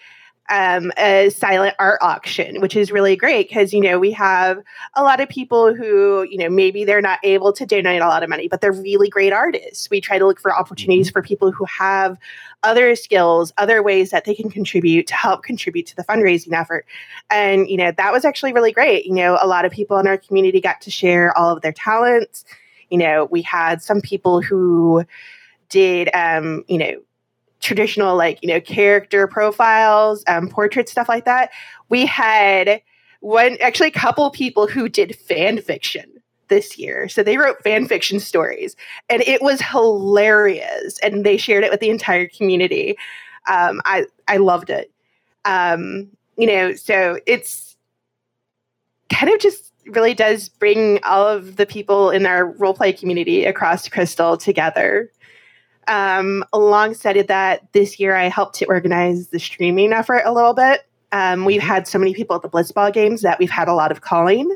um, 0.52 0.92
a 0.98 1.30
silent 1.30 1.76
art 1.80 1.98
auction, 2.02 2.60
which 2.60 2.76
is 2.76 2.92
really 2.92 3.16
great 3.16 3.48
because, 3.48 3.74
you 3.74 3.80
know, 3.80 3.98
we 3.98 4.12
have 4.12 4.62
a 4.96 5.02
lot 5.02 5.22
of 5.22 5.30
people 5.30 5.74
who, 5.74 6.28
you 6.30 6.38
know, 6.38 6.50
maybe 6.50 6.84
they're 6.84 7.02
not 7.02 7.20
able 7.24 7.54
to 7.54 7.66
donate 7.66 8.02
a 8.02 8.08
lot 8.08 8.22
of 8.22 8.30
money, 8.30 8.50
but 8.50 8.60
they're 8.60 8.74
really 8.74 9.08
great 9.08 9.32
artists. 9.32 9.90
We 9.90 10.02
try 10.02 10.20
to 10.20 10.28
look 10.28 10.42
for 10.42 10.54
opportunities 10.54 11.08
mm-hmm. 11.08 11.14
for 11.14 11.22
people 11.24 11.52
who 11.54 11.64
have 11.66 12.18
other 12.64 12.98
skills, 12.98 13.54
other 13.58 13.82
ways 13.82 14.12
that 14.12 14.26
they 14.26 14.36
can 14.36 14.50
contribute 14.50 15.08
to 15.08 15.16
help 15.16 15.44
contribute 15.44 15.88
to 15.88 15.96
the 15.96 16.04
fundraising 16.04 16.52
effort. 16.52 16.86
And, 17.30 17.70
you 17.70 17.78
know, 17.78 17.92
that 17.92 18.12
was 18.12 18.26
actually 18.26 18.52
really 18.52 18.74
great. 18.74 19.06
You 19.06 19.14
know, 19.14 19.40
a 19.42 19.48
lot 19.48 19.64
of 19.64 19.72
people 19.72 19.98
in 20.00 20.06
our 20.06 20.18
community 20.18 20.60
got 20.60 20.82
to 20.82 20.92
share 20.92 21.36
all 21.38 21.50
of 21.56 21.62
their 21.62 21.72
talents. 21.72 22.44
You 22.90 22.98
know, 22.98 23.30
we 23.32 23.42
had 23.42 23.82
some 23.82 24.02
people 24.02 24.42
who 24.42 25.06
did, 25.70 26.10
um, 26.14 26.66
you 26.68 26.78
know, 26.78 27.02
traditional 27.62 28.15
like 28.15 28.39
you 28.41 28.50
know 28.50 28.60
character 28.60 29.28
profiles 29.28 30.24
um, 30.28 30.47
portraits 30.50 30.91
stuff 30.91 31.08
like 31.08 31.26
that. 31.26 31.52
We 31.89 32.06
had 32.06 32.82
one 33.21 33.58
actually 33.62 33.89
a 33.89 33.91
couple 33.91 34.30
people 34.32 34.67
who 34.67 34.89
did 34.89 35.15
fan 35.15 35.62
fiction 35.62 36.10
this 36.47 36.78
year. 36.78 37.08
So 37.08 37.24
they 37.24 37.38
wrote 37.38 37.63
fan 37.63 37.88
fiction 37.88 38.19
stories 38.19 38.76
and 39.10 39.21
it 39.21 39.41
was 39.41 39.62
hilarious 39.62 41.00
and 41.00 41.26
they 41.26 41.38
shared 41.38 41.63
it 41.63 41.71
with 41.71 41.80
the 41.80 41.89
entire 41.89 42.28
community. 42.28 42.97
Um, 43.47 43.82
i 43.86 44.06
i 44.28 44.38
loved 44.38 44.69
it. 44.69 44.91
Um, 45.45 46.10
you 46.38 46.47
know 46.47 46.74
so 46.76 47.19
it's 47.26 47.78
kind 49.10 49.32
of 49.32 49.39
just 49.39 49.71
really 49.88 50.13
does 50.13 50.50
bring 50.50 51.00
all 51.04 51.28
of 51.28 51.58
the 51.58 51.65
people 51.65 52.10
in 52.10 52.26
our 52.26 52.45
role 52.45 52.74
play 52.74 52.93
community 52.93 53.45
across 53.45 53.88
crystal 53.89 54.38
together 54.38 55.12
um, 55.91 56.43
alongside 56.54 57.17
of 57.17 57.27
that, 57.27 57.71
this 57.73 57.99
year 57.99 58.15
I 58.15 58.30
helped 58.30 58.56
to 58.56 58.65
organize 58.65 59.27
the 59.27 59.39
streaming 59.39 59.93
effort 59.93 60.21
a 60.25 60.34
little 60.34 60.54
bit. 60.54 60.88
Um, 61.12 61.43
we've 61.43 61.62
had 61.62 61.88
so 61.88 61.99
many 61.99 62.13
people 62.13 62.36
at 62.36 62.41
the 62.41 62.49
Blitzball 62.49 62.93
games 62.93 63.21
that 63.21 63.38
we've 63.38 63.51
had 63.51 63.67
a 63.67 63.73
lot 63.73 63.91
of 63.91 63.99
calling. 63.99 64.56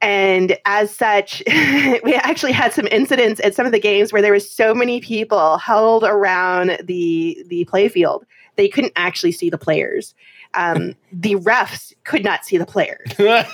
And 0.00 0.56
as 0.64 0.94
such, 0.94 1.42
we 1.46 2.14
actually 2.14 2.52
had 2.52 2.72
some 2.72 2.86
incidents 2.86 3.40
at 3.44 3.54
some 3.54 3.66
of 3.66 3.72
the 3.72 3.80
games 3.80 4.12
where 4.12 4.22
there 4.22 4.32
was 4.32 4.50
so 4.50 4.74
many 4.74 5.00
people 5.00 5.58
held 5.58 6.04
around 6.04 6.78
the 6.82 7.44
the 7.48 7.66
playfield 7.66 8.24
they 8.56 8.68
couldn't 8.68 8.92
actually 8.96 9.32
see 9.32 9.50
the 9.50 9.58
players 9.58 10.14
um, 10.54 10.94
the 11.12 11.34
refs 11.36 11.92
could 12.04 12.24
not 12.24 12.44
see 12.44 12.58
the 12.58 12.66
players. 12.66 13.10
so 13.16 13.44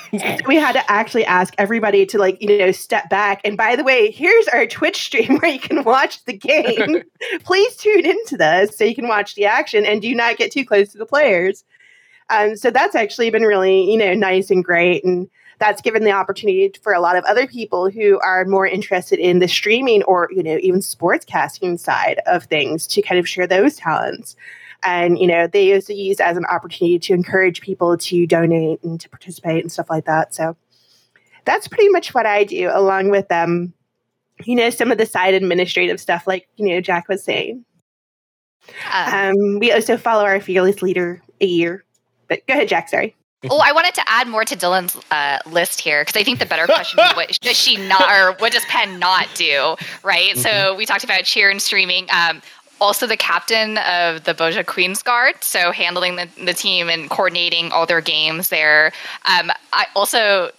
we 0.47 0.57
had 0.57 0.73
to 0.73 0.91
actually 0.91 1.25
ask 1.25 1.55
everybody 1.59 2.07
to 2.07 2.19
like, 2.19 2.41
you 2.41 2.59
know, 2.59 2.73
step 2.73 3.09
back. 3.11 3.41
And 3.45 3.57
by 3.57 3.77
the 3.77 3.85
way, 3.85 4.11
here's 4.11 4.49
our 4.49 4.67
Twitch 4.67 5.03
stream 5.03 5.39
where 5.41 5.53
you 5.53 5.61
can 5.61 5.85
watch 5.85 6.25
the 6.25 6.33
game. 6.33 7.03
Please 7.45 7.77
tune 7.77 8.07
into 8.07 8.37
this 8.37 8.77
so 8.77 8.85
you 8.85 8.95
can 8.95 9.09
watch 9.09 9.35
the 9.35 9.47
action 9.47 9.85
and 9.85 10.03
do 10.03 10.15
not 10.15 10.37
get 10.37 10.53
too 10.53 10.65
close 10.65 10.93
to 10.93 10.99
the 10.99 11.07
players. 11.07 11.65
Um, 12.31 12.57
so 12.57 12.71
that's 12.71 12.95
actually 12.95 13.31
been 13.31 13.43
really, 13.43 13.91
you 13.91 13.99
know, 13.99 14.15
nice 14.15 14.51
and 14.51 14.65
great. 14.65 15.05
And 15.05 15.29
that's 15.59 15.83
given 15.83 16.05
the 16.05 16.13
opportunity 16.13 16.73
for 16.83 16.93
a 16.93 17.01
lot 17.01 17.17
of 17.17 17.25
other 17.25 17.47
people 17.47 17.91
who 17.91 18.19
are 18.21 18.45
more 18.47 18.67
interested 18.67 19.19
in 19.19 19.41
the 19.41 19.49
streaming 19.49 20.03
or, 20.05 20.29
you 20.33 20.43
know, 20.43 20.59
even 20.63 20.81
sports 20.81 21.25
casting 21.25 21.77
side 21.77 22.21
of 22.27 22.45
things 22.45 22.87
to 22.89 23.03
kind 23.03 23.19
of 23.19 23.29
share 23.29 23.47
those 23.47 23.77
talents. 23.77 24.37
And, 24.83 25.19
you 25.19 25.27
know, 25.27 25.47
they 25.47 25.75
also 25.75 25.93
use 25.93 26.21
as 26.21 26.37
an 26.37 26.45
opportunity 26.47 26.99
to 26.99 27.13
encourage 27.13 27.61
people 27.61 27.97
to 27.97 28.27
donate 28.27 28.83
and 28.83 29.01
to 29.01 29.09
participate 29.09 29.63
and 29.63 29.71
stuff 29.71 29.91
like 29.91 30.07
that. 30.07 30.35
So 30.35 30.57
that's 31.45 31.69
pretty 31.69 31.89
much 31.89 32.15
what 32.15 32.27
I 32.27 32.45
do, 32.45 32.71
along 32.73 33.11
with 33.11 33.31
um, 33.31 33.73
you 34.45 34.55
know, 34.55 34.71
some 34.71 34.91
of 34.91 34.99
the 34.99 35.07
side 35.07 35.35
administrative 35.35 36.01
stuff, 36.01 36.27
like, 36.27 36.49
you 36.57 36.69
know, 36.69 36.81
Jack 36.81 37.09
was 37.09 37.23
saying. 37.23 37.65
Um, 38.93 39.15
um, 39.15 39.59
we 39.59 39.73
also 39.73 39.97
follow 39.97 40.25
our 40.25 40.41
fearless 40.41 40.83
leader 40.83 41.23
a 41.41 41.47
year. 41.47 41.85
But 42.29 42.47
go 42.47 42.55
ahead, 42.55 42.69
Jack. 42.69 42.89
Sorry. 42.89 43.17
Oh, 43.49 43.63
I 43.65 43.73
wanted 43.73 43.95
to 43.95 44.03
add 44.07 44.29
more 44.29 44.45
to 44.45 44.55
Dylan's 44.55 44.99
uh, 45.11 45.39
list 45.47 45.81
here 45.81 46.03
because 46.03 46.21
I 46.21 46.23
think 46.23 46.41
the 46.41 46.47
better 46.47 46.67
question 46.67 47.01
is 47.01 47.13
what 47.15 47.39
does 47.41 47.57
she 47.57 47.77
not 47.89 48.11
or 48.11 48.33
what 48.35 48.53
does 48.53 48.67
Penn 48.67 48.99
not 48.99 49.29
do, 49.35 49.77
right? 50.03 50.33
Mm-hmm. 50.33 50.41
So 50.41 50.75
we 50.75 50.85
talked 50.85 51.05
about 51.05 51.25
cheer 51.25 51.49
and 51.49 51.61
streaming. 51.61 52.07
Um, 52.13 52.43
also 52.81 53.07
the 53.07 53.17
captain 53.17 53.79
of 53.79 54.25
the 54.25 54.35
Bozja 54.35 54.65
Queens 54.65 55.03
Guard, 55.03 55.35
so 55.43 55.71
handling 55.71 56.17
the, 56.17 56.29
the 56.45 56.55
team 56.55 56.89
and 56.89 57.11
coordinating 57.11 57.73
all 57.73 57.87
their 57.87 58.01
games 58.01 58.49
there. 58.49 58.93
Um, 59.27 59.51
I 59.73 59.87
also 59.95 60.51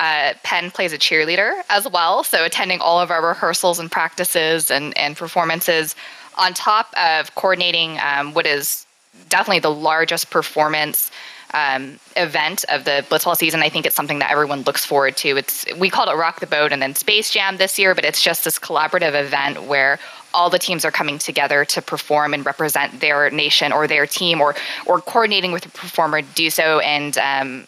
uh, 0.00 0.34
Penn 0.42 0.70
plays 0.70 0.92
a 0.92 0.98
cheerleader 0.98 1.60
as 1.70 1.88
well, 1.88 2.24
so 2.24 2.44
attending 2.44 2.80
all 2.80 3.00
of 3.00 3.10
our 3.10 3.26
rehearsals 3.26 3.78
and 3.78 3.90
practices 3.90 4.70
and, 4.70 4.96
and 4.96 5.16
performances, 5.16 5.94
on 6.36 6.52
top 6.54 6.92
of 6.96 7.34
coordinating 7.34 7.98
um, 8.00 8.34
what 8.34 8.46
is 8.46 8.86
definitely 9.28 9.60
the 9.60 9.70
largest 9.70 10.30
performance 10.30 11.10
um, 11.52 12.00
event 12.16 12.64
of 12.68 12.84
the 12.84 13.04
Blitzball 13.08 13.36
season. 13.36 13.62
I 13.62 13.68
think 13.68 13.86
it's 13.86 13.94
something 13.94 14.18
that 14.18 14.32
everyone 14.32 14.62
looks 14.62 14.84
forward 14.84 15.16
to. 15.18 15.36
It's 15.36 15.64
we 15.76 15.88
called 15.88 16.08
it 16.08 16.16
Rock 16.16 16.40
the 16.40 16.46
Boat 16.46 16.72
and 16.72 16.82
then 16.82 16.96
Space 16.96 17.30
Jam 17.30 17.56
this 17.58 17.78
year, 17.78 17.94
but 17.94 18.04
it's 18.04 18.20
just 18.20 18.44
this 18.44 18.58
collaborative 18.58 19.14
event 19.14 19.62
where 19.64 20.00
all 20.34 20.50
the 20.50 20.58
teams 20.58 20.84
are 20.84 20.90
coming 20.90 21.18
together 21.18 21.64
to 21.64 21.80
perform 21.80 22.34
and 22.34 22.44
represent 22.44 23.00
their 23.00 23.30
nation 23.30 23.72
or 23.72 23.86
their 23.86 24.06
team 24.06 24.40
or 24.40 24.54
or 24.86 25.00
coordinating 25.00 25.52
with 25.52 25.64
a 25.66 25.70
performer 25.70 26.20
to 26.20 26.28
do 26.34 26.50
so 26.50 26.80
and 26.80 27.16
um, 27.18 27.66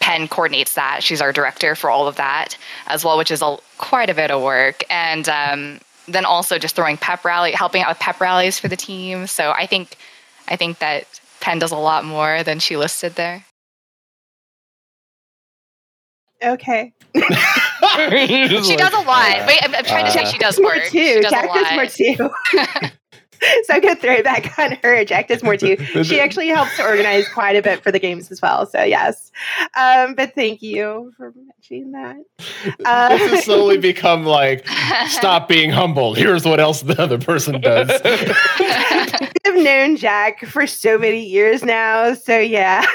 Penn 0.00 0.28
coordinates 0.28 0.74
that. 0.74 1.02
She's 1.02 1.20
our 1.20 1.32
director 1.32 1.74
for 1.74 1.90
all 1.90 2.06
of 2.06 2.16
that 2.16 2.56
as 2.86 3.04
well, 3.04 3.18
which 3.18 3.30
is 3.30 3.42
a, 3.42 3.56
quite 3.78 4.10
a 4.10 4.14
bit 4.14 4.30
of 4.30 4.42
work. 4.42 4.84
And 4.90 5.28
um, 5.28 5.80
then 6.06 6.24
also 6.24 6.58
just 6.58 6.76
throwing 6.76 6.96
pep 6.96 7.24
rally, 7.24 7.52
helping 7.52 7.82
out 7.82 7.90
with 7.90 7.98
pep 7.98 8.20
rallies 8.20 8.58
for 8.58 8.68
the 8.68 8.76
team. 8.76 9.26
So 9.26 9.50
I 9.50 9.66
think 9.66 9.96
I 10.48 10.56
think 10.56 10.78
that 10.78 11.04
Penn 11.40 11.58
does 11.58 11.72
a 11.72 11.76
lot 11.76 12.04
more 12.04 12.42
than 12.42 12.58
she 12.58 12.76
listed 12.76 13.14
there. 13.14 13.44
Okay. 16.42 16.92
she 18.64 18.76
does 18.76 18.92
a 18.92 19.00
lot. 19.00 19.40
Uh, 19.40 19.44
Wait, 19.46 19.58
I'm, 19.62 19.74
I'm 19.74 19.84
trying 19.84 20.04
to 20.04 20.10
say 20.10 20.22
uh, 20.22 20.28
she 20.28 20.38
does 20.38 20.60
more. 20.60 20.74
Too. 20.74 20.88
She 20.88 21.20
does 21.20 21.30
Jack 21.30 21.52
does 21.52 21.72
more 21.72 21.86
too. 21.86 22.90
so 23.64 23.74
I'm 23.74 23.80
gonna 23.80 23.96
throw 23.96 24.14
it 24.14 24.24
back 24.24 24.58
on 24.58 24.72
her. 24.82 25.04
Jack 25.04 25.28
does 25.28 25.42
more 25.42 25.56
too. 25.56 25.76
She 26.08 26.20
actually 26.20 26.48
helps 26.48 26.76
to 26.76 26.84
organize 26.84 27.28
quite 27.28 27.56
a 27.56 27.62
bit 27.62 27.82
for 27.82 27.90
the 27.90 27.98
games 27.98 28.30
as 28.30 28.40
well. 28.40 28.66
So 28.66 28.82
yes, 28.82 29.30
um, 29.76 30.14
but 30.14 30.34
thank 30.34 30.62
you 30.62 31.12
for 31.16 31.34
mentioning 31.34 31.92
that. 31.92 32.16
Uh, 32.84 33.08
this 33.10 33.30
has 33.30 33.44
slowly 33.44 33.78
become 33.78 34.24
like, 34.24 34.66
stop 35.08 35.48
being 35.48 35.70
humble. 35.70 36.14
Here's 36.14 36.44
what 36.44 36.60
else 36.60 36.82
the 36.82 37.00
other 37.00 37.18
person 37.18 37.60
does. 37.60 37.90
I've 38.04 39.56
known 39.56 39.96
Jack 39.96 40.46
for 40.46 40.66
so 40.66 40.98
many 40.98 41.24
years 41.24 41.64
now. 41.64 42.14
So 42.14 42.38
yeah. 42.38 42.86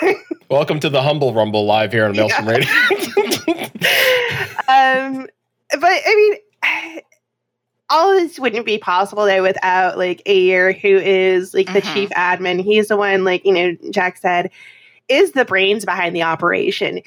Welcome 0.49 0.79
to 0.79 0.89
the 0.89 1.01
Humble 1.01 1.34
Rumble 1.34 1.65
live 1.65 1.91
here 1.91 2.06
on 2.06 2.15
Maelstrom 2.15 2.47
yeah. 2.47 2.53
Radio. 2.53 2.69
um, 4.67 5.27
but 5.79 5.91
I 5.91 6.15
mean 6.15 7.01
all 7.93 8.12
of 8.12 8.17
this 8.17 8.39
wouldn't 8.39 8.65
be 8.65 8.79
possible 8.79 9.25
though 9.25 9.43
without 9.43 9.97
like 9.97 10.23
Ayer, 10.25 10.73
who 10.73 10.97
is 10.97 11.53
like 11.53 11.71
the 11.71 11.82
mm-hmm. 11.82 11.93
chief 11.93 12.10
admin. 12.10 12.62
He's 12.63 12.88
the 12.88 12.97
one, 12.97 13.23
like, 13.23 13.45
you 13.45 13.53
know, 13.53 13.77
Jack 13.91 14.17
said, 14.17 14.49
is 15.08 15.34
the 15.34 15.45
brains 15.45 15.86
behind 15.86 16.15
the 16.15 16.23
operation. 16.23 17.01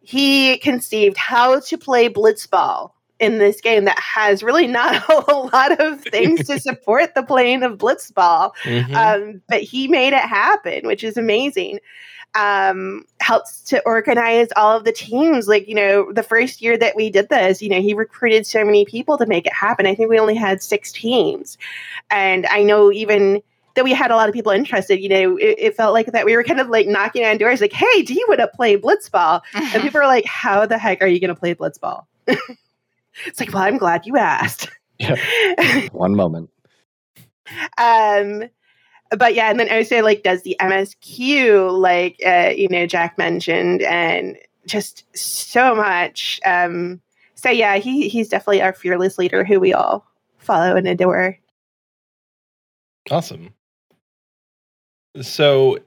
He 0.00 0.58
conceived 0.58 1.16
how 1.16 1.60
to 1.60 1.78
play 1.78 2.10
blitzball 2.10 2.92
in 3.18 3.38
this 3.38 3.60
game 3.60 3.86
that 3.86 3.98
has 3.98 4.42
really 4.42 4.66
not 4.66 5.08
a 5.28 5.34
lot 5.34 5.80
of 5.80 6.02
things 6.02 6.46
to 6.46 6.60
support 6.60 7.14
the 7.14 7.22
playing 7.22 7.62
of 7.62 7.78
blitzball. 7.78 8.52
Mm-hmm. 8.64 8.94
Um, 8.94 9.42
but 9.48 9.62
he 9.62 9.88
made 9.88 10.12
it 10.12 10.20
happen, 10.20 10.86
which 10.86 11.02
is 11.02 11.16
amazing 11.16 11.78
um, 12.34 13.04
helps 13.20 13.62
to 13.62 13.82
organize 13.84 14.48
all 14.56 14.76
of 14.76 14.84
the 14.84 14.92
teams. 14.92 15.48
Like, 15.48 15.68
you 15.68 15.74
know, 15.74 16.12
the 16.12 16.22
first 16.22 16.62
year 16.62 16.76
that 16.78 16.96
we 16.96 17.10
did 17.10 17.28
this, 17.28 17.62
you 17.62 17.68
know, 17.68 17.80
he 17.80 17.94
recruited 17.94 18.46
so 18.46 18.64
many 18.64 18.84
people 18.84 19.18
to 19.18 19.26
make 19.26 19.46
it 19.46 19.52
happen. 19.52 19.86
I 19.86 19.94
think 19.94 20.10
we 20.10 20.18
only 20.18 20.34
had 20.34 20.62
six 20.62 20.92
teams. 20.92 21.58
And 22.10 22.46
I 22.46 22.62
know 22.62 22.92
even 22.92 23.42
that 23.74 23.84
we 23.84 23.92
had 23.92 24.10
a 24.10 24.16
lot 24.16 24.28
of 24.28 24.34
people 24.34 24.52
interested, 24.52 25.00
you 25.00 25.08
know, 25.08 25.36
it, 25.36 25.56
it 25.58 25.76
felt 25.76 25.92
like 25.92 26.06
that 26.06 26.26
we 26.26 26.34
were 26.34 26.44
kind 26.44 26.60
of 26.60 26.68
like 26.68 26.86
knocking 26.86 27.24
on 27.24 27.38
doors, 27.38 27.60
like, 27.60 27.72
hey, 27.72 28.02
do 28.02 28.14
you 28.14 28.24
want 28.28 28.40
to 28.40 28.48
play 28.48 28.76
blitzball? 28.76 29.40
and 29.54 29.82
people 29.82 30.00
are 30.00 30.06
like, 30.06 30.24
how 30.24 30.66
the 30.66 30.78
heck 30.78 31.00
are 31.00 31.06
you 31.06 31.20
going 31.20 31.34
to 31.34 31.38
play 31.38 31.54
blitzball? 31.54 32.04
it's 32.26 33.40
like, 33.40 33.52
well, 33.52 33.62
I'm 33.62 33.78
glad 33.78 34.06
you 34.06 34.16
asked. 34.16 34.68
One 35.92 36.14
moment. 36.14 36.50
um 37.78 38.42
but 39.16 39.34
yeah 39.34 39.50
and 39.50 39.58
then 39.58 39.70
also 39.70 40.02
like 40.02 40.22
does 40.22 40.42
the 40.42 40.56
msq 40.60 41.78
like 41.78 42.20
uh, 42.26 42.52
you 42.54 42.68
know 42.68 42.86
jack 42.86 43.16
mentioned 43.18 43.82
and 43.82 44.36
just 44.66 45.04
so 45.16 45.74
much 45.74 46.40
um 46.44 47.00
so 47.34 47.48
yeah 47.48 47.76
he 47.76 48.08
he's 48.08 48.28
definitely 48.28 48.60
our 48.60 48.72
fearless 48.72 49.18
leader 49.18 49.44
who 49.44 49.58
we 49.58 49.72
all 49.72 50.04
follow 50.38 50.76
and 50.76 50.86
adore 50.86 51.38
Awesome. 53.10 53.54
So, 55.20 55.78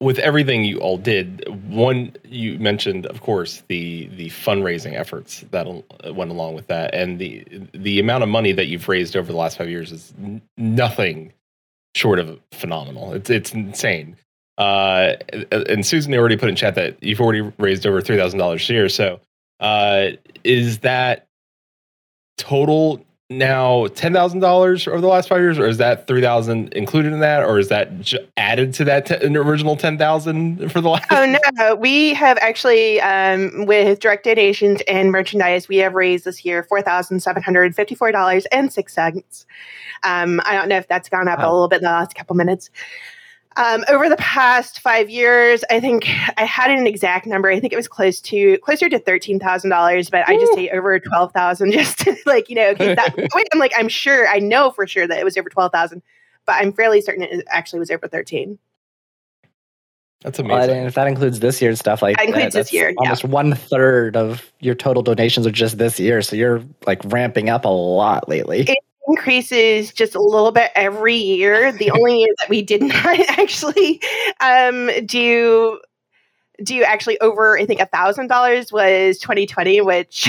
with 0.00 0.18
everything 0.18 0.64
you 0.64 0.78
all 0.78 0.98
did, 0.98 1.46
one 1.68 2.14
you 2.24 2.58
mentioned, 2.58 3.06
of 3.06 3.20
course, 3.22 3.62
the 3.68 4.08
the 4.08 4.28
fundraising 4.30 4.94
efforts 4.94 5.44
that 5.52 5.66
went 6.14 6.30
along 6.30 6.54
with 6.54 6.66
that, 6.66 6.94
and 6.94 7.18
the 7.18 7.44
the 7.72 8.00
amount 8.00 8.22
of 8.22 8.28
money 8.28 8.52
that 8.52 8.66
you've 8.66 8.88
raised 8.88 9.16
over 9.16 9.30
the 9.30 9.38
last 9.38 9.56
five 9.58 9.70
years 9.70 9.92
is 9.92 10.12
nothing 10.56 11.32
short 11.94 12.18
of 12.18 12.40
phenomenal. 12.52 13.12
It's 13.12 13.30
it's 13.30 13.52
insane. 13.52 14.16
Uh, 14.56 15.14
and 15.50 15.84
Susan 15.84 16.14
already 16.14 16.36
put 16.36 16.48
in 16.48 16.54
chat 16.56 16.76
that 16.76 17.02
you've 17.02 17.20
already 17.20 17.40
raised 17.58 17.86
over 17.86 18.00
three 18.00 18.16
thousand 18.16 18.38
dollars 18.38 18.68
a 18.70 18.72
year. 18.72 18.88
So, 18.88 19.20
uh, 19.60 20.10
is 20.44 20.80
that 20.80 21.26
total 22.36 23.04
now 23.30 23.86
ten 23.88 24.12
thousand 24.12 24.40
dollars 24.40 24.86
over 24.86 25.00
the 25.00 25.08
last 25.08 25.28
five 25.28 25.40
years, 25.40 25.58
or 25.58 25.66
is 25.66 25.78
that 25.78 26.06
three 26.06 26.20
thousand 26.20 26.72
included 26.74 27.12
in 27.12 27.20
that, 27.20 27.42
or 27.42 27.58
is 27.58 27.68
that 27.68 28.00
j- 28.00 28.18
added 28.36 28.74
to 28.74 28.84
that 28.84 29.06
t- 29.06 29.26
original 29.36 29.76
ten 29.76 29.96
thousand 29.96 30.70
for 30.70 30.80
the 30.80 30.90
last? 30.90 31.06
Oh 31.10 31.36
no, 31.54 31.74
we 31.74 32.12
have 32.14 32.36
actually 32.40 33.00
um, 33.00 33.66
with 33.66 34.00
direct 34.00 34.24
donations 34.24 34.82
and 34.86 35.10
merchandise, 35.10 35.68
we 35.68 35.78
have 35.78 35.94
raised 35.94 36.24
this 36.24 36.44
year 36.44 36.62
four 36.64 36.82
thousand 36.82 37.20
seven 37.20 37.42
hundred 37.42 37.74
fifty-four 37.74 38.12
dollars 38.12 38.46
and 38.46 38.72
six 38.72 38.94
cents. 38.94 39.46
Um, 40.02 40.42
I 40.44 40.54
don't 40.54 40.68
know 40.68 40.76
if 40.76 40.86
that's 40.86 41.08
gone 41.08 41.28
up 41.28 41.38
wow. 41.38 41.50
a 41.50 41.52
little 41.52 41.68
bit 41.68 41.76
in 41.76 41.84
the 41.84 41.90
last 41.90 42.14
couple 42.14 42.36
minutes. 42.36 42.70
Um, 43.56 43.84
over 43.88 44.08
the 44.08 44.16
past 44.16 44.80
five 44.80 45.08
years, 45.08 45.62
I 45.70 45.78
think 45.78 46.06
I 46.36 46.44
had 46.44 46.72
an 46.72 46.88
exact 46.88 47.24
number. 47.26 47.48
I 47.48 47.60
think 47.60 47.72
it 47.72 47.76
was 47.76 47.86
close 47.86 48.20
to 48.22 48.58
closer 48.58 48.88
to 48.88 48.98
thirteen 48.98 49.38
thousand 49.38 49.70
dollars, 49.70 50.10
but 50.10 50.28
Ooh. 50.28 50.32
I 50.32 50.38
just 50.38 50.54
say 50.54 50.70
over 50.70 50.98
twelve 50.98 51.32
thousand, 51.32 51.70
just 51.72 52.00
to, 52.00 52.16
like 52.26 52.48
you 52.48 52.56
know. 52.56 52.70
Okay, 52.70 52.94
that, 52.94 53.14
I'm 53.52 53.58
like 53.58 53.72
I'm 53.76 53.88
sure 53.88 54.26
I 54.26 54.40
know 54.40 54.72
for 54.72 54.86
sure 54.86 55.06
that 55.06 55.18
it 55.18 55.24
was 55.24 55.36
over 55.36 55.48
twelve 55.48 55.70
thousand, 55.70 56.02
but 56.46 56.54
I'm 56.54 56.72
fairly 56.72 57.00
certain 57.00 57.22
it 57.22 57.44
actually 57.48 57.78
was 57.78 57.92
over 57.92 58.08
thirteen. 58.08 58.58
That's 60.24 60.38
amazing. 60.38 60.58
Well, 60.58 60.70
and 60.70 60.86
if 60.86 60.94
that 60.94 61.06
includes 61.06 61.38
this 61.40 61.60
year's 61.60 61.78
stuff, 61.78 62.02
like 62.02 62.16
that 62.16 62.26
includes 62.26 62.54
that, 62.54 62.60
this 62.60 62.72
year, 62.72 62.92
almost 62.96 63.24
yeah. 63.24 63.30
one 63.30 63.54
third 63.54 64.16
of 64.16 64.50
your 64.58 64.74
total 64.74 65.02
donations 65.02 65.46
are 65.46 65.52
just 65.52 65.78
this 65.78 66.00
year. 66.00 66.22
So 66.22 66.34
you're 66.34 66.62
like 66.86 67.02
ramping 67.04 67.50
up 67.50 67.66
a 67.66 67.68
lot 67.68 68.28
lately. 68.28 68.62
It 68.62 68.78
increases 69.08 69.92
just 69.92 70.14
a 70.14 70.20
little 70.20 70.52
bit 70.52 70.70
every 70.74 71.16
year. 71.16 71.72
The 71.72 71.90
only 71.90 72.20
year 72.20 72.34
that 72.38 72.48
we 72.48 72.62
did 72.62 72.82
not 72.82 73.20
actually 73.38 74.00
um, 74.40 74.90
do 75.06 75.80
do 76.62 76.82
actually 76.84 77.18
over, 77.20 77.58
I 77.58 77.66
think, 77.66 77.80
a 77.80 77.86
thousand 77.86 78.28
dollars 78.28 78.72
was 78.72 79.18
2020, 79.18 79.80
which 79.80 80.28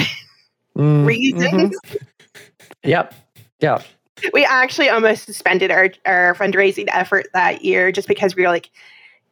Mm, 0.76 1.06
reasons. 1.08 1.54
mhm. 1.54 1.98
Yep. 2.84 3.14
Yep. 3.62 3.86
We 4.34 4.46
actually 4.46 4.90
almost 4.90 5.26
suspended 5.26 5.72
our, 5.72 5.92
our 6.06 6.36
fundraising 6.36 6.88
effort 6.92 7.28
that 7.34 7.64
year 7.64 7.92
just 7.92 8.08
because 8.08 8.36
we 8.36 8.44
were 8.44 8.50
like, 8.50 8.70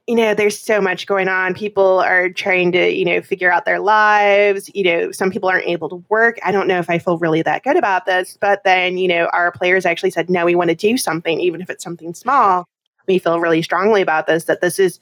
you 0.08 0.16
know, 0.16 0.34
there's 0.34 0.60
so 0.60 0.82
much 0.82 1.08
going 1.08 1.30
on. 1.30 1.54
People 1.54 2.00
are 2.00 2.30
trying 2.30 2.74
to, 2.74 2.94
you 2.94 3.06
know, 3.06 3.22
figure 3.22 3.50
out 3.50 3.64
their 3.64 3.80
lives. 3.80 4.70
You 4.74 4.84
know, 4.84 5.12
some 5.12 5.32
people 5.32 5.48
aren't 5.48 5.68
able 5.68 5.88
to 5.90 6.04
work. 6.10 6.40
I 6.44 6.52
don't 6.52 6.68
know 6.68 6.80
if 6.80 6.90
I 6.90 7.00
feel 7.00 7.18
really 7.18 7.42
that 7.44 7.64
good 7.64 7.78
about 7.78 8.06
this, 8.06 8.38
but 8.40 8.64
then, 8.66 8.98
you 8.98 9.08
know, 9.08 9.30
our 9.32 9.52
players 9.52 9.86
actually 9.86 10.12
said, 10.12 10.30
no, 10.30 10.46
we 10.46 10.56
want 10.56 10.70
to 10.72 10.76
do 10.76 10.98
something, 10.98 11.40
even 11.40 11.62
if 11.62 11.70
it's 11.70 11.84
something 11.84 12.14
small. 12.14 12.68
We 13.08 13.18
feel 13.18 13.40
really 13.40 13.62
strongly 13.62 14.02
about 14.02 14.28
this, 14.28 14.46
that 14.46 14.62
this 14.62 14.78
is 14.78 15.00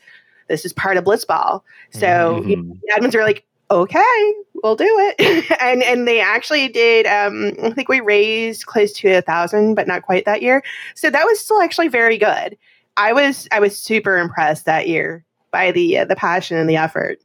this 0.48 0.66
is 0.66 0.74
part 0.74 0.98
of 0.98 1.04
Blitzball. 1.04 1.62
So 1.92 2.44
you 2.46 2.58
know, 2.58 2.78
the 2.82 2.94
admins 2.94 3.16
are 3.16 3.24
like, 3.24 3.46
okay, 3.70 4.34
we'll 4.64 4.76
do 4.76 4.86
it. 4.86 5.52
and 5.62 5.82
and 5.84 6.08
they 6.08 6.20
actually 6.20 6.68
did 6.68 7.06
um 7.08 7.54
I 7.64 7.72
think 7.72 7.90
we 7.90 8.02
raised 8.02 8.66
close 8.66 8.92
to 8.94 9.18
a 9.18 9.22
thousand, 9.22 9.76
but 9.76 9.88
not 9.88 10.02
quite 10.02 10.26
that 10.26 10.42
year. 10.42 10.64
So 10.96 11.10
that 11.10 11.26
was 11.26 11.40
still 11.40 11.62
actually 11.62 11.88
very 11.88 12.18
good. 12.18 12.58
I 12.98 13.14
was 13.14 13.48
I 13.52 13.60
was 13.60 13.78
super 13.78 14.18
impressed 14.18 14.66
that 14.66 14.88
year 14.88 15.26
by 15.52 15.72
the 15.72 16.00
uh, 16.00 16.06
the 16.06 16.16
passion 16.16 16.58
and 16.58 16.70
the 16.70 16.78
effort. 16.78 17.20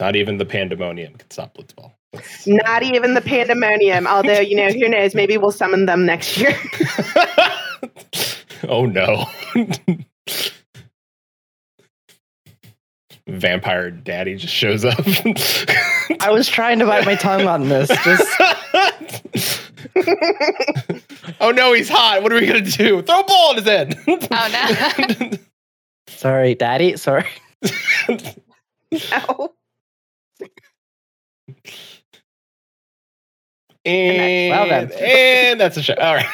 Not 0.00 0.16
even 0.16 0.38
the 0.38 0.44
pandemonium 0.44 1.14
could 1.14 1.32
stop 1.32 1.56
Blitzball. 1.56 1.92
Not 2.46 2.82
even 2.82 3.14
the 3.14 3.20
pandemonium. 3.20 4.06
Although 4.06 4.40
you 4.40 4.56
know, 4.56 4.68
who 4.68 4.88
knows? 4.88 5.14
Maybe 5.14 5.36
we'll 5.36 5.52
summon 5.52 5.86
them 5.86 6.06
next 6.06 6.38
year. 6.38 6.56
oh 8.68 8.86
no. 8.86 9.26
Vampire 13.28 13.90
daddy 13.90 14.36
just 14.36 14.54
shows 14.54 14.86
up. 14.86 14.98
I 16.20 16.30
was 16.30 16.48
trying 16.48 16.78
to 16.78 16.86
bite 16.86 17.04
my 17.04 17.14
tongue 17.14 17.46
on 17.46 17.68
this. 17.68 17.88
Just 18.02 19.57
oh 21.40 21.50
no, 21.50 21.72
he's 21.72 21.88
hot. 21.88 22.22
What 22.22 22.32
are 22.32 22.36
we 22.40 22.46
gonna 22.46 22.60
do? 22.62 23.02
Throw 23.02 23.20
a 23.20 23.24
ball 23.24 23.50
in 23.52 23.56
his 23.56 23.64
head. 23.66 23.98
Oh 24.30 25.06
no. 25.20 25.30
sorry, 26.08 26.54
Daddy. 26.54 26.96
Sorry. 26.96 27.26
no. 28.08 29.52
And, 33.84 34.50
Well 34.50 34.68
then. 34.68 34.92
and 35.00 35.60
that's 35.60 35.76
a 35.76 35.82
show. 35.82 35.94
All 35.94 36.14
right. 36.14 36.26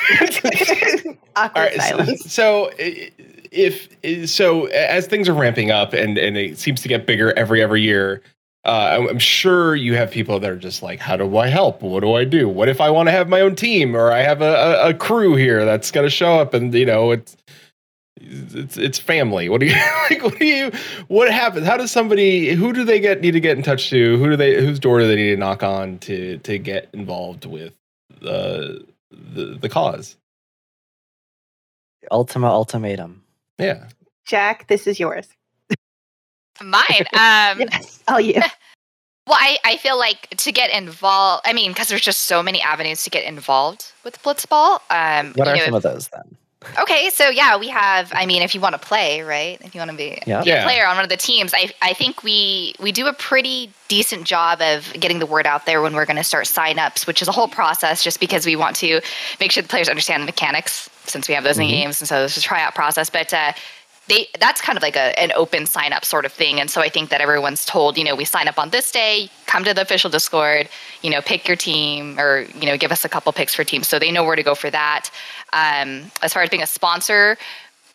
Awkward 1.36 1.56
All 1.56 1.62
right. 1.62 1.72
So, 1.74 1.80
silence. 1.80 2.32
so 2.32 2.70
if 3.52 4.28
so, 4.28 4.66
as 4.66 5.06
things 5.06 5.28
are 5.28 5.34
ramping 5.34 5.70
up 5.70 5.92
and 5.92 6.18
and 6.18 6.36
it 6.36 6.58
seems 6.58 6.80
to 6.82 6.88
get 6.88 7.06
bigger 7.06 7.32
every 7.38 7.62
every 7.62 7.82
year, 7.82 8.22
uh, 8.66 8.70
I'm- 8.92 9.08
I'm 9.08 9.18
sure 9.18 9.74
you 9.76 9.94
have 9.96 10.10
people 10.10 10.40
that 10.40 10.50
are 10.50 10.56
just 10.56 10.82
like, 10.82 10.98
how 11.00 11.16
do 11.16 11.36
I 11.36 11.48
help? 11.48 11.82
What 11.82 12.00
do 12.00 12.14
I 12.14 12.24
do? 12.24 12.48
What 12.48 12.68
if 12.68 12.80
I 12.80 12.90
want 12.90 13.08
to 13.08 13.12
have 13.12 13.28
my 13.28 13.40
own 13.42 13.54
team 13.56 13.94
or 13.96 14.10
I 14.10 14.22
have 14.22 14.40
a, 14.40 14.54
a, 14.54 14.88
a 14.90 14.94
crew 14.94 15.34
here 15.36 15.64
that's 15.64 15.90
going 15.90 16.06
to 16.06 16.10
show 16.10 16.38
up 16.40 16.54
and 16.54 16.72
you 16.74 16.86
know 16.86 17.10
it's 17.10 17.36
it's 18.20 18.78
it's 18.78 18.98
family. 18.98 19.48
What 19.50 19.60
do 19.60 19.66
you 19.66 19.74
like? 20.10 20.22
What 20.22 20.38
do 20.38 20.46
you? 20.46 20.72
What 21.08 21.30
happens? 21.30 21.66
How 21.66 21.76
does 21.76 21.90
somebody? 21.90 22.54
Who 22.54 22.72
do 22.72 22.84
they 22.84 23.00
get 23.00 23.20
need 23.20 23.32
to 23.32 23.40
get 23.40 23.56
in 23.58 23.62
touch 23.62 23.90
to? 23.90 24.16
Who 24.16 24.30
do 24.30 24.36
they? 24.36 24.54
Whose 24.64 24.78
door 24.78 25.00
do 25.00 25.06
they 25.08 25.16
need 25.16 25.30
to 25.32 25.36
knock 25.36 25.62
on 25.62 25.98
to 25.98 26.38
to 26.38 26.58
get 26.58 26.88
involved 26.94 27.44
with 27.44 27.74
uh, 28.22 28.80
the 29.10 29.58
the 29.60 29.68
cause? 29.68 30.16
Ultima 32.10 32.48
ultimatum. 32.48 33.22
Yeah. 33.58 33.88
Jack, 34.26 34.68
this 34.68 34.86
is 34.86 34.98
yours. 34.98 35.28
Mine. 36.62 37.06
Um, 37.12 37.60
Yes, 37.60 38.02
all 38.08 38.20
you. 38.20 38.40
Well, 39.26 39.38
I, 39.40 39.56
I 39.64 39.76
feel 39.78 39.96
like 39.98 40.28
to 40.36 40.52
get 40.52 40.70
involved, 40.70 41.44
I 41.46 41.54
mean, 41.54 41.70
because 41.70 41.88
there's 41.88 42.02
just 42.02 42.22
so 42.22 42.42
many 42.42 42.60
avenues 42.60 43.04
to 43.04 43.10
get 43.10 43.24
involved 43.24 43.86
with 44.04 44.22
Blitzball. 44.22 44.80
Um, 44.90 45.32
What 45.34 45.48
are 45.48 45.56
know, 45.56 45.64
some 45.64 45.72
of 45.72 45.82
those 45.82 46.08
then? 46.08 46.36
Okay, 46.78 47.08
so 47.08 47.30
yeah, 47.30 47.56
we 47.56 47.68
have. 47.68 48.12
I 48.14 48.26
mean, 48.26 48.42
if 48.42 48.54
you 48.54 48.60
want 48.60 48.74
to 48.74 48.78
play, 48.78 49.22
right? 49.22 49.58
If 49.62 49.74
you 49.74 49.78
want 49.78 49.92
to 49.92 49.96
be, 49.96 50.18
Yeah. 50.26 50.42
be 50.44 50.50
a 50.50 50.62
player 50.62 50.86
on 50.86 50.96
one 50.96 51.04
of 51.04 51.08
the 51.08 51.16
teams, 51.16 51.54
I 51.54 51.70
I 51.80 51.94
think 51.94 52.22
we 52.22 52.74
we 52.78 52.92
do 52.92 53.06
a 53.06 53.14
pretty 53.14 53.70
decent 53.88 54.24
job 54.24 54.60
of 54.60 54.92
getting 55.00 55.20
the 55.20 55.26
word 55.26 55.46
out 55.46 55.64
there 55.64 55.80
when 55.80 55.94
we're 55.94 56.04
going 56.06 56.16
to 56.18 56.24
start 56.24 56.44
signups, 56.44 57.06
which 57.06 57.22
is 57.22 57.28
a 57.28 57.32
whole 57.32 57.48
process. 57.48 58.02
Just 58.04 58.20
because 58.20 58.44
we 58.44 58.56
want 58.56 58.76
to 58.76 59.00
make 59.40 59.52
sure 59.52 59.62
the 59.62 59.68
players 59.70 59.88
understand 59.88 60.22
the 60.22 60.26
mechanics, 60.26 60.90
since 61.06 61.28
we 61.28 61.34
have 61.34 61.44
those 61.44 61.56
in 61.58 61.64
Mhm. 61.64 61.70
games, 61.70 62.00
and 62.02 62.08
so 62.08 62.20
this 62.20 62.36
is 62.36 62.44
a 62.44 62.46
tryout 62.46 62.74
process. 62.74 63.08
But 63.08 63.32
uh, 63.32 63.52
they 64.08 64.28
that's 64.38 64.60
kind 64.60 64.76
of 64.76 64.82
like 64.82 64.96
a, 64.96 65.18
an 65.18 65.32
open 65.34 65.66
sign 65.66 65.92
up 65.92 66.04
sort 66.04 66.24
of 66.24 66.32
thing, 66.32 66.60
and 66.60 66.70
so 66.70 66.80
I 66.80 66.88
think 66.88 67.10
that 67.10 67.20
everyone's 67.20 67.64
told, 67.64 67.96
you 67.96 68.04
know, 68.04 68.14
we 68.14 68.24
sign 68.24 68.48
up 68.48 68.58
on 68.58 68.70
this 68.70 68.92
day, 68.92 69.30
come 69.46 69.64
to 69.64 69.72
the 69.72 69.82
official 69.82 70.10
Discord, 70.10 70.68
you 71.02 71.10
know, 71.10 71.20
pick 71.20 71.48
your 71.48 71.56
team, 71.56 72.18
or 72.18 72.46
you 72.54 72.66
know, 72.66 72.76
give 72.76 72.92
us 72.92 73.04
a 73.04 73.08
couple 73.08 73.32
picks 73.32 73.54
for 73.54 73.64
teams, 73.64 73.88
so 73.88 73.98
they 73.98 74.12
know 74.12 74.24
where 74.24 74.36
to 74.36 74.42
go 74.42 74.54
for 74.54 74.70
that. 74.70 75.10
Um, 75.52 76.10
as 76.22 76.32
far 76.32 76.42
as 76.42 76.50
being 76.50 76.62
a 76.62 76.66
sponsor, 76.66 77.38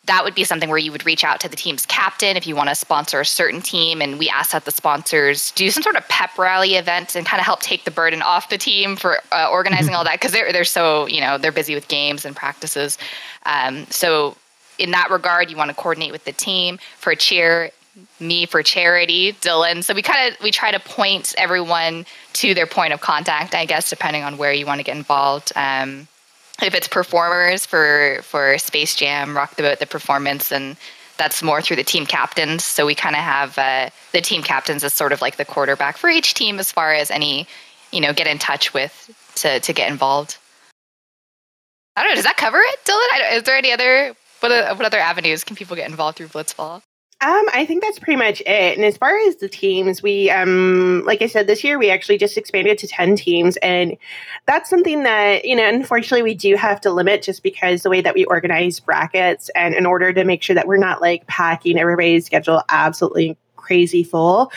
that 0.06 0.24
would 0.24 0.34
be 0.34 0.43
something 0.43 0.69
where 0.69 0.78
you 0.80 0.91
would 0.91 1.06
reach 1.06 1.24
out 1.24 1.39
to 1.41 1.50
the 1.50 1.56
team's 1.56 1.86
captain 1.86 2.36
if 2.36 2.48
you 2.48 2.56
want 2.56 2.69
to 2.69 2.76
sponsor 2.76 3.19
a 3.19 3.26
certain 3.26 3.62
team. 3.62 4.02
And 4.02 4.17
we 4.17 4.28
ask 4.28 4.52
that 4.52 4.65
the 4.65 4.72
sponsors 4.72 5.52
do 5.52 5.69
some 5.69 5.84
sort 5.84 5.95
of 5.95 6.08
pep 6.08 6.36
rally 6.38 6.76
event 6.76 7.15
and 7.15 7.26
kind 7.26 7.39
of 7.39 7.45
help 7.45 7.62
take 7.62 7.84
the 7.84 7.91
burden 7.91 8.24
off 8.24 8.50
the 8.50 8.58
team 8.58 8.95
for 8.95 9.19
uh, 9.32 9.50
organizing 9.52 9.93
all 9.93 10.04
that 10.06 10.13
because 10.13 10.32
they're, 10.32 10.52
they're 10.52 10.63
so 10.63 11.06
you 11.08 11.22
know 11.22 11.38
they're 11.38 11.52
busy 11.52 11.76
with 11.76 11.88
games 11.88 12.26
and 12.26 12.36
practices. 12.36 12.98
Um, 13.45 13.86
so 13.91 14.36
in 14.80 14.92
that 14.92 15.10
regard 15.10 15.50
you 15.50 15.58
want 15.58 15.70
to 15.70 15.76
coordinate 15.76 16.12
with 16.12 16.26
the 16.26 16.32
team 16.32 16.80
for 16.98 17.15
cheer 17.15 17.72
me 18.20 18.46
for 18.46 18.63
charity 18.63 19.34
dylan 19.34 19.84
so 19.84 19.94
we 19.94 20.02
kind 20.02 20.32
of 20.32 20.42
we 20.42 20.52
try 20.52 20.72
to 20.72 20.80
point 20.80 21.36
everyone 21.38 22.06
to 22.34 22.54
their 22.54 22.68
point 22.68 22.94
of 22.94 23.02
contact 23.02 23.54
i 23.54 23.65
guess 23.65 23.89
depending 23.89 24.24
on 24.24 24.38
where 24.38 24.54
you 24.54 24.65
want 24.65 24.80
to 24.80 24.84
get 24.84 24.96
involved 24.96 25.52
um, 25.56 26.08
if 26.62 26.74
it's 26.74 26.88
performers 26.88 27.65
for 27.65 28.20
for 28.24 28.58
Space 28.58 28.96
Jam, 28.96 29.36
Rock 29.36 29.56
the 29.56 29.63
Boat, 29.63 29.80
the 29.80 29.86
performance, 29.86 30.52
and 30.52 30.76
that's 31.18 31.44
more 31.44 31.62
through 31.62 31.76
the 31.78 31.84
team 31.84 32.06
captains. 32.06 32.63
So 32.63 32.86
we 32.86 32.96
kind 32.96 33.15
of 33.15 33.22
have 33.22 33.58
uh, 33.58 33.89
the 34.12 34.22
team 34.22 34.42
captains 34.42 34.84
as 34.84 34.94
sort 34.94 35.12
of 35.12 35.22
like 35.22 35.38
the 35.38 35.46
quarterback 35.46 35.98
for 35.98 36.10
each 36.10 36.34
team 36.34 36.60
as 36.60 36.72
far 36.72 36.94
as 36.94 37.12
any, 37.12 37.48
you 37.92 38.02
know, 38.02 38.13
get 38.13 38.28
in 38.28 38.39
touch 38.39 38.74
with 38.74 39.10
to 39.36 39.60
to 39.60 39.74
get 39.74 39.89
involved. 39.89 40.38
I 41.96 42.04
don't 42.04 42.12
know. 42.12 42.15
Does 42.15 42.26
that 42.26 42.38
cover 42.38 42.60
it, 42.60 42.80
Dylan? 42.86 43.38
Is 43.38 43.44
there 43.44 43.56
any 43.56 43.72
other 43.72 44.15
what, 44.39 44.78
what 44.78 44.86
other 44.86 44.99
avenues 44.99 45.43
can 45.43 45.56
people 45.56 45.75
get 45.75 45.89
involved 45.89 46.17
through 46.17 46.28
Blitzball? 46.28 46.82
Um, 47.21 47.45
I 47.54 47.65
think 47.65 47.84
that's 47.84 47.99
pretty 47.99 48.15
much 48.15 48.39
it. 48.41 48.78
And 48.78 48.86
as 48.86 48.95
far 48.95 49.17
as 49.28 49.36
the 49.38 49.49
teams, 49.49 50.02
we, 50.02 50.30
um, 50.30 51.04
like 51.06 51.21
I 51.21 51.28
said, 51.28 51.47
this 51.47 51.65
year 51.65 51.78
we 51.78 51.89
actually 51.89 52.17
just 52.17 52.38
expanded 52.38 52.78
to 52.78 52.88
10 52.88 53.17
teams. 53.17 53.58
And 53.58 53.97
that's 54.45 54.69
something 54.69 55.04
that, 55.04 55.43
you 55.43 55.54
know, 55.54 55.67
unfortunately 55.67 56.23
we 56.23 56.34
do 56.34 56.56
have 56.56 56.80
to 56.82 56.91
limit 56.91 57.21
just 57.21 57.43
because 57.43 57.84
the 57.84 57.89
way 57.89 57.99
that 57.99 58.15
we 58.15 58.23
organize 58.25 58.80
brackets 58.80 59.49
and 59.49 59.75
in 59.75 59.86
order 59.86 60.13
to 60.13 60.23
make 60.23 60.41
sure 60.41 60.54
that 60.54 60.65
we're 60.65 60.78
not 60.78 61.02
like 61.02 61.28
packing 61.28 61.78
everybody's 61.78 62.25
schedule 62.25 62.63
absolutely 62.69 63.38
crazy 63.58 64.04
full, 64.04 64.49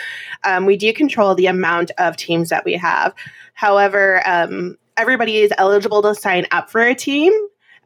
um, 0.45 0.65
we 0.65 0.77
do 0.77 0.93
control 0.93 1.35
the 1.35 1.47
amount 1.47 1.91
of 1.99 2.17
teams 2.17 2.49
that 2.51 2.65
we 2.65 2.75
have. 2.75 3.13
However, 3.55 4.23
um, 4.25 4.79
everybody 4.97 5.39
is 5.39 5.53
eligible 5.59 6.01
to 6.03 6.15
sign 6.15 6.47
up 6.53 6.71
for 6.71 6.81
a 6.81 6.95
team. 6.95 7.33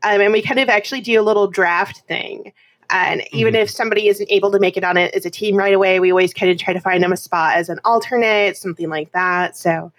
Um, 0.07 0.21
and 0.21 0.33
we 0.33 0.40
kind 0.40 0.61
of 0.61 0.69
actually 0.69 1.01
do 1.01 1.21
a 1.21 1.23
little 1.23 1.49
draft 1.49 1.99
thing. 2.07 2.53
And 2.90 3.25
even 3.33 3.55
mm-hmm. 3.55 3.62
if 3.62 3.71
somebody 3.71 4.07
isn't 4.07 4.31
able 4.31 4.53
to 4.53 4.61
make 4.61 4.77
it 4.77 4.85
on 4.85 4.97
it 4.97 5.12
as 5.14 5.27
a 5.27 5.31
team 5.31 5.57
right 5.57 5.75
away, 5.75 5.99
we 5.99 6.12
always 6.12 6.33
kind 6.33 6.53
of 6.53 6.59
try 6.59 6.73
to 6.73 6.81
find 6.81 7.03
them 7.03 7.12
a 7.12 7.16
spot 7.16 7.57
as 7.57 7.69
an 7.69 7.81
alternate, 7.85 8.57
something 8.57 8.88
like 8.88 9.11
that. 9.11 9.57
So, 9.57 9.92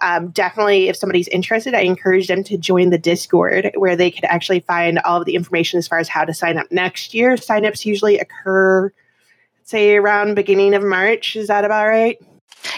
um, 0.00 0.28
definitely, 0.28 0.88
if 0.88 0.96
somebody's 0.96 1.26
interested, 1.28 1.74
I 1.74 1.80
encourage 1.80 2.28
them 2.28 2.44
to 2.44 2.56
join 2.56 2.90
the 2.90 2.98
Discord 2.98 3.72
where 3.74 3.96
they 3.96 4.12
could 4.12 4.24
actually 4.26 4.60
find 4.60 5.00
all 5.00 5.18
of 5.18 5.26
the 5.26 5.34
information 5.34 5.78
as 5.78 5.88
far 5.88 5.98
as 5.98 6.08
how 6.08 6.24
to 6.24 6.32
sign 6.32 6.56
up 6.56 6.70
next 6.70 7.12
year. 7.12 7.32
Signups 7.32 7.84
usually 7.84 8.16
occur, 8.20 8.92
say, 9.64 9.96
around 9.96 10.36
beginning 10.36 10.74
of 10.74 10.84
March. 10.84 11.34
Is 11.34 11.48
that 11.48 11.64
about 11.64 11.88
right? 11.88 12.16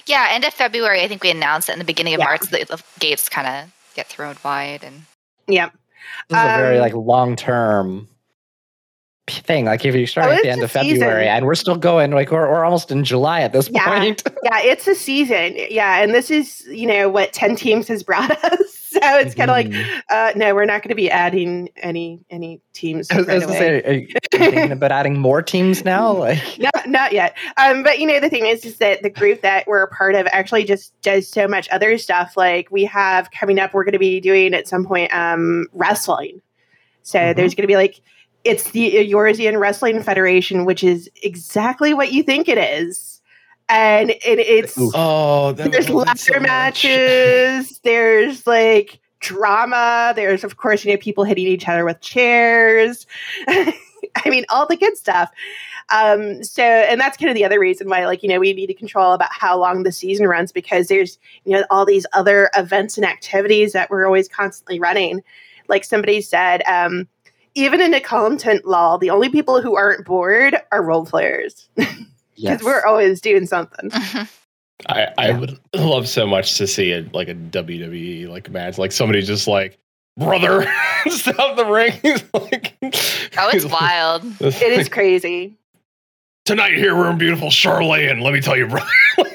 Yeah, 0.07 0.29
end 0.31 0.47
of 0.47 0.55
February. 0.55 1.03
I 1.03 1.09
think 1.09 1.23
we 1.23 1.31
announced 1.31 1.69
it 1.69 1.73
in 1.73 1.79
the 1.79 1.85
beginning 1.85 2.15
of 2.15 2.21
yeah. 2.21 2.25
March. 2.25 2.41
The, 2.41 2.65
the 2.65 2.83
gates 2.99 3.29
kind 3.29 3.47
of 3.47 3.95
get 3.95 4.07
thrown 4.07 4.37
wide, 4.43 4.83
and 4.83 5.03
yeah, 5.47 5.69
this 6.29 6.39
is 6.39 6.45
um, 6.45 6.51
a 6.51 6.59
very 6.59 6.77
um, 6.77 6.83
like 6.83 6.95
long 6.95 7.37
term 7.37 8.09
thing. 9.29 9.67
Like 9.67 9.85
if 9.85 9.95
you 9.95 10.07
start 10.07 10.29
oh, 10.29 10.33
at 10.33 10.43
the 10.43 10.51
end 10.51 10.63
of 10.63 10.71
February 10.71 11.29
and 11.29 11.47
we're 11.47 11.55
still 11.55 11.77
going, 11.77 12.11
like 12.11 12.31
we're, 12.31 12.49
we're 12.49 12.65
almost 12.65 12.91
in 12.91 13.05
July 13.05 13.43
at 13.43 13.53
this 13.53 13.69
yeah. 13.71 13.99
point. 13.99 14.23
yeah, 14.43 14.61
it's 14.61 14.87
a 14.87 14.95
season. 14.95 15.57
Yeah, 15.71 16.03
and 16.03 16.15
this 16.15 16.31
is 16.31 16.67
you 16.67 16.87
know 16.87 17.09
what 17.09 17.33
ten 17.33 17.57
teams 17.57 17.89
has 17.89 18.03
brought 18.03 18.33
us. 18.45 18.80
So 19.01 19.19
it's 19.19 19.37
kind 19.37 19.51
of 19.51 19.57
mm-hmm. 19.57 19.81
like, 19.81 20.05
uh, 20.11 20.33
no, 20.37 20.53
we're 20.53 20.65
not 20.65 20.83
going 20.83 20.89
to 20.89 20.97
be 20.97 21.11
adding 21.11 21.71
any 21.77 22.25
any 22.29 22.61
teams. 22.73 23.09
I 23.11 23.19
was, 23.19 23.29
right 23.29 23.43
I 23.43 23.47
was 23.47 23.57
say, 23.57 23.83
are 23.83 23.93
you 23.93 24.09
thinking 24.33 24.73
about 24.73 24.91
adding 24.91 25.17
more 25.17 25.43
teams 25.43 25.85
now? 25.85 26.13
Like, 26.13 26.59
no, 26.59 26.71
not 26.87 27.13
yet. 27.13 27.37
Um, 27.57 27.85
but 27.85 28.01
you 28.01 28.07
know, 28.07 28.19
the 28.19 28.29
thing 28.29 28.47
is, 28.47 28.65
is 28.65 28.79
that 28.79 29.03
the 29.03 29.11
group 29.11 29.43
that 29.43 29.69
we're 29.69 29.83
a 29.83 29.89
part 29.89 30.17
of 30.17 30.27
actually 30.33 30.65
just 30.65 31.01
does 31.03 31.29
so 31.29 31.47
much 31.47 31.69
other 31.71 31.99
stuff. 31.99 32.37
Like 32.37 32.69
we 32.73 32.85
have 32.87 33.31
coming 33.31 33.61
up, 33.61 33.75
we're 33.75 33.85
going 33.85 33.93
to 33.93 33.99
be 33.99 34.19
doing 34.19 34.55
at 34.55 34.67
some 34.67 34.85
point 34.85 35.15
um, 35.15 35.67
wrestling. 35.73 36.43
So 37.03 37.19
mm-hmm. 37.19 37.37
there's 37.37 37.55
going 37.55 37.63
to 37.63 37.69
be 37.69 37.77
like 37.77 38.01
it's 38.45 38.71
the 38.71 38.93
Eorzean 39.13 39.59
Wrestling 39.59 40.03
Federation, 40.03 40.65
which 40.65 40.83
is 40.83 41.11
exactly 41.23 41.95
what 41.95 42.13
you 42.13 42.23
think 42.23 42.49
it 42.49 42.59
is. 42.59 43.21
And 43.69 44.11
it, 44.11 44.21
it's 44.25 44.77
oh, 44.79 45.53
there's 45.53 45.89
ladder 45.89 46.19
so 46.19 46.41
matches, 46.41 47.79
there's 48.45 48.47
like 48.47 49.01
drama, 49.21 50.13
there's 50.17 50.45
of 50.45 50.57
course 50.57 50.85
you 50.85 50.93
know 50.93 50.99
people 50.99 51.25
hitting 51.25 51.47
each 51.47 51.69
other 51.69 51.85
with 51.85 52.01
chairs. 52.01 53.07
I 53.47 54.29
mean, 54.29 54.45
all 54.49 54.67
the 54.67 54.77
good 54.77 54.97
stuff. 54.97 55.31
Um, 55.91 56.43
so, 56.43 56.63
and 56.63 57.01
that's 57.01 57.17
kind 57.17 57.31
of 57.31 57.35
the 57.35 57.45
other 57.45 57.61
reason 57.61 57.89
why, 57.89 58.07
like, 58.07 58.23
you 58.23 58.29
know, 58.29 58.39
we 58.39 58.53
need 58.53 58.69
to 58.69 58.75
control 58.75 59.13
about 59.13 59.33
how 59.33 59.59
long 59.59 59.83
the 59.83 59.93
season 59.93 60.27
runs 60.27 60.53
because 60.53 60.89
there's, 60.89 61.19
you 61.45 61.53
know, 61.53 61.65
all 61.71 61.85
these 61.85 62.07
other 62.13 62.51
events 62.57 62.97
and 62.97 63.05
activities 63.05 63.73
that 63.73 63.91
we're 63.91 64.07
always 64.07 64.29
constantly 64.29 64.81
running. 64.81 65.23
Like 65.69 65.85
somebody 65.85 66.21
said, 66.21 66.63
um, 66.67 67.09
even 67.55 67.81
in 67.81 67.93
a 67.95 68.01
content 68.01 68.65
lull, 68.65 68.99
the 68.99 69.11
only 69.11 69.29
people 69.29 69.61
who 69.61 69.77
aren't 69.77 70.07
bored 70.07 70.57
are 70.73 70.83
role 70.83 71.05
players 71.05 71.69
because 71.77 72.07
yes. 72.37 72.63
we're 72.63 72.85
always 72.85 73.21
doing 73.21 73.47
something. 73.47 73.91
I, 74.89 75.09
I 75.19 75.29
yeah. 75.29 75.39
would 75.39 75.61
love 75.75 76.09
so 76.09 76.27
much 76.27 76.57
to 76.59 76.67
see 76.67 76.91
it 76.91 77.13
like 77.15 77.29
a 77.29 77.35
WWE 77.35 78.29
like 78.29 78.51
match, 78.51 78.79
like 78.79 78.93
somebody 78.93 79.23
just 79.23 79.47
like 79.47 79.79
brother 80.17 80.71
stop 81.09 81.57
the 81.57 81.67
ring. 81.67 81.93
like, 82.35 82.77
oh, 82.83 83.51
it's 83.53 83.65
wild. 83.65 84.23
it 84.41 84.63
is 84.63 84.89
crazy. 84.89 85.57
Tonight 86.45 86.75
here 86.75 86.97
we're 86.97 87.11
in 87.11 87.19
beautiful 87.19 87.51
Charlotte, 87.51 88.09
and 88.09 88.23
let 88.23 88.33
me 88.33 88.41
tell 88.41 88.57
you, 88.57 88.67
brother, 88.67 88.89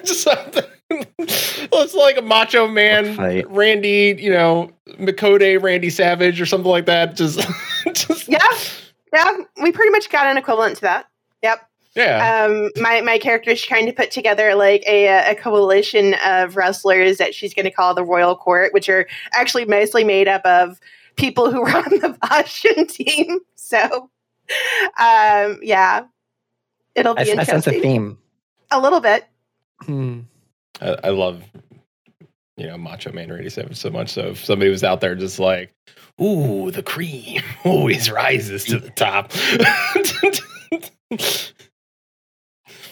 something. 0.05 0.65
it's 0.89 1.93
like 1.93 2.17
a 2.17 2.21
macho 2.21 2.67
man, 2.67 3.45
Randy, 3.47 4.15
you 4.19 4.31
know, 4.31 4.71
Mikode, 4.99 5.61
Randy 5.61 5.89
Savage, 5.89 6.41
or 6.41 6.45
something 6.45 6.69
like 6.69 6.87
that. 6.87 7.15
Just, 7.15 7.39
just 7.93 8.27
yeah, 8.27 8.39
yeah. 9.13 9.31
We 9.61 9.71
pretty 9.71 9.91
much 9.91 10.09
got 10.09 10.25
an 10.25 10.37
equivalent 10.37 10.75
to 10.77 10.81
that. 10.81 11.07
Yep. 11.43 11.69
Yeah. 11.95 12.45
Um, 12.45 12.71
my 12.81 13.01
my 13.01 13.17
character 13.17 13.51
is 13.51 13.61
trying 13.61 13.85
to 13.85 13.93
put 13.93 14.11
together 14.11 14.53
like 14.53 14.83
a 14.85 15.31
a 15.31 15.35
coalition 15.35 16.15
of 16.25 16.57
wrestlers 16.57 17.17
that 17.17 17.33
she's 17.33 17.53
going 17.53 17.65
to 17.65 17.71
call 17.71 17.93
the 17.93 18.03
Royal 18.03 18.35
Court, 18.35 18.73
which 18.73 18.89
are 18.89 19.07
actually 19.33 19.65
mostly 19.65 20.03
made 20.03 20.27
up 20.27 20.45
of 20.45 20.79
people 21.15 21.51
who 21.51 21.61
were 21.61 21.69
on 21.69 21.99
the 22.01 22.17
Bastion 22.21 22.85
team. 22.87 23.39
So, 23.55 24.09
um, 24.99 25.59
yeah, 25.61 26.05
it'll 26.95 27.15
be 27.15 27.21
I, 27.21 27.25
interesting. 27.25 27.39
I 27.39 27.43
sense 27.61 27.67
a 27.67 27.79
theme. 27.79 28.17
A 28.71 28.79
little 28.81 28.99
bit. 28.99 29.25
Hmm. 29.81 30.21
I, 30.81 30.97
I 31.05 31.09
love 31.09 31.43
you 32.57 32.67
know 32.67 32.77
Macho 32.77 33.11
Man 33.11 33.31
Randy 33.31 33.49
Savage 33.49 33.77
so 33.77 33.89
much. 33.89 34.09
So 34.09 34.27
if 34.27 34.43
somebody 34.43 34.69
was 34.69 34.83
out 34.83 35.01
there 35.01 35.15
just 35.15 35.39
like, 35.39 35.73
"Ooh, 36.21 36.71
the 36.71 36.83
cream 36.83 37.41
always 37.63 38.11
rises 38.11 38.65
to 38.65 38.79
the 38.79 38.89
top." 38.91 39.31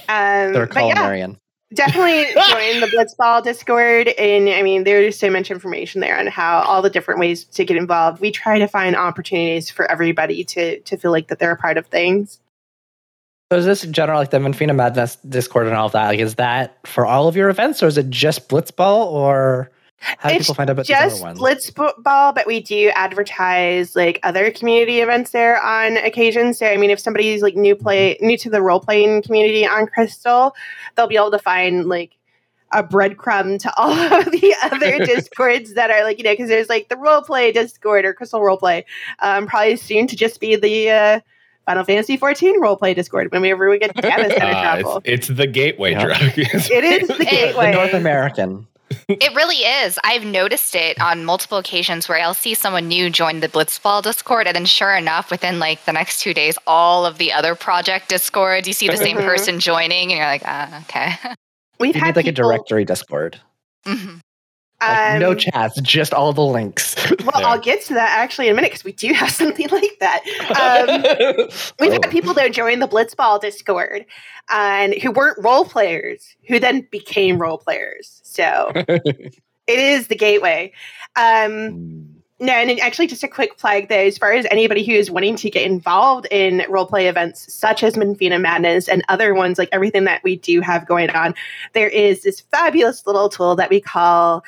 Um, 0.09 0.53
They're 0.53 0.67
culinarian. 0.67 1.37
Yeah, 1.71 1.85
definitely 1.85 2.25
join 2.33 2.79
the 2.81 2.87
Blitzball 2.87 3.43
Discord, 3.43 4.07
and 4.09 4.49
I 4.49 4.61
mean, 4.61 4.83
there's 4.83 5.17
so 5.17 5.29
much 5.29 5.51
information 5.51 6.01
there 6.01 6.17
on 6.17 6.27
how 6.27 6.61
all 6.61 6.81
the 6.81 6.89
different 6.89 7.19
ways 7.19 7.43
to 7.45 7.65
get 7.65 7.77
involved. 7.77 8.21
We 8.21 8.31
try 8.31 8.59
to 8.59 8.67
find 8.67 8.95
opportunities 8.95 9.69
for 9.69 9.89
everybody 9.89 10.43
to 10.45 10.79
to 10.79 10.97
feel 10.97 11.11
like 11.11 11.27
that 11.27 11.39
they're 11.39 11.51
a 11.51 11.57
part 11.57 11.77
of 11.77 11.87
things. 11.87 12.39
So 13.51 13.57
is 13.57 13.65
this 13.65 13.83
general 13.83 14.19
like 14.19 14.31
the 14.31 14.39
Menphina 14.39 14.73
Madness 14.73 15.17
Discord 15.17 15.67
and 15.67 15.75
all 15.75 15.85
of 15.85 15.91
that? 15.91 16.07
Like, 16.07 16.19
is 16.19 16.35
that 16.35 16.75
for 16.87 17.05
all 17.05 17.27
of 17.27 17.35
your 17.35 17.49
events, 17.49 17.83
or 17.83 17.87
is 17.87 17.97
it 17.97 18.09
just 18.09 18.49
Blitzball, 18.49 19.05
or 19.05 19.69
how 20.17 20.29
do 20.29 20.35
it's 20.35 20.45
people 20.45 20.55
find 20.55 20.69
out 20.69 20.73
about 20.73 20.85
just 20.85 21.15
these 21.15 21.21
other 21.21 21.35
ones? 21.35 21.39
Blitzball, 21.39 22.35
but 22.35 22.45
we 22.45 22.61
do 22.61 22.91
advertise 22.95 23.95
like 23.95 24.19
other 24.23 24.51
community 24.51 24.99
events 24.99 25.31
there 25.31 25.61
on 25.61 25.97
occasion. 25.97 26.53
So 26.53 26.65
I 26.65 26.77
mean, 26.77 26.89
if 26.89 26.99
somebody's 26.99 27.41
like 27.41 27.55
new 27.55 27.75
play 27.75 28.17
new 28.21 28.37
to 28.37 28.49
the 28.49 28.61
role 28.61 28.79
playing 28.79 29.23
community 29.23 29.65
on 29.65 29.87
Crystal, 29.87 30.55
they'll 30.95 31.07
be 31.07 31.15
able 31.15 31.31
to 31.31 31.39
find 31.39 31.87
like 31.87 32.17
a 32.71 32.83
breadcrumb 32.83 33.59
to 33.59 33.73
all 33.77 33.91
of 33.91 34.31
the 34.31 34.55
other 34.63 34.99
discords 35.05 35.75
that 35.75 35.91
are 35.91 36.03
like 36.03 36.17
you 36.17 36.23
know 36.23 36.33
because 36.33 36.49
there's 36.49 36.69
like 36.69 36.89
the 36.89 36.97
role 36.97 37.21
play 37.21 37.51
discord 37.51 38.03
or 38.03 38.15
crystal 38.15 38.41
role 38.41 38.57
play 38.57 38.83
um, 39.19 39.45
probably 39.45 39.75
soon 39.75 40.07
to 40.07 40.15
just 40.15 40.39
be 40.39 40.55
the 40.55 40.89
uh, 40.89 41.19
Final 41.65 41.83
Fantasy 41.85 42.17
14 42.17 42.61
roleplay 42.61 42.93
Discord 42.93 43.31
whenever 43.31 43.69
we 43.69 43.79
get 43.79 43.95
together. 43.95 44.29
Kind 44.35 44.81
of 44.81 44.95
uh, 44.95 44.99
it's, 45.05 45.29
it's, 45.29 45.37
the 45.37 45.47
gateway 45.47 45.91
yeah. 45.91 46.03
drug. 46.03 46.17
it 46.37 46.83
is 46.83 47.07
the 47.07 47.23
gateway. 47.23 47.67
The 47.67 47.77
North 47.77 47.93
American. 47.93 48.67
It 49.07 49.35
really 49.35 49.57
is. 49.57 49.99
I've 50.03 50.25
noticed 50.25 50.75
it 50.75 50.99
on 50.99 51.25
multiple 51.25 51.57
occasions 51.57 52.07
where 52.07 52.19
I'll 52.19 52.33
see 52.33 52.53
someone 52.53 52.87
new 52.87 53.09
join 53.09 53.39
the 53.39 53.49
Blitzball 53.49 54.01
Discord, 54.01 54.47
and 54.47 54.55
then 54.55 54.65
sure 54.65 54.95
enough, 54.95 55.31
within 55.31 55.59
like 55.59 55.85
the 55.85 55.93
next 55.93 56.21
two 56.21 56.33
days, 56.33 56.57
all 56.67 57.05
of 57.05 57.17
the 57.17 57.33
other 57.33 57.55
project 57.55 58.09
Discords, 58.09 58.67
you 58.67 58.73
see 58.73 58.87
the 58.87 58.97
same 58.97 59.17
mm-hmm. 59.17 59.27
person 59.27 59.59
joining, 59.59 60.11
and 60.11 60.17
you're 60.17 60.27
like, 60.27 60.43
ah, 60.45 60.81
okay. 60.83 61.15
We've 61.79 61.95
you 61.95 62.01
had 62.01 62.07
need 62.07 62.15
like 62.17 62.25
people, 62.25 62.45
a 62.45 62.47
directory 62.47 62.85
Discord. 62.85 63.39
Mm-hmm. 63.85 64.17
Like, 64.87 65.13
um, 65.13 65.19
no 65.19 65.35
chats, 65.35 65.79
just 65.81 66.13
all 66.13 66.33
the 66.33 66.41
links. 66.41 66.95
Well, 67.09 67.41
yeah. 67.41 67.47
I'll 67.47 67.59
get 67.59 67.81
to 67.85 67.93
that 67.93 68.17
actually 68.17 68.47
in 68.47 68.53
a 68.53 68.55
minute 68.55 68.71
because 68.71 68.83
we 68.83 68.91
do 68.91 69.13
have 69.13 69.29
something 69.43 69.67
like 69.69 69.97
that. 69.99 70.21
Um, 70.49 71.47
we've 71.79 71.89
oh. 71.89 72.01
had 72.01 72.11
people 72.11 72.33
that 72.33 72.51
join 72.51 72.79
the 72.79 72.87
Blitzball 72.87 73.41
Discord 73.41 74.05
and 74.49 74.93
who 74.95 75.11
weren't 75.11 75.43
role 75.43 75.65
players, 75.65 76.35
who 76.47 76.59
then 76.59 76.87
became 76.91 77.37
role 77.39 77.57
players. 77.57 78.21
So 78.23 78.71
it 78.87 79.39
is 79.67 80.07
the 80.07 80.15
gateway. 80.15 80.71
Um, 81.15 81.69
hmm. 81.69 82.03
no, 82.39 82.53
and 82.53 82.79
actually, 82.79 83.07
just 83.07 83.23
a 83.23 83.27
quick 83.27 83.57
plug 83.57 83.89
though, 83.89 83.95
as 83.95 84.17
far 84.17 84.33
as 84.33 84.45
anybody 84.51 84.83
who 84.83 84.93
is 84.93 85.09
wanting 85.11 85.35
to 85.37 85.49
get 85.49 85.63
involved 85.63 86.27
in 86.31 86.59
roleplay 86.69 87.07
events 87.09 87.53
such 87.53 87.83
as 87.83 87.95
Menphina 87.95 88.39
Madness 88.39 88.87
and 88.89 89.03
other 89.09 89.33
ones, 89.33 89.57
like 89.57 89.69
everything 89.71 90.03
that 90.05 90.23
we 90.23 90.35
do 90.35 90.61
have 90.61 90.87
going 90.87 91.09
on, 91.11 91.33
there 91.73 91.89
is 91.89 92.23
this 92.23 92.41
fabulous 92.41 93.05
little 93.05 93.29
tool 93.29 93.55
that 93.55 93.69
we 93.69 93.79
call 93.79 94.43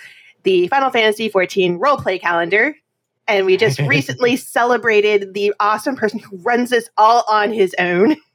the 0.46 0.68
Final 0.70 0.90
Fantasy 0.90 1.30
XIV 1.30 1.78
roleplay 1.78 2.22
calendar. 2.22 2.76
And 3.28 3.46
we 3.46 3.58
just 3.58 3.80
recently 3.88 4.38
celebrated 4.38 5.34
the 5.34 5.54
awesome 5.60 5.96
person 5.96 6.20
who 6.20 6.38
runs 6.38 6.70
this 6.70 6.90
all 6.98 7.26
on 7.28 7.52
his 7.52 7.76
own. 7.78 8.16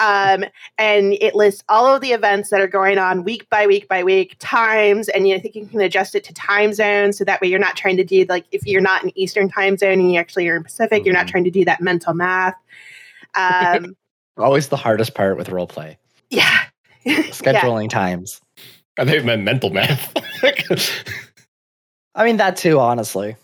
Um, 0.00 0.44
and 0.78 1.12
it 1.20 1.34
lists 1.34 1.62
all 1.68 1.94
of 1.94 2.00
the 2.00 2.12
events 2.12 2.50
that 2.50 2.60
are 2.60 2.66
going 2.66 2.98
on 2.98 3.24
week 3.24 3.48
by 3.50 3.66
week 3.66 3.88
by 3.88 4.02
week, 4.02 4.36
times, 4.38 5.08
and 5.10 5.28
you 5.28 5.34
know, 5.34 5.38
I 5.38 5.40
think 5.40 5.54
you 5.54 5.66
can 5.66 5.80
adjust 5.80 6.14
it 6.14 6.24
to 6.24 6.34
time 6.34 6.72
zones 6.72 7.18
so 7.18 7.24
that 7.24 7.40
way 7.40 7.48
you're 7.48 7.60
not 7.60 7.76
trying 7.76 7.96
to 7.98 8.04
do 8.04 8.24
like 8.28 8.44
if 8.50 8.66
you're 8.66 8.80
not 8.80 9.04
in 9.04 9.16
Eastern 9.16 9.48
time 9.48 9.76
zone 9.76 10.00
and 10.00 10.12
you 10.12 10.18
actually 10.18 10.48
are 10.48 10.56
in 10.56 10.64
Pacific, 10.64 11.00
mm-hmm. 11.00 11.06
you're 11.06 11.14
not 11.14 11.26
mm-hmm. 11.26 11.30
trying 11.30 11.44
to 11.44 11.50
do 11.50 11.64
that 11.64 11.80
mental 11.80 12.14
math. 12.14 12.54
Um, 13.34 13.96
Always 14.36 14.68
the 14.68 14.76
hardest 14.76 15.14
part 15.14 15.36
with 15.36 15.48
role 15.48 15.66
play. 15.66 15.96
Yeah. 16.30 16.64
Scheduling 17.06 17.84
yeah. 17.84 17.88
times. 17.88 18.40
I 18.98 19.04
think 19.04 19.24
meant 19.24 19.42
mental 19.42 19.70
math. 19.70 20.12
I 22.14 22.24
mean 22.24 22.36
that 22.36 22.56
too, 22.56 22.78
honestly. 22.78 23.36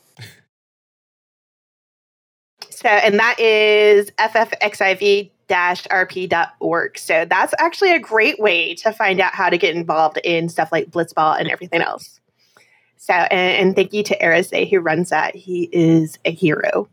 So, 2.71 2.89
and 2.89 3.19
that 3.19 3.39
is 3.39 4.11
ffxiv 4.13 5.31
rp.org. 5.51 6.99
So 6.99 7.25
that's 7.25 7.55
actually 7.59 7.93
a 7.93 7.99
great 7.99 8.39
way 8.39 8.75
to 8.77 8.93
find 8.93 9.21
out 9.21 9.35
how 9.35 9.51
to 9.51 9.59
get 9.59 9.75
involved 9.75 10.19
in 10.19 10.49
stuff 10.49 10.71
like 10.73 10.91
Blitzball 10.91 11.39
and 11.39 11.51
everything 11.51 11.83
else. 11.83 12.21
So, 12.97 13.15
and, 13.15 13.67
and 13.67 13.77
thank 13.77 13.93
you 13.93 14.03
to 14.05 14.25
Arise 14.25 14.51
who 14.51 14.81
runs 14.81 15.11
that. 15.11 15.35
He 15.35 15.69
is 15.73 16.19
a 16.25 16.31
hero. 16.31 16.89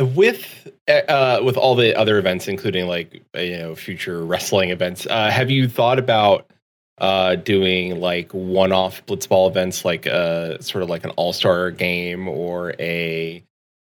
With 0.00 0.68
uh, 0.88 1.40
with 1.44 1.56
all 1.56 1.76
the 1.76 1.96
other 1.96 2.18
events, 2.18 2.48
including 2.48 2.88
like 2.88 3.22
you 3.36 3.56
know 3.58 3.74
future 3.76 4.24
wrestling 4.24 4.70
events, 4.70 5.06
uh, 5.06 5.30
have 5.30 5.50
you 5.50 5.68
thought 5.68 6.00
about 6.00 6.50
uh, 6.98 7.36
doing 7.36 8.00
like 8.00 8.32
one-off 8.32 9.04
blitzball 9.06 9.48
events, 9.48 9.84
like 9.84 10.06
uh, 10.06 10.58
sort 10.58 10.82
of 10.82 10.90
like 10.90 11.04
an 11.04 11.10
all-star 11.10 11.70
game 11.70 12.28
or 12.28 12.74
a 12.78 13.42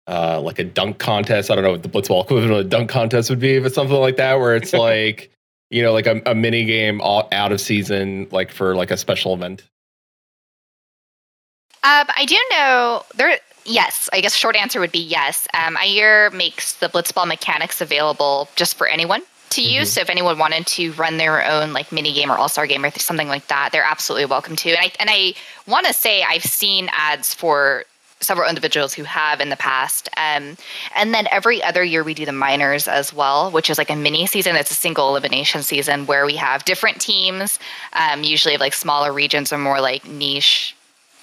uh, 0.07 0.41
like 0.41 0.59
a 0.59 0.65
dunk 0.65 0.99
contest. 0.99 1.51
I 1.51 1.55
don't 1.55 1.65
know 1.65 1.73
what 1.73 1.83
the 1.83 1.89
blitzball 1.89 2.25
equivalent 2.25 2.53
of 2.53 2.59
a 2.59 2.65
dunk 2.65 2.91
contest 2.91 3.31
would 3.31 3.41
be, 3.41 3.59
but 3.59 3.73
something 3.73 3.97
like 3.97 4.17
that, 4.17 4.39
where 4.39 4.57
it's 4.57 4.73
like 4.75 5.31
you 5.71 5.83
know, 5.83 5.93
like 5.93 6.07
a, 6.07 6.23
a 6.27 6.35
mini 6.35 6.65
game 6.65 7.01
all, 7.01 7.29
out 7.33 7.51
of 7.51 7.61
season, 7.61 8.29
like 8.31 8.53
for 8.53 8.77
like 8.77 8.91
a 8.91 8.97
special 8.97 9.35
event. 9.35 9.63
Um, 11.83 12.07
I 12.17 12.25
do 12.27 12.39
know 12.51 13.05
there. 13.17 13.39
Yes, 13.65 14.11
I 14.13 14.21
guess 14.21 14.35
short 14.35 14.57
answer 14.57 14.81
would 14.81 14.93
be 14.93 14.99
yes. 14.99 15.49
Um, 15.55 15.77
Ayer 15.77 16.31
makes 16.31 16.75
the 16.75 16.89
blitzball 16.89 17.27
mechanics 17.27 17.81
available 17.81 18.49
just 18.57 18.77
for 18.77 18.87
anyone 18.87 19.23
to 19.51 19.61
mm-hmm. 19.61 19.81
use. 19.81 19.93
So 19.93 20.01
if 20.01 20.11
anyone 20.11 20.39
wanted 20.39 20.67
to 20.67 20.93
run 20.93 21.17
their 21.17 21.45
own 21.45 21.73
like 21.73 21.91
mini 21.91 22.13
game 22.13 22.31
or 22.31 22.37
all 22.37 22.49
star 22.49 22.67
game 22.67 22.85
or 22.85 22.91
something 22.91 23.29
like 23.29 23.47
that, 23.49 23.71
they're 23.73 23.85
absolutely 23.85 24.27
welcome 24.27 24.57
to. 24.57 24.71
And 24.71 24.79
I 24.81 24.93
and 25.01 25.11
I 25.11 25.35
want 25.67 25.87
to 25.87 25.93
say 25.93 26.23
I've 26.23 26.45
seen 26.45 26.91
ads 26.93 27.33
for 27.33 27.85
several 28.21 28.49
individuals 28.49 28.95
who 28.95 29.05
have 29.05 29.41
in 29.41 29.51
the 29.51 29.57
past. 29.57 30.09
Um, 30.17 30.57
and 30.97 31.13
then 31.13 31.29
every 31.31 31.63
other 31.63 31.85
year 31.85 32.03
we 32.03 32.15
do 32.15 32.25
the 32.25 32.33
minors 32.33 32.89
as 32.89 33.13
well, 33.13 33.51
which 33.51 33.69
is 33.69 33.77
like 33.77 33.91
a 33.91 33.97
mini 33.97 34.27
season. 34.27 34.57
It's 34.57 34.71
a 34.71 34.75
single 34.75 35.11
elimination 35.11 35.63
season 35.63 36.07
where 36.07 36.25
we 36.25 36.37
have 36.37 36.65
different 36.65 37.01
teams, 37.01 37.59
um, 37.93 38.25
usually 38.25 38.55
of 38.55 38.61
like 38.61 38.73
smaller 38.73 39.13
regions 39.13 39.53
or 39.53 39.59
more 39.59 39.81
like 39.81 40.07
niche 40.09 40.75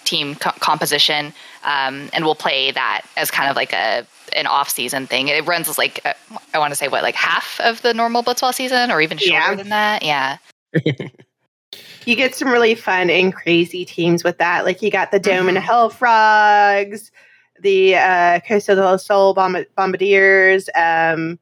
team 0.04 0.36
co- 0.36 0.52
composition, 0.60 1.34
um, 1.64 2.09
and 2.14 2.26
we'll 2.26 2.36
play 2.36 2.72
that 2.72 3.05
as 3.18 3.32
kind 3.32 3.49
of 3.49 3.55
like 3.55 3.74
a 3.74 4.05
an 4.34 4.47
off 4.47 4.70
season 4.70 5.07
thing. 5.07 5.28
It 5.28 5.45
runs 5.45 5.68
as 5.68 5.78
like 5.78 5.99
uh, 6.05 6.14
I 6.53 6.59
want 6.59 6.72
to 6.72 6.76
say 6.76 6.88
what 6.88 7.03
like 7.03 7.16
half 7.16 7.59
of 7.62 7.82
the 7.82 7.93
normal 7.93 8.24
blitzball 8.24 8.53
season, 8.53 8.91
or 8.91 9.01
even 9.01 9.18
shorter 9.18 9.34
yeah. 9.34 9.55
than 9.55 9.70
that. 9.70 10.03
Yeah. 10.03 10.38
you 12.05 12.16
get 12.16 12.36
some 12.36 12.49
really 12.49 12.76
fun 12.76 13.09
and 13.09 13.34
crazy 13.34 13.86
teams 13.86 14.24
with 14.24 14.38
that. 14.38 14.66
Like 14.66 14.82
you 14.82 14.91
got 14.91 15.12
the 15.12 15.20
Dome 15.20 15.47
and 15.47 15.57
mm-hmm. 15.57 15.66
Hell 15.66 15.89
Frogs, 15.89 17.12
the 17.59 17.95
uh, 17.95 18.39
Costa 18.47 18.76
del 18.76 18.97
Sol 18.97 19.34
Bomb- 19.34 19.66
Bombardiers. 19.76 20.70
Um, 20.76 21.39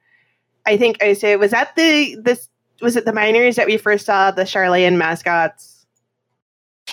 I 0.66 0.78
think 0.78 1.02
I 1.02 1.14
say 1.14 1.36
was 1.36 1.52
that 1.52 1.76
the 1.76 2.18
this 2.22 2.50
was 2.82 2.96
it 2.96 3.06
the 3.06 3.14
Miners 3.14 3.56
that 3.56 3.68
we 3.68 3.78
first 3.78 4.06
saw 4.06 4.32
the 4.32 4.44
Sharlayan 4.44 4.98
mascots. 4.98 5.79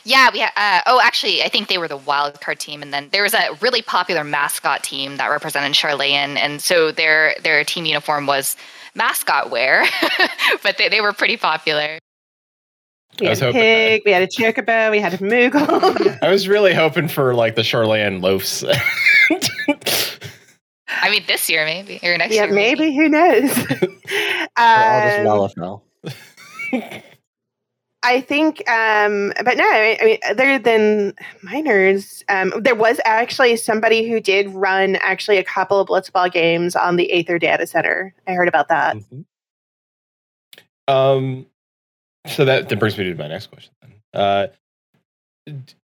Yeah, 0.05 0.30
we 0.32 0.42
uh, 0.42 0.80
oh 0.86 1.01
actually 1.03 1.42
I 1.42 1.49
think 1.49 1.68
they 1.68 1.78
were 1.78 1.88
the 1.88 1.97
wild 1.97 2.40
card 2.40 2.59
team, 2.59 2.82
and 2.82 2.92
then 2.92 3.09
there 3.12 3.22
was 3.22 3.34
a 3.34 3.57
really 3.61 3.82
popular 3.82 4.24
mascot 4.24 4.82
team 4.82 5.16
that 5.16 5.28
represented 5.28 5.72
Sharlayan, 5.72 6.36
and 6.36 6.61
so 6.61 6.92
their 6.92 7.34
their 7.42 7.64
team 7.64 7.84
uniform 7.84 8.26
was 8.26 8.57
mascot 8.94 9.51
wear, 9.51 9.84
but 10.62 10.78
they, 10.78 10.88
they 10.88 11.01
were 11.01 11.12
pretty 11.12 11.36
popular. 11.36 11.99
We 13.20 13.26
had 13.26 13.42
a 13.42 13.53
pig, 13.53 14.03
we 14.05 14.12
had 14.12 14.22
a 14.22 14.26
chocobo, 14.26 14.90
we 14.90 15.01
had 15.01 15.14
a 15.14 15.18
moogle. 15.18 16.18
I 16.22 16.30
was 16.30 16.49
really 16.49 16.74
hoping 16.74 17.09
for 17.09 17.34
like 17.34 17.55
the 17.55 17.62
Sharlayan 17.62 18.20
loafs. 18.20 18.62
I 20.88 21.11
mean, 21.11 21.24
this 21.26 21.49
year 21.49 21.64
maybe 21.64 21.99
or 22.03 22.18
next 22.18 22.34
yeah, 22.34 22.44
year. 22.44 22.51
Yeah, 22.51 22.55
maybe. 22.55 22.94
Who 22.94 23.09
knows? 23.09 23.57
um, 24.57 25.26
I 28.07 28.20
think, 28.20 28.59
um, 28.70 29.32
but 29.44 29.57
no, 29.57 29.68
I 29.68 29.98
mean, 30.00 30.18
other 30.28 30.61
than 30.61 31.12
minors, 31.42 32.22
um, 32.28 32.52
there 32.61 32.76
was 32.76 33.00
actually 33.04 33.57
somebody 33.57 34.09
who 34.09 34.20
did 34.20 34.48
run 34.50 34.94
actually 35.02 35.38
a 35.38 35.42
couple 35.42 35.80
of 35.80 35.88
blitzball 35.88 36.30
games 36.30 36.76
on 36.76 36.94
the 36.94 37.11
Aether 37.12 37.40
Data 37.40 37.66
Center. 37.66 38.14
I 38.28 38.32
heard 38.32 38.46
about 38.46 38.68
that. 38.68 38.96
Mm-hmm. 38.96 39.22
Um, 40.94 41.46
so 42.28 42.44
that, 42.44 42.68
that 42.68 42.78
brings 42.78 42.96
me 42.96 43.04
to 43.04 43.14
my 43.16 43.26
next 43.26 43.48
question. 43.48 43.72
Then. 43.82 43.92
Uh, 44.14 44.46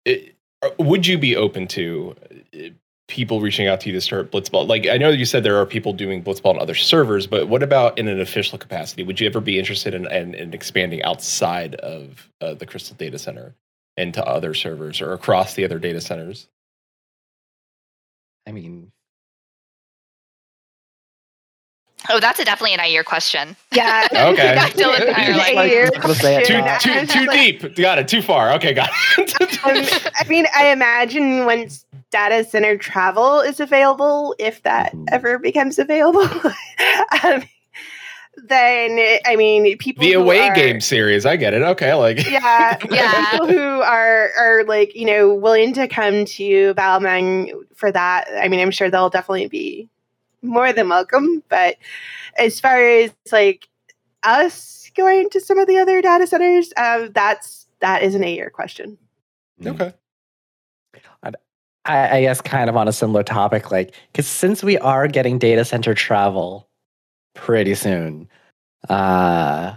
it, 0.06 0.36
uh, 0.62 0.70
would 0.78 1.08
you 1.08 1.18
be 1.18 1.36
open 1.36 1.68
to 1.70 2.16
uh, 2.54 2.70
people 3.12 3.42
reaching 3.42 3.68
out 3.68 3.82
to 3.82 3.90
you 3.90 3.94
to 3.94 4.02
start 4.02 4.32
Blitzball? 4.32 4.68
Like 4.68 4.88
I 4.88 4.98
know 4.98 5.10
you 5.10 5.26
said 5.26 5.44
there 5.44 5.58
are 5.58 5.66
people 5.66 5.92
doing 5.92 6.24
Blitzball 6.24 6.56
on 6.56 6.60
other 6.60 6.74
servers, 6.74 7.28
but 7.28 7.50
what 7.50 7.62
about 7.62 8.00
in 8.00 8.08
an 8.08 8.22
official 8.22 8.58
capacity? 8.58 9.04
Would 9.04 9.20
you 9.20 9.28
ever 9.28 9.42
be 9.42 9.60
interested 9.60 9.94
in, 9.94 10.10
in, 10.10 10.34
in 10.34 10.54
expanding 10.54 11.04
outside 11.04 11.76
of 11.76 12.30
uh, 12.40 12.54
the 12.54 12.66
Crystal 12.66 12.96
Data 12.96 13.20
Center 13.20 13.54
into 13.98 14.26
other 14.26 14.54
servers 14.54 15.02
or 15.02 15.12
across 15.12 15.56
the 15.56 15.66
other 15.66 15.78
data 15.78 16.00
centers? 16.00 16.48
I 18.48 18.54
mean, 18.54 18.94
Oh, 22.10 22.20
that's 22.20 22.40
a 22.40 22.46
definitely 22.46 22.74
an 22.74 22.80
Ayer 22.80 23.04
question. 23.04 23.56
Yeah. 23.72 24.08
okay. 24.14 24.56
like, 24.56 24.74
too, 24.74 26.62
too, 26.80 27.06
too 27.06 27.28
deep. 27.32 27.76
Got 27.76 28.00
it. 28.00 28.08
Too 28.08 28.22
far. 28.22 28.52
Okay, 28.54 28.74
got 28.74 28.90
it. 29.18 29.42
um, 29.64 30.12
I 30.20 30.28
mean, 30.28 30.46
I 30.56 30.72
imagine 30.72 31.46
once 31.46 31.86
data 32.12 32.44
center 32.44 32.78
travel 32.78 33.42
is 33.42 33.60
available, 33.60 34.36
if 34.40 34.64
that 34.64 34.94
mm-hmm. 34.94 35.06
ever 35.12 35.40
becomes 35.40 35.80
available, 35.80 36.28
um, 37.24 37.44
then 38.48 39.20
I 39.26 39.36
mean, 39.36 39.78
people 39.78 40.02
the 40.02 40.14
away 40.14 40.50
are, 40.50 40.56
game 40.56 40.82
series. 40.82 41.26
I 41.26 41.36
get 41.36 41.54
it. 41.54 41.62
Okay, 41.62 41.94
like 41.94 42.26
yeah, 42.30 42.78
yeah. 42.90 43.32
People 43.32 43.48
who 43.48 43.60
are 43.60 44.30
are 44.40 44.64
like 44.64 44.96
you 44.96 45.06
know 45.06 45.34
willing 45.34 45.74
to 45.74 45.88
come 45.88 46.26
to 46.26 46.74
Balmung 46.74 47.52
for 47.76 47.92
that. 47.92 48.28
I 48.42 48.48
mean, 48.48 48.60
I'm 48.60 48.72
sure 48.72 48.90
they'll 48.90 49.10
definitely 49.10 49.48
be 49.48 49.90
more 50.42 50.74
than 50.74 50.90
welcome. 50.90 51.44
But 51.50 51.78
as 52.38 52.60
far 52.60 52.84
as 52.84 53.12
like 53.32 53.68
us 54.24 54.92
going 54.96 55.30
to 55.32 55.40
some 55.40 55.58
of 55.58 55.68
the 55.68 55.78
other 55.78 56.02
data 56.02 56.28
centers, 56.28 56.72
uh, 56.78 57.10
that's 57.14 57.68
that 57.80 58.04
is 58.04 58.16
an 58.16 58.24
Ayer 58.24 58.50
question. 58.50 58.98
Okay. 59.66 59.94
I, 61.86 62.18
I 62.18 62.22
guess 62.22 62.42
kind 62.42 62.70
of 62.70 62.78
on 62.78 62.88
a 62.88 62.94
similar 62.94 63.24
topic, 63.24 63.72
like 63.72 63.96
because 64.12 64.28
since 64.28 64.64
we 64.64 64.78
are 64.78 65.08
getting 65.08 65.40
data 65.40 65.66
center 65.66 65.94
travel 65.94 66.68
pretty 67.34 67.76
soon, 67.76 68.30
uh, 68.90 69.74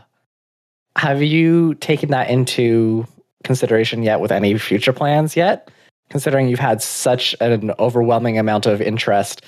have 0.97 1.23
you 1.23 1.75
taken 1.77 2.11
that 2.11 2.29
into 2.29 3.07
consideration 3.43 4.03
yet 4.03 4.21
with 4.21 4.33
any 4.33 4.57
future 4.59 4.93
plans 4.93 5.37
yet? 5.37 5.71
Considering 6.11 6.49
you've 6.49 6.59
had 6.59 6.83
such 6.83 7.35
an 7.41 7.73
overwhelming 7.79 8.39
amount 8.39 8.67
of 8.67 8.83
interest 8.83 9.43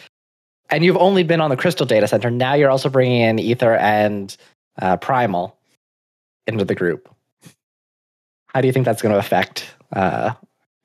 and 0.70 0.84
you've 0.84 0.96
only 0.96 1.22
been 1.22 1.40
on 1.40 1.50
the 1.50 1.56
Crystal 1.56 1.86
data 1.86 2.08
center. 2.08 2.30
Now 2.30 2.54
you're 2.54 2.70
also 2.70 2.88
bringing 2.88 3.20
in 3.20 3.38
Aether 3.38 3.76
and 3.76 4.36
uh, 4.80 4.96
Primal 4.96 5.56
into 6.46 6.64
the 6.64 6.74
group. 6.74 7.08
How 8.48 8.60
do 8.60 8.66
you 8.66 8.72
think 8.72 8.86
that's 8.86 9.02
going 9.02 9.12
to 9.12 9.18
affect 9.18 9.66
uh, 9.92 10.34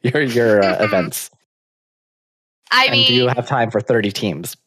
your 0.02 0.22
your 0.22 0.64
uh, 0.64 0.78
events? 0.84 1.30
I 2.72 2.86
and 2.86 2.92
mean, 2.94 3.08
do 3.08 3.14
you 3.14 3.28
have 3.28 3.48
time 3.48 3.72
for 3.72 3.82
thirty 3.82 4.12
teams? 4.12 4.58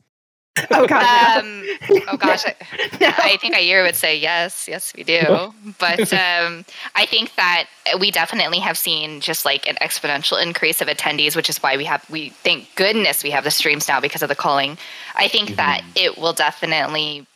Oh 0.71 0.87
god! 0.87 1.43
Um, 1.43 1.65
oh 2.09 2.17
gosh, 2.17 2.45
I, 2.47 2.55
no. 3.01 3.09
I 3.19 3.37
think 3.39 3.57
Ayer 3.57 3.83
would 3.83 3.97
say 3.97 4.17
yes. 4.17 4.69
Yes, 4.69 4.93
we 4.97 5.03
do. 5.03 5.53
But 5.79 6.13
um, 6.13 6.65
I 6.95 7.07
think 7.07 7.35
that 7.35 7.67
we 7.99 8.13
definitely 8.13 8.61
have 8.61 8.79
seen 8.79 9.21
just 9.21 9.45
like 9.45 9.69
an 9.69 9.75
exponential 9.77 10.41
increase 10.41 10.81
of 10.81 10.87
attendees, 10.87 11.35
which 11.35 11.51
is 11.51 11.59
why 11.59 11.77
we 11.77 11.85
have 11.85 12.09
we 12.09 12.31
thank 12.31 12.73
goodness 12.77 13.25
we 13.25 13.31
have 13.31 13.43
the 13.43 13.51
streams 13.51 13.89
now 13.89 14.01
because 14.01 14.23
of 14.23 14.29
the 14.29 14.37
calling. 14.37 14.79
I 15.17 15.27
think 15.27 15.49
mm-hmm. 15.49 15.57
that 15.57 15.83
it 15.97 16.19
will 16.19 16.33
definitely 16.33 17.27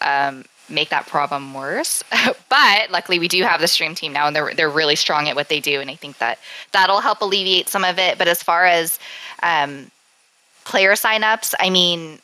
um, 0.00 0.46
make 0.70 0.88
that 0.88 1.06
problem 1.06 1.52
worse. 1.52 2.02
but 2.48 2.90
luckily, 2.90 3.18
we 3.18 3.28
do 3.28 3.42
have 3.42 3.60
the 3.60 3.68
stream 3.68 3.94
team 3.94 4.14
now, 4.14 4.26
and 4.26 4.34
they're 4.34 4.54
they're 4.54 4.70
really 4.70 4.96
strong 4.96 5.28
at 5.28 5.36
what 5.36 5.50
they 5.50 5.60
do, 5.60 5.82
and 5.82 5.90
I 5.90 5.94
think 5.94 6.16
that 6.18 6.38
that'll 6.72 7.00
help 7.00 7.20
alleviate 7.20 7.68
some 7.68 7.84
of 7.84 7.98
it. 7.98 8.16
But 8.16 8.28
as 8.28 8.42
far 8.42 8.64
as 8.64 8.98
um, 9.42 9.90
player 10.64 10.92
signups, 10.92 11.54
I 11.60 11.68
mean 11.68 12.18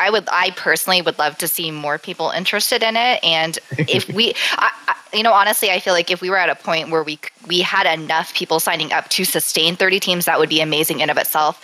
I 0.00 0.10
would, 0.10 0.28
I 0.32 0.50
personally 0.52 1.02
would 1.02 1.18
love 1.18 1.38
to 1.38 1.48
see 1.48 1.70
more 1.70 1.98
people 1.98 2.30
interested 2.30 2.82
in 2.82 2.96
it. 2.96 3.22
And 3.24 3.58
if 3.86 4.08
we, 4.08 4.34
I, 4.52 4.70
I, 4.88 4.96
you 5.16 5.22
know, 5.22 5.32
honestly, 5.34 5.70
I 5.70 5.80
feel 5.80 5.94
like 5.94 6.10
if 6.10 6.22
we 6.22 6.30
were 6.30 6.38
at 6.38 6.50
a 6.50 6.56
point 6.56 6.90
where 6.90 7.04
we 7.04 7.20
we 7.46 7.60
had 7.60 7.86
enough 7.86 8.34
people 8.34 8.60
signing 8.60 8.92
up 8.92 9.08
to 9.10 9.24
sustain 9.24 9.76
30 9.76 10.00
teams, 10.00 10.24
that 10.26 10.38
would 10.38 10.48
be 10.48 10.60
amazing 10.60 11.00
in 11.00 11.10
of 11.10 11.18
itself. 11.18 11.62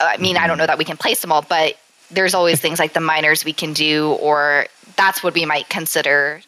I 0.00 0.16
mean, 0.18 0.36
I 0.36 0.46
don't 0.46 0.58
Mm-hmm. 0.58 0.58
know 0.58 0.66
that 0.66 0.78
we 0.78 0.84
can 0.84 0.96
place 0.96 1.20
them 1.22 1.32
all, 1.32 1.42
but 1.42 1.76
there's 2.10 2.34
always 2.34 2.60
things 2.60 2.78
like 2.78 2.94
the 2.94 3.00
minors 3.00 3.44
we 3.44 3.52
can 3.52 3.72
do, 3.74 4.12
or 4.20 4.66
that's 4.96 5.22
what 5.22 5.34
we 5.34 5.46
might 5.46 5.68
consider. 5.68 6.42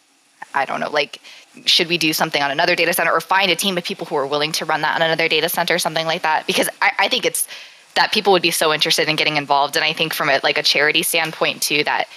I 0.55 0.65
don't 0.67 0.81
know, 0.81 0.91
like 0.91 1.21
should 1.67 1.89
we 1.89 1.99
do 1.99 2.13
something 2.13 2.43
on 2.43 2.51
another 2.51 2.77
data 2.77 2.93
center 2.95 3.13
or 3.13 3.21
find 3.21 3.51
a 3.51 3.57
team 3.57 3.77
of 3.79 3.85
people 3.85 4.07
who 4.07 4.17
are 4.17 4.27
willing 4.27 4.53
to 4.53 4.65
run 4.65 4.83
that 4.83 4.95
on 4.97 5.03
another 5.03 5.29
data 5.29 5.49
center, 5.49 5.79
something 5.79 6.07
like 6.07 6.23
that? 6.23 6.47
Because 6.47 6.69
I, 6.81 6.93
I 7.01 7.09
think 7.09 7.27
it's 7.27 7.49
that 7.95 8.13
people 8.13 8.33
would 8.33 8.43
be 8.43 8.51
so 8.51 8.73
interested 8.73 9.09
in 9.09 9.17
getting 9.17 9.37
involved, 9.37 9.77
and 9.77 9.85
I 9.85 9.93
think 9.93 10.15
from 10.15 10.29
a 10.29 10.41
like 10.43 10.59
a 10.59 10.63
charity 10.63 11.03
standpoint 11.03 11.63
too, 11.63 11.85
that 11.85 12.09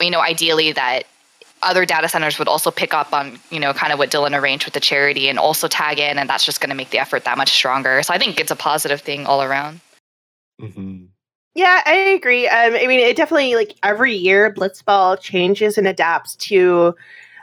you 0.00 0.10
know, 0.10 0.20
ideally 0.20 0.72
that 0.72 1.04
other 1.62 1.84
data 1.84 2.08
centers 2.08 2.38
would 2.38 2.48
also 2.48 2.70
pick 2.70 2.94
up 2.94 3.12
on 3.12 3.38
you 3.50 3.58
know 3.60 3.72
kind 3.72 3.92
of 3.92 3.98
what 3.98 4.10
Dylan 4.10 4.38
arranged 4.38 4.64
with 4.64 4.74
the 4.74 4.80
charity 4.80 5.28
and 5.28 5.38
also 5.38 5.68
tag 5.68 5.98
in, 5.98 6.18
and 6.18 6.28
that's 6.28 6.44
just 6.44 6.60
going 6.60 6.70
to 6.70 6.76
make 6.76 6.90
the 6.90 6.98
effort 6.98 7.24
that 7.24 7.36
much 7.36 7.50
stronger. 7.50 8.02
So 8.02 8.14
I 8.14 8.18
think 8.18 8.40
it's 8.40 8.50
a 8.50 8.56
positive 8.56 9.00
thing 9.00 9.26
all 9.26 9.42
around. 9.42 9.80
Mm-hmm. 10.60 11.06
Yeah, 11.54 11.82
I 11.84 11.94
agree. 11.94 12.46
Um, 12.46 12.74
I 12.74 12.86
mean, 12.86 13.00
it 13.00 13.16
definitely 13.16 13.56
like 13.56 13.74
every 13.82 14.14
year 14.14 14.52
Blitzball 14.52 15.20
changes 15.20 15.76
and 15.76 15.88
adapts 15.88 16.36
to 16.36 16.94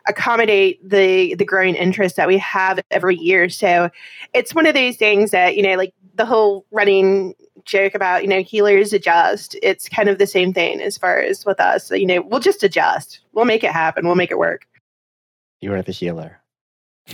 accommodate 0.08 0.88
the 0.88 1.36
the 1.36 1.46
growing 1.46 1.76
interest 1.76 2.16
that 2.16 2.28
we 2.28 2.38
have 2.38 2.80
every 2.92 3.18
year. 3.18 3.50
So 3.50 3.90
it's 4.34 4.56
one 4.56 4.66
of 4.66 4.74
those 4.74 4.96
things 4.96 5.32
that 5.32 5.58
you 5.58 5.64
know, 5.64 5.76
like 5.76 5.94
the 6.16 6.26
whole 6.26 6.66
running 6.72 7.36
joke 7.66 7.96
about 7.96 8.24
you 8.24 8.28
know 8.28 8.42
healers 8.42 8.94
adjust. 8.94 9.56
It's 9.62 9.90
kind 9.90 10.10
of 10.10 10.18
the 10.18 10.28
same 10.28 10.54
thing 10.54 10.82
as 10.82 10.98
far 10.98 11.20
as 11.20 11.46
with 11.46 11.60
us. 11.60 11.88
So, 11.88 11.96
you 11.96 12.06
know, 12.06 12.22
we'll 12.22 12.40
just 12.40 12.64
adjust. 12.64 13.20
We'll 13.34 13.46
make 13.46 13.64
it 13.64 13.72
happen. 13.72 14.06
We'll 14.06 14.16
make 14.16 14.32
it 14.32 14.40
work. 14.40 14.66
You 15.62 15.74
are 15.74 15.82
the 15.82 15.92
healer. 15.92 16.40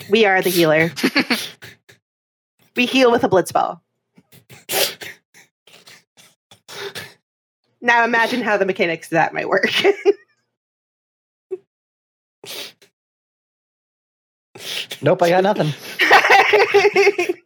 We 0.09 0.25
are 0.25 0.41
the 0.41 0.49
healer. 0.49 0.91
we 2.75 2.85
heal 2.85 3.11
with 3.11 3.23
a 3.23 3.29
Blitzball. 3.29 3.79
Now 7.81 8.05
imagine 8.05 8.41
how 8.41 8.57
the 8.57 8.65
mechanics 8.65 9.07
of 9.07 9.11
that 9.11 9.33
might 9.33 9.49
work. 9.49 9.71
Nope, 15.01 15.23
I 15.23 15.29
got 15.29 15.43
nothing. 15.43 15.73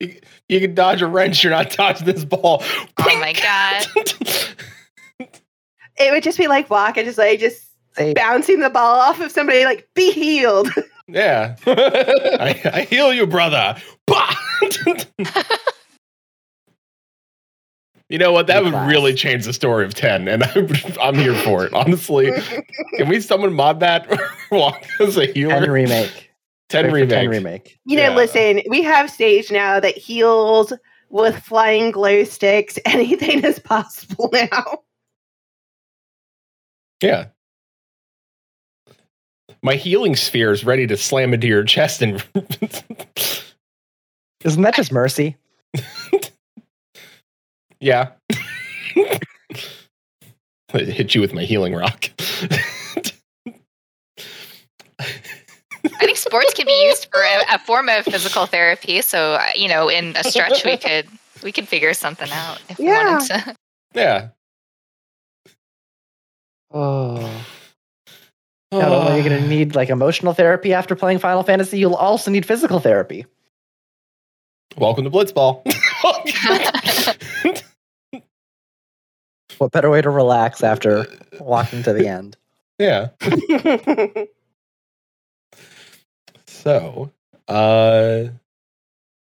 You 0.00 0.60
can 0.60 0.74
dodge 0.74 1.02
a 1.02 1.06
wrench, 1.06 1.42
you're 1.42 1.52
not 1.52 1.70
dodging 1.70 2.06
this 2.06 2.24
ball. 2.24 2.62
Oh 2.62 3.18
my 3.18 3.32
god! 3.32 3.86
it 5.98 6.12
would 6.12 6.22
just 6.22 6.38
be 6.38 6.46
like 6.46 6.70
walking, 6.70 7.04
just 7.04 7.18
like 7.18 7.40
just 7.40 7.68
Say, 7.98 8.14
bouncing 8.14 8.60
the 8.60 8.70
ball 8.70 9.00
off 9.00 9.20
of 9.20 9.32
somebody, 9.32 9.64
like 9.64 9.88
be 9.94 10.12
healed. 10.12 10.68
yeah. 11.08 11.56
I, 11.66 12.60
I 12.72 12.82
heal 12.82 13.12
you, 13.12 13.26
brother. 13.26 13.76
Bah! 14.06 14.34
you 18.08 18.18
know 18.18 18.30
what? 18.32 18.46
That 18.46 18.62
would 18.62 18.74
really 18.74 19.14
change 19.14 19.44
the 19.44 19.52
story 19.52 19.84
of 19.84 19.94
10, 19.94 20.28
and 20.28 20.44
I'm, 20.44 20.68
I'm 21.00 21.14
here 21.16 21.34
for 21.34 21.64
it, 21.64 21.72
honestly. 21.72 22.30
Can 22.96 23.08
we 23.08 23.20
someone 23.20 23.52
mod 23.52 23.80
that? 23.80 24.08
Walk 24.52 24.86
as 25.00 25.16
a 25.16 25.26
10 25.26 25.34
healer? 25.34 25.72
remake. 25.72 26.27
10 26.68 26.84
Wait 26.84 26.90
for 26.90 26.94
remake. 26.96 27.10
10 27.10 27.28
remake. 27.30 27.78
You 27.86 27.96
know, 27.96 28.02
Yeah. 28.10 28.14
listen, 28.14 28.62
we 28.68 28.82
have 28.82 29.10
Sage 29.10 29.50
now 29.50 29.80
that 29.80 29.96
heals 29.96 30.72
with 31.10 31.42
flying 31.42 31.90
glow 31.90 32.24
sticks. 32.24 32.78
Anything 32.84 33.44
is 33.44 33.58
possible 33.58 34.28
now. 34.32 34.78
Yeah. 37.02 37.26
My 39.62 39.74
healing 39.74 40.14
sphere 40.14 40.52
is 40.52 40.64
ready 40.64 40.86
to 40.86 40.96
slam 40.96 41.34
into 41.34 41.46
your 41.46 41.64
chest 41.64 42.02
and 42.02 42.24
Isn't 44.44 44.62
that 44.62 44.74
just 44.74 44.92
mercy? 44.92 45.36
yeah. 47.80 48.10
Hit 50.72 51.14
you 51.14 51.20
with 51.20 51.32
my 51.32 51.44
healing 51.44 51.74
rock. 51.74 52.10
I 56.00 56.04
think 56.06 56.16
sports 56.16 56.54
can 56.54 56.66
be 56.66 56.84
used 56.86 57.08
for 57.12 57.20
a, 57.20 57.54
a 57.54 57.58
form 57.58 57.88
of 57.88 58.04
physical 58.04 58.46
therapy. 58.46 59.02
So 59.02 59.34
uh, 59.34 59.46
you 59.54 59.68
know, 59.68 59.88
in 59.88 60.16
a 60.16 60.24
stretch, 60.24 60.64
we 60.64 60.76
could 60.76 61.06
we 61.42 61.52
could 61.52 61.66
figure 61.68 61.92
something 61.94 62.28
out 62.30 62.60
if 62.68 62.78
Yeah. 62.78 63.04
we 63.04 63.10
wanted 63.14 63.26
to. 63.44 63.54
yeah. 63.94 64.28
Oh. 66.70 67.44
Not 68.70 68.92
only 68.92 69.12
are 69.12 69.16
you 69.18 69.26
going 69.28 69.42
to 69.42 69.48
need 69.48 69.74
like 69.74 69.88
emotional 69.88 70.34
therapy 70.34 70.74
after 70.74 70.94
playing 70.94 71.20
Final 71.20 71.42
Fantasy, 71.42 71.78
you'll 71.78 71.94
also 71.94 72.30
need 72.30 72.44
physical 72.44 72.80
therapy. 72.80 73.24
Welcome 74.76 75.04
to 75.04 75.10
Blitzball. 75.10 75.62
What 79.58 79.72
better 79.72 79.90
way 79.90 80.00
to 80.02 80.10
relax 80.10 80.62
after 80.62 81.06
walking 81.40 81.82
to 81.82 81.92
the 81.92 82.06
end? 82.06 82.36
yeah. 82.78 83.08
So, 86.62 87.10
uh, 87.46 88.24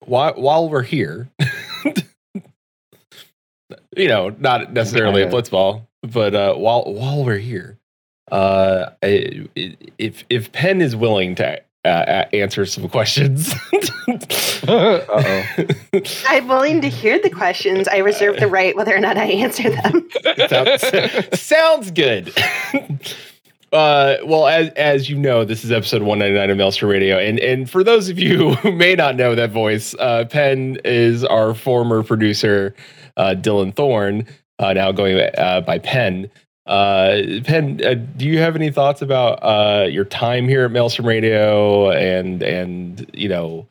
while 0.06 0.34
while 0.34 0.70
we're 0.70 0.82
here, 0.84 1.30
you 3.96 4.08
know, 4.08 4.30
not 4.40 4.74
necessarily 4.74 5.22
a 5.24 5.30
blitzball, 5.30 5.88
but 6.02 6.36
uh, 6.36 6.54
while 6.56 6.84
while 6.94 7.24
we're 7.24 7.38
here, 7.38 7.78
uh, 8.32 8.90
I- 9.02 9.48
if 9.98 10.26
if 10.30 10.52
Penn 10.52 10.82
is 10.82 10.96
willing 10.98 11.36
to 11.36 11.62
uh, 11.86 12.26
answer 12.34 12.66
some 12.66 12.90
questions, 12.90 13.54
Uh-oh. 14.68 15.44
I'm 16.28 16.48
willing 16.48 16.82
to 16.82 16.90
hear 16.90 17.20
the 17.22 17.30
questions. 17.30 17.88
I 17.88 17.98
reserve 17.98 18.38
the 18.40 18.48
right 18.48 18.76
whether 18.76 18.94
or 18.96 19.00
not 19.00 19.18
I 19.18 19.26
answer 19.26 19.70
them. 19.70 20.10
sounds, 20.50 21.40
sounds 21.42 21.92
good. 21.92 22.34
Uh, 23.74 24.18
well, 24.24 24.46
as 24.46 24.70
as 24.76 25.10
you 25.10 25.18
know, 25.18 25.44
this 25.44 25.66
is 25.66 25.72
episode 25.72 26.04
199 26.04 26.52
of 26.52 26.58
Maelstrom 26.58 26.92
Radio, 26.92 27.18
and 27.18 27.40
and 27.40 27.68
for 27.68 27.84
those 27.84 28.08
of 28.08 28.20
you 28.20 28.54
who 28.56 28.72
may 28.72 28.94
not 28.94 29.16
know 29.16 29.34
that 29.34 29.50
voice, 29.50 29.96
uh, 29.98 30.26
Penn 30.26 30.78
is 30.86 31.26
our 31.26 31.56
former 31.56 32.04
producer, 32.04 32.76
uh, 33.18 33.34
Dylan 33.36 33.76
Thorne, 33.76 34.28
uh, 34.60 34.74
now 34.74 34.92
going 34.92 35.18
uh, 35.38 35.62
by 35.62 35.80
Penn. 35.80 36.30
Penn, 36.68 37.78
do 38.16 38.26
you 38.26 38.38
have 38.38 38.56
any 38.56 38.70
thoughts 38.70 39.02
about 39.02 39.92
your 39.92 40.06
time 40.06 40.48
here 40.48 40.66
at 40.66 40.72
Maelstrom 40.72 41.08
Radio, 41.08 41.90
and 41.90 42.44
and 42.44 43.10
you 43.12 43.28
know 43.28 43.68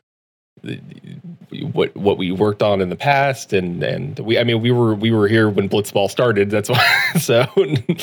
what 1.73 1.95
what 1.97 2.19
we 2.19 2.31
worked 2.31 2.63
on 2.63 2.81
in 2.81 2.89
the 2.89 2.97
past 2.97 3.53
and 3.53 3.83
and 3.83 4.19
we 4.21 4.39
I 4.39 4.45
mean 4.45 4.61
we 4.61 4.71
were 4.71 4.95
we 4.95 5.11
were 5.11 5.29
here 5.29 5.49
when 5.51 5.69
Blitzball 5.69 6.11
started 6.11 6.51
that's 6.51 6.69
why 6.69 7.13
so 7.21 7.47
yeah, 7.57 7.97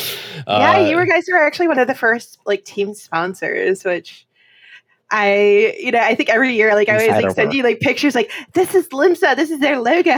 uh, 0.47 0.87
you 0.89 0.95
were 0.95 1.05
guys 1.05 1.25
were 1.31 1.37
actually 1.37 1.67
one 1.67 1.79
of 1.79 1.87
the 1.87 1.95
first 1.95 2.39
like 2.45 2.65
team 2.65 2.93
sponsors, 2.93 3.83
which 3.83 4.25
I, 5.11 5.75
you 5.79 5.91
know, 5.91 5.99
I 5.99 6.13
think 6.13 6.29
every 6.29 6.53
year, 6.53 6.75
like 6.75 6.87
I 6.87 6.93
always 6.93 7.23
like 7.23 7.31
send 7.31 7.47
work. 7.49 7.55
you 7.55 7.63
like 7.63 7.79
pictures, 7.79 8.13
like 8.13 8.31
this 8.53 8.75
is 8.75 8.87
Limsa, 8.89 9.35
this 9.35 9.49
is 9.49 9.59
their 9.59 9.79
logo. 9.79 10.15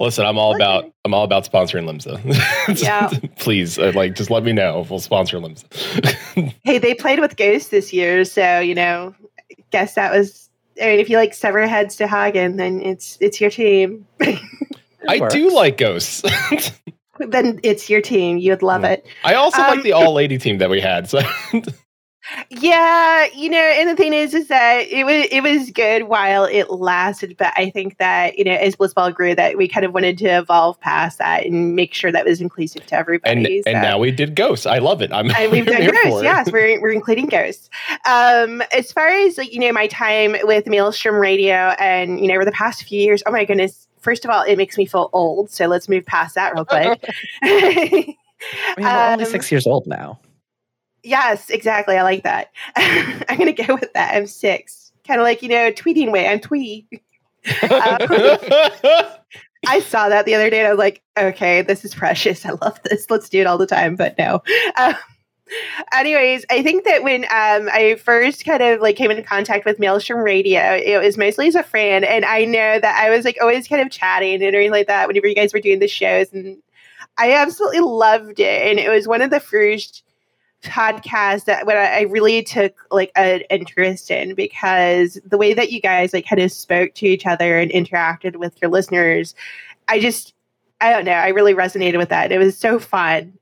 listen 0.00 0.26
I'm 0.26 0.38
all 0.38 0.56
about 0.56 0.92
I'm 1.04 1.14
all 1.14 1.22
about 1.22 1.48
sponsoring 1.48 1.88
Limsa 1.88 2.82
Yeah. 2.82 3.10
please 3.38 3.78
uh, 3.78 3.92
like 3.94 4.16
just 4.16 4.28
let 4.28 4.42
me 4.42 4.52
know 4.52 4.80
if 4.80 4.90
we'll 4.90 4.98
sponsor 4.98 5.38
Limsa 5.38 6.52
hey, 6.64 6.78
they 6.78 6.94
played 6.94 7.20
with 7.20 7.36
Ghost 7.36 7.70
this 7.70 7.92
year, 7.92 8.24
so 8.24 8.58
you 8.58 8.74
know, 8.74 9.14
guess 9.70 9.94
that 9.94 10.12
was. 10.12 10.50
I 10.80 10.86
mean, 10.86 11.00
if 11.00 11.08
you 11.10 11.16
like 11.16 11.34
sever 11.34 11.66
heads 11.66 11.96
Sahagin, 11.96 12.56
then 12.56 12.80
it's 12.80 13.16
it's 13.20 13.40
your 13.40 13.50
team. 13.50 14.06
I 15.08 15.28
do 15.28 15.54
like 15.54 15.76
ghosts 15.76 16.22
then 17.18 17.60
it's 17.62 17.90
your 17.90 18.00
team. 18.00 18.38
You'd 18.38 18.62
love 18.62 18.82
Mm. 18.82 18.92
it. 18.92 19.06
I 19.22 19.34
also 19.34 19.60
Um, 19.60 19.68
like 19.76 19.82
the 19.84 19.92
all 19.92 20.12
lady 20.14 20.38
team 20.38 20.58
that 20.58 20.70
we 20.70 20.80
had 20.80 21.08
so 21.08 21.20
Yeah, 22.48 23.26
you 23.34 23.50
know, 23.50 23.58
and 23.58 23.88
the 23.88 23.96
thing 23.96 24.14
is, 24.14 24.32
is 24.34 24.48
that 24.48 24.86
it 24.88 25.04
was 25.04 25.26
it 25.30 25.42
was 25.42 25.70
good 25.70 26.04
while 26.04 26.44
it 26.44 26.70
lasted, 26.70 27.36
but 27.36 27.52
I 27.56 27.70
think 27.70 27.98
that 27.98 28.38
you 28.38 28.44
know, 28.44 28.52
as 28.52 28.76
Blitzball 28.76 29.14
grew, 29.14 29.34
that 29.34 29.58
we 29.58 29.68
kind 29.68 29.84
of 29.84 29.92
wanted 29.92 30.18
to 30.18 30.26
evolve 30.26 30.80
past 30.80 31.18
that 31.18 31.44
and 31.44 31.76
make 31.76 31.92
sure 31.92 32.10
that 32.12 32.24
was 32.24 32.40
inclusive 32.40 32.86
to 32.86 32.96
everybody. 32.96 33.56
and 33.66 33.74
so. 33.76 33.80
now 33.80 33.98
we 33.98 34.10
did 34.10 34.34
ghosts 34.34 34.66
I 34.66 34.78
love 34.78 35.02
it 35.02 35.12
I'm 35.12 35.30
and 35.30 35.52
we've 35.52 35.66
done 35.66 35.90
ghosts. 35.90 36.22
Yes, 36.22 36.50
we're, 36.50 36.80
we're 36.80 36.92
including 36.92 37.26
ghosts. 37.26 37.68
Um, 38.08 38.62
as 38.72 38.90
far 38.90 39.08
as 39.08 39.36
like 39.36 39.52
you 39.52 39.60
know, 39.60 39.72
my 39.72 39.86
time 39.88 40.36
with 40.44 40.66
Maelstrom 40.66 41.16
Radio, 41.16 41.74
and 41.78 42.20
you 42.20 42.28
know, 42.28 42.34
over 42.34 42.44
the 42.44 42.52
past 42.52 42.84
few 42.84 43.00
years, 43.00 43.22
oh 43.26 43.32
my 43.32 43.44
goodness! 43.44 43.86
First 44.00 44.24
of 44.24 44.30
all, 44.30 44.42
it 44.42 44.56
makes 44.56 44.78
me 44.78 44.86
feel 44.86 45.10
old. 45.12 45.50
So 45.50 45.66
let's 45.66 45.88
move 45.88 46.04
past 46.06 46.34
that 46.34 46.54
real 46.54 46.64
quick. 46.64 47.04
I 47.42 47.46
mean, 47.46 48.16
we're 48.78 48.88
only 49.12 49.24
Um, 49.24 49.30
six 49.30 49.50
years 49.50 49.66
old 49.66 49.86
now. 49.86 50.18
Yes, 51.04 51.50
exactly. 51.50 51.96
I 51.96 52.02
like 52.02 52.22
that. 52.24 52.50
I'm 52.76 53.38
gonna 53.38 53.52
go 53.52 53.74
with 53.74 53.92
that. 53.92 54.14
I'm 54.14 54.26
six. 54.26 54.92
Kind 55.06 55.20
of 55.20 55.24
like 55.24 55.42
you 55.42 55.48
know, 55.48 55.70
tweeting 55.70 56.10
way. 56.12 56.26
I'm 56.28 56.40
twee. 56.40 56.88
I 59.66 59.80
saw 59.80 60.08
that 60.08 60.26
the 60.26 60.34
other 60.34 60.50
day 60.50 60.60
and 60.60 60.66
I 60.68 60.70
was 60.70 60.78
like, 60.78 61.02
okay, 61.16 61.62
this 61.62 61.84
is 61.84 61.94
precious. 61.94 62.44
I 62.44 62.50
love 62.50 62.80
this. 62.84 63.10
Let's 63.10 63.28
do 63.28 63.40
it 63.40 63.46
all 63.46 63.58
the 63.58 63.66
time. 63.66 63.96
But 63.96 64.16
no. 64.18 64.42
Um, 64.76 64.94
anyways, 65.92 66.44
I 66.50 66.62
think 66.62 66.84
that 66.84 67.02
when 67.02 67.24
um, 67.24 67.68
I 67.72 67.96
first 68.02 68.44
kind 68.44 68.62
of 68.62 68.80
like 68.80 68.96
came 68.96 69.10
into 69.10 69.22
contact 69.22 69.64
with 69.64 69.78
Maelstrom 69.78 70.20
Radio, 70.20 70.60
it 70.74 71.02
was 71.02 71.18
mostly 71.18 71.48
as 71.48 71.54
a 71.54 71.62
friend. 71.62 72.04
And 72.04 72.24
I 72.24 72.44
know 72.44 72.78
that 72.78 73.02
I 73.02 73.10
was 73.10 73.24
like 73.24 73.38
always 73.40 73.68
kind 73.68 73.82
of 73.82 73.90
chatting 73.90 74.34
and 74.34 74.54
everything 74.54 74.70
like 74.70 74.86
that 74.86 75.06
whenever 75.08 75.26
you 75.26 75.34
guys 75.34 75.52
were 75.52 75.60
doing 75.60 75.78
the 75.78 75.88
shows. 75.88 76.32
And 76.32 76.58
I 77.18 77.32
absolutely 77.32 77.80
loved 77.80 78.40
it. 78.40 78.70
And 78.70 78.78
it 78.78 78.88
was 78.88 79.08
one 79.08 79.22
of 79.22 79.30
the 79.30 79.40
first 79.40 80.03
podcast 80.64 81.44
that 81.44 81.66
what 81.66 81.76
I 81.76 82.02
really 82.02 82.42
took 82.42 82.86
like 82.90 83.10
an 83.16 83.42
interest 83.50 84.10
in 84.10 84.34
because 84.34 85.18
the 85.24 85.38
way 85.38 85.54
that 85.54 85.72
you 85.72 85.80
guys 85.80 86.12
like 86.12 86.26
kind 86.26 86.40
of 86.40 86.52
spoke 86.52 86.94
to 86.94 87.06
each 87.06 87.26
other 87.26 87.58
and 87.58 87.70
interacted 87.70 88.36
with 88.36 88.60
your 88.60 88.70
listeners, 88.70 89.34
I 89.88 90.00
just 90.00 90.34
I 90.80 90.90
don't 90.90 91.04
know, 91.04 91.12
I 91.12 91.28
really 91.28 91.54
resonated 91.54 91.98
with 91.98 92.10
that. 92.10 92.32
It 92.32 92.38
was 92.38 92.58
so 92.58 92.78
fun. 92.78 93.32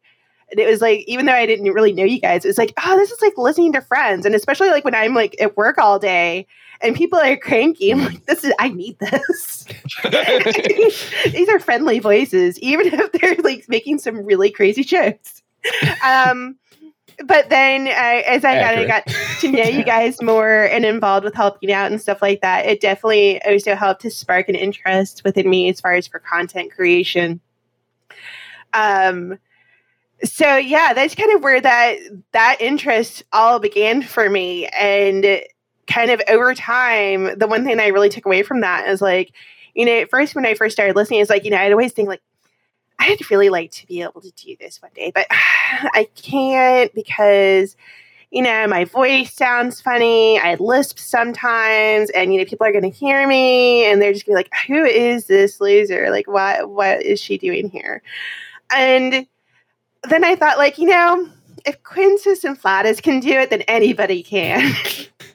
And 0.51 0.61
it 0.61 0.69
was 0.69 0.83
like, 0.83 1.01
even 1.09 1.27
though 1.27 1.33
I 1.33 1.47
didn't 1.47 1.73
really 1.73 1.93
know 1.93 2.05
you 2.05 2.21
guys, 2.21 2.45
it 2.45 2.49
was 2.49 2.59
like, 2.59 2.75
oh, 2.85 2.97
this 2.97 3.11
is 3.11 3.23
like 3.23 3.37
listening 3.39 3.73
to 3.73 3.81
friends. 3.81 4.27
And 4.27 4.35
especially 4.35 4.69
like 4.69 4.85
when 4.85 4.95
I'm 4.95 5.15
like 5.15 5.35
at 5.41 5.57
work 5.57 5.79
all 5.79 5.99
day 5.99 6.47
and 6.83 6.95
people 6.95 7.19
are 7.19 7.37
cranky, 7.39 7.91
I'm 7.91 8.05
like, 8.05 8.27
this 8.27 8.45
is 8.45 8.53
I 8.59 8.69
need 8.69 8.99
this. 8.99 9.65
These 11.33 11.49
are 11.49 11.59
friendly 11.59 12.01
voices, 12.01 12.59
even 12.59 12.87
if 12.87 13.13
they're 13.13 13.37
like 13.37 13.65
making 13.69 13.99
some 13.99 14.25
really 14.25 14.51
crazy 14.51 14.85
jokes. 14.85 15.43
Um 16.05 16.59
but 17.25 17.49
then 17.49 17.87
uh, 17.87 18.23
as 18.27 18.45
I 18.45 18.61
kind 18.61 18.81
of 18.81 18.87
got 18.87 19.07
to 19.41 19.51
know 19.51 19.65
you 19.65 19.85
guys 19.85 20.21
more 20.23 20.65
and 20.65 20.85
involved 20.85 21.25
with 21.25 21.35
helping 21.35 21.73
out 21.73 21.91
and 21.91 22.01
stuff 22.01 22.23
like 22.23 22.41
that, 22.41 22.67
it 22.67 22.81
definitely 22.81 23.43
also 23.43 23.75
helped 23.75 24.03
to 24.03 24.11
spark 24.11 24.49
an 24.49 24.55
interest 24.55 25.23
within 25.25 25.49
me 25.49 25.69
as 25.69 25.81
far 25.81 25.95
as 25.95 26.07
for 26.07 26.19
content 26.19 26.73
creation. 26.73 27.41
Um, 28.73 29.39
so 30.25 30.57
yeah, 30.57 30.93
that's 30.93 31.15
kind 31.15 31.33
of 31.33 31.43
where 31.43 31.61
that 31.61 31.97
that 32.33 32.57
interest 32.61 33.25
all 33.33 33.59
began 33.59 34.03
for 34.03 34.29
me, 34.31 34.67
and 34.69 35.43
kind 35.87 36.11
of 36.11 36.23
over 36.29 36.55
time, 36.55 37.39
the 37.39 37.47
one 37.47 37.65
thing 37.65 37.81
I 37.81 37.89
really 37.89 38.09
took 38.09 38.27
away 38.27 38.43
from 38.43 38.61
that 38.61 38.89
is 38.89 39.03
like, 39.03 39.33
you 39.75 39.85
know, 39.85 39.93
at 39.93 40.11
first 40.11 40.35
when 40.35 40.47
I 40.47 40.55
first 40.55 40.75
started 40.75 40.97
listening, 40.97 41.21
it's 41.21 41.31
like 41.31 41.45
you 41.45 41.51
know 41.51 41.57
I'd 41.57 41.73
always 41.73 41.93
think 41.93 42.09
like 42.09 42.23
I'd 42.99 43.31
really 43.31 43.49
like 43.49 43.71
to 43.73 43.87
be 43.87 44.03
able 44.03 44.21
to 44.21 44.31
do 44.33 44.57
this 44.61 44.81
one 44.81 44.93
day, 44.95 45.11
but 45.15 45.27
I 45.31 46.09
can't 46.15 46.95
because, 46.95 47.77
you 48.31 48.43
know, 48.43 48.67
my 48.67 48.85
voice 48.85 49.33
sounds 49.33 49.81
funny. 49.81 50.39
I 50.39 50.55
lisp 50.55 50.99
sometimes, 50.99 52.11
and 52.11 52.33
you 52.33 52.39
know, 52.39 52.45
people 52.45 52.67
are 52.67 52.73
going 52.73 52.91
to 52.91 52.97
hear 52.97 53.27
me, 53.27 53.85
and 53.85 54.01
they're 54.01 54.13
just 54.13 54.27
going 54.27 54.37
to 54.37 54.43
be 54.43 54.45
like, 54.45 54.69
"Who 54.69 54.85
is 54.85 55.27
this 55.27 55.61
loser? 55.61 56.11
Like, 56.11 56.29
what 56.29 56.71
what 56.71 57.03
is 57.03 57.21
she 57.21 57.39
doing 57.39 57.69
here?" 57.69 58.03
And 58.75 59.27
then 60.09 60.25
I 60.25 60.37
thought, 60.37 60.59
like, 60.59 60.79
you 60.79 60.89
know, 60.89 61.29
if 61.65 61.83
Quintus 61.83 62.45
and 62.45 62.59
Flatus 62.59 63.01
can 63.01 63.21
do 63.21 63.33
it, 63.33 63.51
then 63.51 63.63
anybody 63.63 64.23
can. 64.23 64.75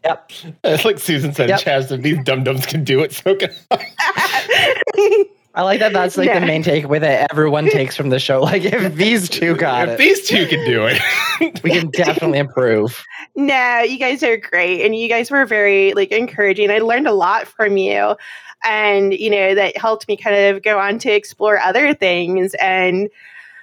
Yep. 0.03 0.31
It's 0.63 0.85
like 0.85 0.99
Susan 0.99 1.33
said, 1.33 1.49
yep. 1.49 1.59
Chaz, 1.59 1.91
if 1.91 2.01
these 2.01 2.23
dum 2.23 2.43
dums 2.43 2.65
can 2.65 2.83
do 2.83 3.01
it, 3.01 3.11
so 3.11 3.35
can 3.35 3.49
I. 3.71 5.25
I 5.57 5.63
like 5.63 5.79
that. 5.79 5.91
That's 5.91 6.17
like 6.17 6.27
yeah. 6.27 6.39
the 6.39 6.45
main 6.45 6.63
takeaway 6.63 6.99
that 6.99 7.31
everyone 7.31 7.67
takes 7.67 7.95
from 7.95 8.09
the 8.09 8.19
show. 8.19 8.41
Like, 8.47 8.63
if 8.63 8.93
these 8.93 9.27
two 9.27 9.55
got 9.55 9.89
if 9.89 9.95
it, 9.95 9.97
these 9.97 10.27
two 10.27 10.45
can 10.45 10.63
do 10.65 10.85
it, 10.85 11.01
we 11.63 11.71
can 11.71 11.89
definitely 11.89 12.39
improve. 12.39 13.03
No, 13.35 13.81
you 13.81 13.99
guys 13.99 14.23
are 14.23 14.35
great, 14.35 14.83
and 14.83 14.95
you 14.95 15.07
guys 15.07 15.29
were 15.29 15.45
very 15.45 15.93
like 15.93 16.11
encouraging. 16.11 16.71
I 16.71 16.79
learned 16.79 17.07
a 17.07 17.13
lot 17.13 17.47
from 17.47 17.77
you, 17.77 18.15
and 18.63 19.13
you 19.13 19.29
know 19.29 19.53
that 19.53 19.77
helped 19.77 20.07
me 20.07 20.17
kind 20.17 20.35
of 20.35 20.63
go 20.63 20.79
on 20.79 20.97
to 20.99 21.11
explore 21.11 21.59
other 21.59 21.93
things 21.93 22.55
and 22.55 23.09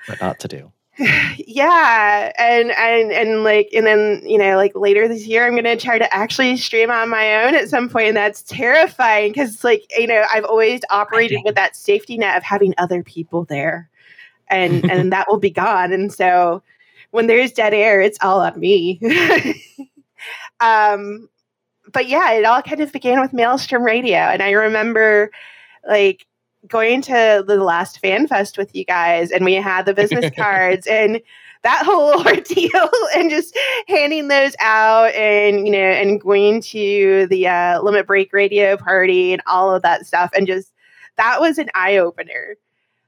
what 0.07 0.21
not 0.21 0.39
to 0.41 0.49
do. 0.49 0.71
yeah 1.39 2.33
and 2.39 2.71
and 2.71 3.11
and 3.11 3.43
like 3.43 3.69
and 3.75 3.85
then 3.85 4.23
you 4.25 4.39
know 4.39 4.57
like 4.57 4.73
later 4.77 5.09
this 5.09 5.27
year 5.27 5.45
i'm 5.45 5.57
gonna 5.57 5.77
try 5.77 5.99
to 5.99 6.15
actually 6.15 6.57
stream 6.57 6.89
on 6.89 7.09
my 7.09 7.45
own 7.45 7.55
at 7.55 7.69
some 7.69 7.89
point 7.89 8.09
and 8.09 8.17
that's 8.17 8.43
terrifying 8.43 9.33
because 9.33 9.65
like 9.65 9.85
you 9.99 10.07
know 10.07 10.23
i've 10.33 10.45
always 10.45 10.83
operated 10.91 11.41
with 11.45 11.57
that 11.57 11.75
safety 11.75 12.17
net 12.17 12.37
of 12.37 12.45
having 12.45 12.75
other 12.79 13.03
people 13.03 13.45
there 13.47 13.91
and 14.49 14.89
and 14.89 15.13
that 15.13 15.27
will 15.29 15.39
be 15.39 15.51
gone 15.51 15.93
and 15.93 16.13
so 16.13 16.63
when 17.11 17.27
there's 17.27 17.51
dead 17.51 17.75
air 17.75 18.01
it's 18.01 18.19
all 18.23 18.41
on 18.41 18.59
me. 18.59 19.01
Um 20.61 21.29
but 21.93 22.07
yeah 22.09 22.33
it 22.33 22.45
all 22.45 22.63
kind 22.63 22.81
of 22.81 22.93
began 22.93 23.21
with 23.21 23.35
maelstrom 23.35 23.83
radio 23.83 24.17
and 24.17 24.43
i 24.43 24.53
remember 24.53 25.31
like 25.87 26.27
going 26.69 27.03
to 27.03 27.45
the 27.47 27.57
last 27.57 28.01
fan 28.01 28.27
fest 28.27 28.57
with 28.57 28.75
you 28.75 28.85
guys 28.85 29.31
and 29.31 29.45
we 29.45 29.55
had 29.55 29.87
the 29.87 29.95
business 29.95 30.31
cards 30.37 30.87
and 30.87 31.21
that 31.65 31.85
whole 31.85 32.15
ordeal 32.27 32.91
and 33.17 33.31
just 33.31 33.59
handing 33.89 34.29
those 34.29 34.55
out 34.61 35.13
and 35.15 35.67
you 35.67 35.73
know 35.73 35.79
and 35.79 36.21
going 36.21 36.61
to 36.61 37.27
the 37.29 37.49
uh, 37.49 37.83
limit 37.83 38.07
break 38.07 38.33
radio 38.33 38.77
party 38.77 39.33
and 39.33 39.43
all 39.47 39.75
of 39.75 39.83
that 39.83 40.07
stuff. 40.07 40.31
And 40.37 40.47
just 40.47 40.73
that 41.17 41.41
was 41.41 41.59
an 41.59 41.71
eye 41.75 41.97
opener 41.97 42.57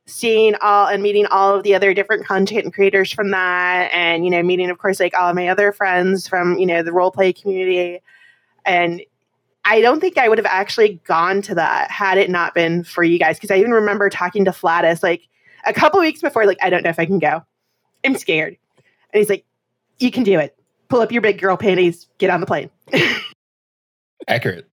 seeing 0.06 0.54
all 0.60 0.86
and 0.86 1.02
meeting 1.02 1.26
all 1.26 1.54
of 1.54 1.64
the 1.64 1.74
other 1.74 1.92
different 1.92 2.24
content 2.24 2.72
creators 2.72 3.12
from 3.12 3.32
that 3.32 3.90
and 3.92 4.24
you 4.24 4.30
know 4.30 4.40
meeting 4.40 4.70
of 4.70 4.78
course 4.78 5.00
like 5.00 5.12
all 5.18 5.28
of 5.28 5.34
my 5.34 5.48
other 5.48 5.72
friends 5.72 6.28
from 6.28 6.56
you 6.58 6.66
know 6.66 6.80
the 6.80 6.92
role 6.92 7.10
play 7.10 7.32
community 7.32 7.98
and 8.64 9.02
I 9.66 9.80
don't 9.80 10.00
think 10.00 10.16
I 10.16 10.28
would 10.28 10.38
have 10.38 10.46
actually 10.46 11.00
gone 11.04 11.42
to 11.42 11.56
that 11.56 11.90
had 11.90 12.18
it 12.18 12.30
not 12.30 12.54
been 12.54 12.84
for 12.84 13.02
you 13.02 13.18
guys. 13.18 13.36
Because 13.36 13.50
I 13.50 13.56
even 13.56 13.72
remember 13.72 14.08
talking 14.08 14.44
to 14.44 14.52
Flatus 14.52 15.02
like 15.02 15.28
a 15.66 15.72
couple 15.72 16.00
weeks 16.00 16.20
before, 16.20 16.46
like, 16.46 16.58
I 16.62 16.70
don't 16.70 16.84
know 16.84 16.90
if 16.90 17.00
I 17.00 17.04
can 17.04 17.18
go. 17.18 17.42
I'm 18.04 18.16
scared. 18.16 18.56
And 19.12 19.18
he's 19.18 19.28
like, 19.28 19.44
You 19.98 20.12
can 20.12 20.22
do 20.22 20.38
it. 20.38 20.56
Pull 20.88 21.00
up 21.00 21.10
your 21.10 21.20
big 21.20 21.40
girl 21.40 21.56
panties, 21.56 22.06
get 22.18 22.30
on 22.30 22.40
the 22.40 22.46
plane. 22.46 22.70
Accurate. 24.28 24.68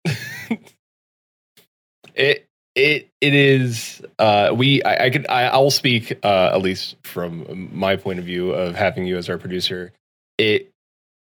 it 2.14 2.48
it 2.74 3.08
it 3.20 3.34
is 3.34 4.00
uh 4.18 4.50
we 4.54 4.82
I, 4.84 5.06
I 5.06 5.10
could 5.10 5.26
I, 5.28 5.44
I 5.44 5.58
will 5.58 5.70
speak 5.70 6.18
uh 6.22 6.50
at 6.52 6.62
least 6.62 6.96
from 7.02 7.68
my 7.72 7.96
point 7.96 8.18
of 8.18 8.24
view 8.24 8.52
of 8.52 8.74
having 8.74 9.04
you 9.06 9.18
as 9.18 9.28
our 9.28 9.36
producer. 9.36 9.92
It 10.38 10.67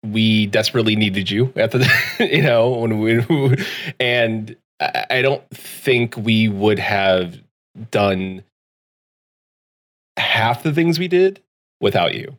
we 0.04 0.46
desperately 0.46 0.96
needed 0.96 1.30
you 1.30 1.52
at 1.56 1.72
the 1.72 1.88
you 2.20 2.42
know 2.42 2.70
when 2.70 2.98
we 2.98 3.64
and 3.98 4.56
I 4.80 5.20
don't 5.20 5.46
think 5.50 6.16
we 6.16 6.48
would 6.48 6.78
have 6.78 7.38
done 7.90 8.42
half 10.16 10.62
the 10.62 10.72
things 10.72 10.98
we 10.98 11.08
did 11.08 11.40
without 11.80 12.14
you. 12.14 12.36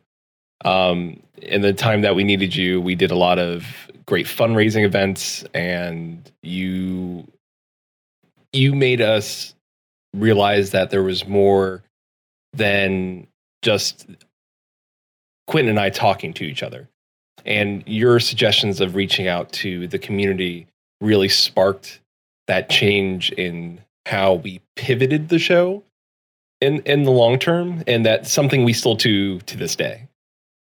Um, 0.64 1.22
in 1.36 1.62
the 1.62 1.72
time 1.72 2.02
that 2.02 2.14
we 2.14 2.24
needed 2.24 2.54
you, 2.54 2.80
we 2.80 2.94
did 2.94 3.10
a 3.10 3.16
lot 3.16 3.38
of 3.38 3.64
great 4.06 4.26
fundraising 4.26 4.84
events, 4.84 5.44
and 5.54 6.30
you 6.42 7.26
you 8.52 8.74
made 8.74 9.00
us 9.00 9.54
realize 10.14 10.70
that 10.70 10.90
there 10.90 11.02
was 11.02 11.26
more 11.26 11.82
than 12.52 13.26
just 13.62 14.06
Quentin 15.46 15.70
and 15.70 15.80
I 15.80 15.90
talking 15.90 16.32
to 16.34 16.44
each 16.44 16.62
other. 16.62 16.88
And 17.44 17.82
your 17.86 18.20
suggestions 18.20 18.80
of 18.80 18.94
reaching 18.94 19.28
out 19.28 19.52
to 19.52 19.88
the 19.88 19.98
community 19.98 20.66
really 21.00 21.28
sparked 21.28 22.00
that 22.46 22.70
change 22.70 23.30
in 23.32 23.80
how 24.06 24.34
we 24.34 24.60
pivoted 24.76 25.28
the 25.28 25.38
show 25.38 25.82
in 26.60 26.80
in 26.80 27.04
the 27.04 27.10
long 27.10 27.38
term 27.38 27.82
and 27.86 28.04
that's 28.04 28.30
something 28.30 28.64
we 28.64 28.72
still 28.72 28.94
do 28.94 29.38
to 29.40 29.56
this 29.56 29.76
day 29.76 30.08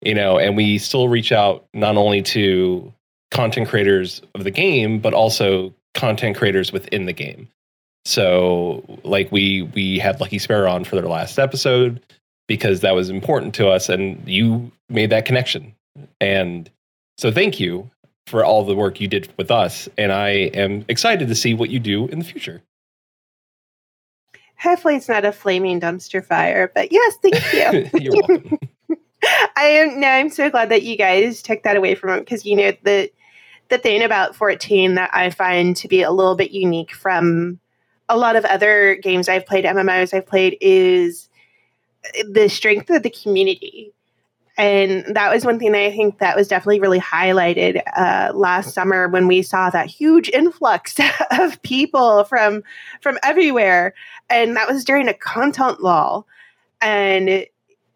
you 0.03 0.15
know? 0.15 0.39
And 0.39 0.57
we 0.57 0.79
still 0.79 1.09
reach 1.09 1.33
out 1.33 1.67
not 1.75 1.97
only 1.97 2.23
to 2.23 2.93
content 3.31 3.69
creators 3.69 4.23
of 4.35 4.45
the 4.45 4.51
game 4.51 5.01
but 5.01 5.13
also 5.13 5.75
content 5.95 6.37
creators 6.37 6.73
within 6.73 7.07
the 7.07 7.13
game. 7.13 7.49
So 8.05 8.85
like 9.03 9.31
we 9.33 9.63
we 9.63 9.99
had 9.99 10.21
lucky 10.21 10.39
sparrow 10.39 10.71
on 10.71 10.85
for 10.85 10.97
their 10.97 11.09
last 11.09 11.39
episode 11.39 12.01
because 12.47 12.81
that 12.81 12.95
was 12.95 13.11
important 13.11 13.55
to 13.57 13.69
us 13.69 13.89
and 13.89 14.23
you 14.29 14.71
made 14.89 15.11
that 15.11 15.25
connection 15.25 15.75
and 16.21 16.71
so 17.19 17.31
thank 17.33 17.59
you 17.61 17.91
for 18.27 18.45
all 18.45 18.65
the 18.65 18.75
work 18.75 19.01
you 19.01 19.09
did 19.09 19.33
with 19.37 19.51
us. 19.51 19.89
And 19.97 20.13
I 20.13 20.31
am 20.55 20.85
excited 20.89 21.29
to 21.29 21.35
see 21.35 21.55
what 21.55 21.71
you 21.71 21.79
do 21.79 22.09
in 22.09 22.19
the 22.19 22.25
future. 22.25 22.63
Hopefully, 24.59 24.97
it's 24.97 25.09
not 25.09 25.25
a 25.25 25.33
flaming 25.33 25.81
dumpster 25.81 26.25
fire, 26.25 26.73
but 26.75 26.91
yes, 26.91 27.17
thank 27.23 27.53
you. 27.93 28.01
You're 28.01 28.15
welcome. 28.15 28.59
I 29.57 29.65
am 29.65 30.01
no, 30.01 30.09
I'm 30.09 30.31
so 30.31 30.51
glad 30.51 30.71
that 30.71 30.83
you 30.83 30.97
guys 30.97 31.43
took 31.43 31.63
that 31.63 31.77
away 31.77 31.95
from 31.95 32.11
him 32.11 32.21
because 32.21 32.45
you 32.45 32.57
know 32.57 32.73
the 32.83 33.11
the 33.69 33.79
thing 33.79 34.03
about 34.03 34.37
14 34.37 34.95
that 34.95 35.11
I 35.13 35.31
find 35.31 35.77
to 35.77 35.89
be 35.89 36.03
a 36.03 36.13
little 36.13 36.37
bit 36.37 36.53
unique 36.53 36.95
from 36.95 37.59
a 38.09 38.17
lot 38.17 38.37
of 38.37 38.45
other 38.45 38.95
games 38.95 39.29
I've 39.29 39.47
played, 39.47 39.65
MMOs 39.65 40.15
I've 40.15 40.27
played, 40.27 40.57
is 40.61 41.29
the 42.29 42.49
strength 42.49 42.89
of 42.91 43.03
the 43.03 43.11
community 43.11 43.93
And 44.59 45.05
that 45.15 45.33
was 45.33 45.45
one 45.45 45.59
thing 45.59 45.75
I 45.75 45.91
think 45.91 46.19
that 46.19 46.37
was 46.37 46.49
definitely 46.49 46.81
really 46.81 46.99
highlighted 46.99 47.83
uh, 47.95 48.33
last 48.35 48.73
summer 48.73 49.07
when 49.07 49.27
we 49.27 49.43
saw 49.43 49.69
that 49.71 49.87
huge 49.87 50.31
influx 50.31 50.97
of 51.39 51.61
people 51.63 52.25
from 52.25 52.63
from 53.03 53.19
everywhere, 53.23 53.95
and 54.31 54.57
that 54.57 54.69
was 54.69 54.85
during 54.85 55.09
a 55.09 55.15
content 55.15 55.83
lull. 55.83 56.27
And 56.81 57.47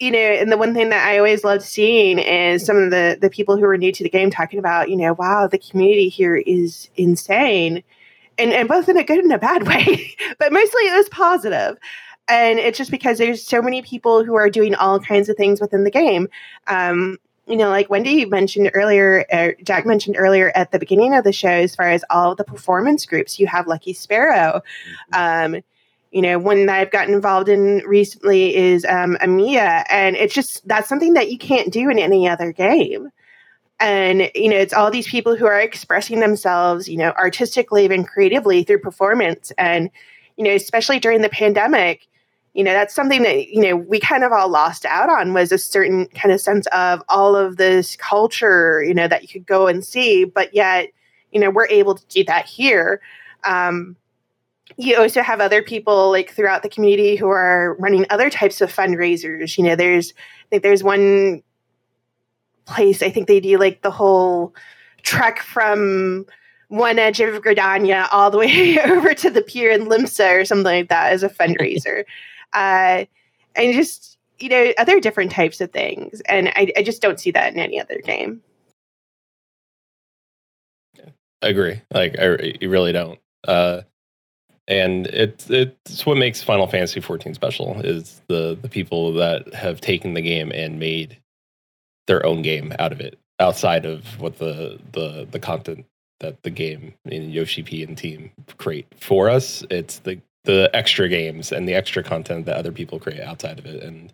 you 0.00 0.10
know, 0.10 0.18
and 0.18 0.52
the 0.52 0.58
one 0.58 0.74
thing 0.74 0.90
that 0.90 1.06
I 1.06 1.16
always 1.16 1.44
loved 1.44 1.62
seeing 1.62 2.18
is 2.18 2.64
some 2.64 2.76
of 2.76 2.90
the 2.90 3.16
the 3.18 3.30
people 3.30 3.56
who 3.56 3.62
were 3.62 3.78
new 3.78 3.92
to 3.92 4.02
the 4.02 4.10
game 4.10 4.30
talking 4.30 4.58
about, 4.58 4.90
you 4.90 4.96
know, 4.96 5.14
wow, 5.14 5.46
the 5.46 5.58
community 5.58 6.10
here 6.10 6.36
is 6.36 6.90
insane, 6.96 7.82
and 8.36 8.52
and 8.52 8.68
both 8.68 8.86
in 8.90 8.98
a 8.98 9.04
good 9.04 9.20
and 9.20 9.32
a 9.32 9.38
bad 9.38 9.62
way, 9.66 10.14
but 10.38 10.52
mostly 10.52 10.82
it 10.82 10.96
was 10.96 11.08
positive 11.08 11.78
and 12.30 12.58
it's 12.58 12.78
just 12.78 12.90
because 12.90 13.18
there's 13.18 13.42
so 13.42 13.60
many 13.60 13.82
people 13.82 14.24
who 14.24 14.36
are 14.36 14.48
doing 14.48 14.74
all 14.76 15.00
kinds 15.00 15.28
of 15.28 15.36
things 15.36 15.60
within 15.60 15.84
the 15.84 15.90
game. 15.90 16.28
Um, 16.68 17.18
you 17.46 17.56
know, 17.56 17.68
like 17.68 17.90
Wendy 17.90 18.24
mentioned 18.24 18.70
earlier, 18.74 19.26
uh, 19.32 19.50
Jack 19.64 19.84
mentioned 19.84 20.16
earlier 20.16 20.52
at 20.54 20.70
the 20.70 20.78
beginning 20.78 21.14
of 21.14 21.24
the 21.24 21.32
show, 21.32 21.48
as 21.48 21.74
far 21.74 21.88
as 21.88 22.04
all 22.08 22.36
the 22.36 22.44
performance 22.44 23.04
groups, 23.04 23.40
you 23.40 23.48
have 23.48 23.66
Lucky 23.66 23.92
Sparrow. 23.92 24.62
Mm-hmm. 25.12 25.54
Um, 25.56 25.62
you 26.12 26.22
know, 26.22 26.38
one 26.38 26.66
that 26.66 26.80
I've 26.80 26.90
gotten 26.90 27.14
involved 27.14 27.48
in 27.48 27.78
recently 27.86 28.54
is 28.54 28.84
um, 28.84 29.16
Amiya, 29.20 29.84
and 29.90 30.16
it's 30.16 30.34
just 30.34 30.66
that's 30.66 30.88
something 30.88 31.14
that 31.14 31.30
you 31.30 31.38
can't 31.38 31.72
do 31.72 31.88
in 31.88 31.98
any 31.98 32.28
other 32.28 32.52
game. 32.52 33.10
And 33.80 34.30
you 34.34 34.50
know, 34.50 34.56
it's 34.56 34.74
all 34.74 34.90
these 34.90 35.08
people 35.08 35.36
who 35.36 35.46
are 35.46 35.60
expressing 35.60 36.20
themselves, 36.20 36.88
you 36.88 36.96
know, 36.96 37.10
artistically 37.12 37.86
and 37.86 38.06
creatively 38.06 38.62
through 38.62 38.80
performance, 38.80 39.52
and 39.58 39.90
you 40.36 40.44
know, 40.44 40.50
especially 40.50 40.98
during 40.98 41.22
the 41.22 41.28
pandemic, 41.28 42.06
you 42.54 42.64
know 42.64 42.72
that's 42.72 42.94
something 42.94 43.22
that 43.22 43.48
you 43.48 43.60
know 43.60 43.76
we 43.76 44.00
kind 44.00 44.24
of 44.24 44.32
all 44.32 44.48
lost 44.48 44.84
out 44.84 45.08
on 45.08 45.32
was 45.32 45.52
a 45.52 45.58
certain 45.58 46.06
kind 46.08 46.32
of 46.32 46.40
sense 46.40 46.66
of 46.68 47.02
all 47.08 47.36
of 47.36 47.56
this 47.56 47.96
culture 47.96 48.82
you 48.82 48.94
know 48.94 49.06
that 49.06 49.22
you 49.22 49.28
could 49.28 49.46
go 49.46 49.66
and 49.68 49.84
see 49.84 50.24
but 50.24 50.52
yet 50.54 50.90
you 51.32 51.40
know 51.40 51.50
we're 51.50 51.68
able 51.68 51.94
to 51.94 52.06
do 52.06 52.24
that 52.24 52.46
here. 52.46 53.00
Um, 53.44 53.96
you 54.76 54.96
also 54.96 55.22
have 55.22 55.40
other 55.40 55.62
people 55.62 56.10
like 56.10 56.32
throughout 56.32 56.62
the 56.62 56.68
community 56.68 57.16
who 57.16 57.28
are 57.28 57.76
running 57.78 58.06
other 58.10 58.30
types 58.30 58.60
of 58.60 58.72
fundraisers. 58.72 59.56
You 59.58 59.64
know 59.64 59.76
there's 59.76 60.12
i 60.16 60.46
think 60.50 60.62
there's 60.62 60.82
one 60.82 61.42
place 62.66 63.02
i 63.02 63.10
think 63.10 63.26
they 63.26 63.40
do 63.40 63.58
like 63.58 63.82
the 63.82 63.90
whole 63.90 64.54
trek 65.02 65.40
from 65.40 66.26
one 66.68 67.00
edge 67.00 67.18
of 67.20 67.42
Gridania 67.42 68.06
all 68.12 68.30
the 68.30 68.38
way 68.38 68.78
over 68.84 69.12
to 69.12 69.28
the 69.28 69.42
pier 69.42 69.72
in 69.72 69.86
Limsa 69.86 70.40
or 70.40 70.44
something 70.44 70.64
like 70.64 70.88
that 70.88 71.12
as 71.12 71.24
a 71.24 71.28
fundraiser 71.40 72.04
uh, 72.52 73.04
and 73.56 73.74
just 73.74 74.18
you 74.38 74.48
know 74.48 74.72
other 74.78 75.00
different 75.00 75.32
types 75.32 75.60
of 75.60 75.70
things. 75.70 76.20
And 76.22 76.48
I, 76.50 76.72
I 76.76 76.82
just 76.82 77.02
don't 77.02 77.20
see 77.20 77.30
that 77.32 77.52
in 77.52 77.60
any 77.60 77.80
other 77.80 77.98
game. 77.98 78.42
I 81.42 81.48
agree. 81.48 81.80
Like 81.92 82.18
I, 82.18 82.54
you 82.60 82.68
really 82.68 82.92
don't. 82.92 83.18
Uh, 83.46 83.82
and 84.68 85.06
it's 85.08 85.50
it's 85.50 86.06
what 86.06 86.16
makes 86.16 86.42
Final 86.42 86.66
Fantasy 86.66 87.00
14 87.00 87.34
special 87.34 87.80
is 87.80 88.22
the 88.28 88.56
the 88.60 88.68
people 88.68 89.12
that 89.14 89.52
have 89.54 89.80
taken 89.80 90.14
the 90.14 90.22
game 90.22 90.52
and 90.54 90.78
made 90.78 91.18
their 92.06 92.24
own 92.24 92.42
game 92.42 92.72
out 92.78 92.92
of 92.92 93.00
it 93.00 93.18
outside 93.40 93.84
of 93.84 94.20
what 94.20 94.38
the 94.38 94.78
the 94.92 95.26
the 95.30 95.40
content 95.40 95.86
that 96.20 96.42
the 96.42 96.50
game 96.50 96.94
in 97.06 97.30
Yoshi 97.30 97.62
P 97.62 97.82
and 97.82 97.96
team 97.96 98.30
create 98.58 98.86
for 98.98 99.28
us. 99.28 99.64
It's 99.70 99.98
the 100.00 100.20
the 100.44 100.70
extra 100.74 101.08
games 101.08 101.52
and 101.52 101.68
the 101.68 101.74
extra 101.74 102.02
content 102.02 102.46
that 102.46 102.56
other 102.56 102.72
people 102.72 102.98
create 102.98 103.20
outside 103.20 103.58
of 103.58 103.66
it, 103.66 103.82
and 103.82 104.12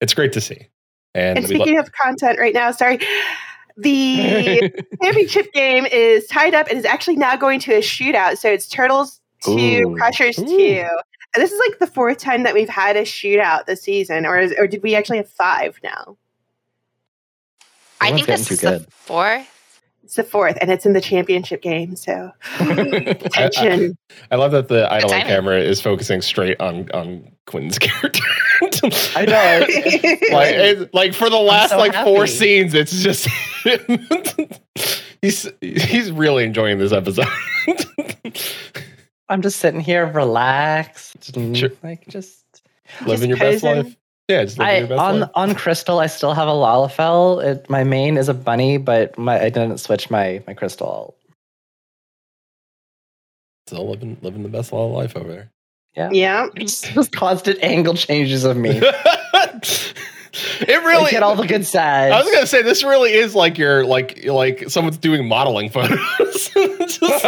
it's 0.00 0.14
great 0.14 0.32
to 0.32 0.40
see. 0.40 0.68
And, 1.14 1.38
and 1.38 1.46
speaking 1.46 1.74
lo- 1.74 1.80
of 1.80 1.92
content, 1.92 2.38
right 2.38 2.54
now, 2.54 2.70
sorry, 2.70 3.00
the 3.76 4.72
championship 5.02 5.52
game 5.52 5.86
is 5.86 6.26
tied 6.26 6.54
up 6.54 6.68
and 6.68 6.78
is 6.78 6.84
actually 6.84 7.16
now 7.16 7.36
going 7.36 7.60
to 7.60 7.74
a 7.74 7.80
shootout. 7.80 8.38
So 8.38 8.50
it's 8.50 8.68
Turtles 8.68 9.20
two, 9.42 9.82
Ooh. 9.86 9.96
Crushers 9.96 10.38
Ooh. 10.38 10.46
two. 10.46 10.86
And 11.34 11.42
this 11.42 11.52
is 11.52 11.60
like 11.68 11.78
the 11.78 11.86
fourth 11.86 12.18
time 12.18 12.42
that 12.42 12.54
we've 12.54 12.68
had 12.68 12.96
a 12.96 13.02
shootout 13.02 13.66
this 13.66 13.82
season, 13.82 14.26
or 14.26 14.38
is, 14.38 14.54
or 14.58 14.66
did 14.66 14.82
we 14.82 14.94
actually 14.96 15.18
have 15.18 15.30
five 15.30 15.78
now? 15.82 16.16
I 18.00 18.12
think 18.12 18.26
this 18.26 18.50
is 18.50 18.60
good. 18.60 18.82
the 18.82 18.90
fourth. 18.90 19.59
It's 20.10 20.16
the 20.16 20.24
fourth, 20.24 20.58
and 20.60 20.72
it's 20.72 20.84
in 20.84 20.92
the 20.92 21.00
championship 21.00 21.62
game. 21.62 21.94
So 21.94 22.32
attention. 22.58 23.96
I, 24.10 24.34
I, 24.34 24.36
love 24.38 24.50
that 24.50 24.66
the 24.66 24.92
idle 24.92 25.08
camera 25.08 25.60
is 25.60 25.80
focusing 25.80 26.20
straight 26.20 26.60
on 26.60 26.90
on 26.90 27.30
Quentin's 27.46 27.78
character. 27.78 28.24
I 29.14 29.24
know. 29.24 29.60
like, 30.36 30.54
it, 30.56 30.92
like 30.92 31.14
for 31.14 31.30
the 31.30 31.38
last 31.38 31.70
so 31.70 31.78
like 31.78 31.94
happy. 31.94 32.10
four 32.10 32.26
scenes, 32.26 32.74
it's 32.74 33.04
just 33.04 33.28
he's 35.22 35.48
he's 35.60 36.10
really 36.10 36.42
enjoying 36.42 36.78
this 36.78 36.90
episode. 36.90 37.28
I'm 39.28 39.42
just 39.42 39.60
sitting 39.60 39.78
here 39.78 40.06
relaxed, 40.06 41.36
sure. 41.54 41.70
like 41.84 42.08
just 42.08 42.44
living 43.06 43.28
your 43.28 43.38
best 43.38 43.62
life. 43.62 43.96
Yeah, 44.30 44.46
I, 44.60 44.82
on 44.82 45.20
life. 45.20 45.30
on 45.34 45.54
Crystal, 45.56 45.98
I 45.98 46.06
still 46.06 46.34
have 46.34 46.46
a 46.46 46.52
Lalafell. 46.52 47.44
It, 47.44 47.68
my 47.68 47.82
main 47.82 48.16
is 48.16 48.28
a 48.28 48.34
bunny, 48.34 48.78
but 48.78 49.18
my 49.18 49.40
I 49.40 49.48
didn't 49.48 49.78
switch 49.78 50.08
my 50.08 50.42
my 50.46 50.54
Crystal. 50.54 51.16
Still 53.66 53.90
living 53.90 54.16
living 54.22 54.44
the 54.44 54.48
best 54.48 54.72
life 54.72 55.16
over 55.16 55.28
there. 55.28 55.50
Yeah, 55.96 56.10
yeah. 56.12 56.46
Just 56.54 57.12
constant 57.12 57.58
angle 57.62 57.94
changes 57.94 58.44
of 58.44 58.56
me. 58.56 58.70
it 58.80 60.68
really 60.68 61.06
I 61.06 61.10
get 61.10 61.22
all 61.22 61.34
the 61.34 61.46
good 61.46 61.66
sides. 61.66 62.14
I 62.14 62.22
was 62.22 62.32
gonna 62.32 62.46
say 62.46 62.62
this 62.62 62.84
really 62.84 63.12
is 63.12 63.34
like 63.34 63.58
your 63.58 63.84
like 63.84 64.24
like 64.26 64.70
someone's 64.70 64.98
doing 64.98 65.26
modeling 65.26 65.70
photos. 65.70 65.98
Just, 66.86 67.24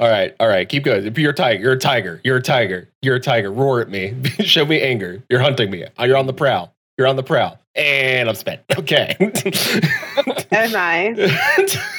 all 0.00 0.08
right, 0.08 0.34
all 0.40 0.48
right, 0.48 0.68
keep 0.68 0.84
going. 0.84 1.14
You're 1.16 1.30
a 1.30 1.34
tiger. 1.34 1.62
You're 1.62 1.72
a 1.72 1.78
tiger. 1.78 2.20
You're 2.24 2.36
a 2.38 2.42
tiger. 2.42 2.90
You're 3.02 3.14
a 3.16 3.20
tiger. 3.20 3.52
Roar 3.52 3.80
at 3.80 3.88
me. 3.88 4.14
Show 4.40 4.64
me 4.64 4.80
anger. 4.82 5.22
You're 5.30 5.40
hunting 5.40 5.70
me. 5.70 5.84
You're 6.00 6.16
on 6.16 6.26
the 6.26 6.32
prowl. 6.32 6.74
You're 6.98 7.06
on 7.06 7.16
the 7.16 7.22
prowl. 7.22 7.58
And 7.76 8.28
I'm 8.28 8.34
spent. 8.34 8.62
Okay. 8.76 9.16
Am 10.50 10.76
I? 10.76 11.14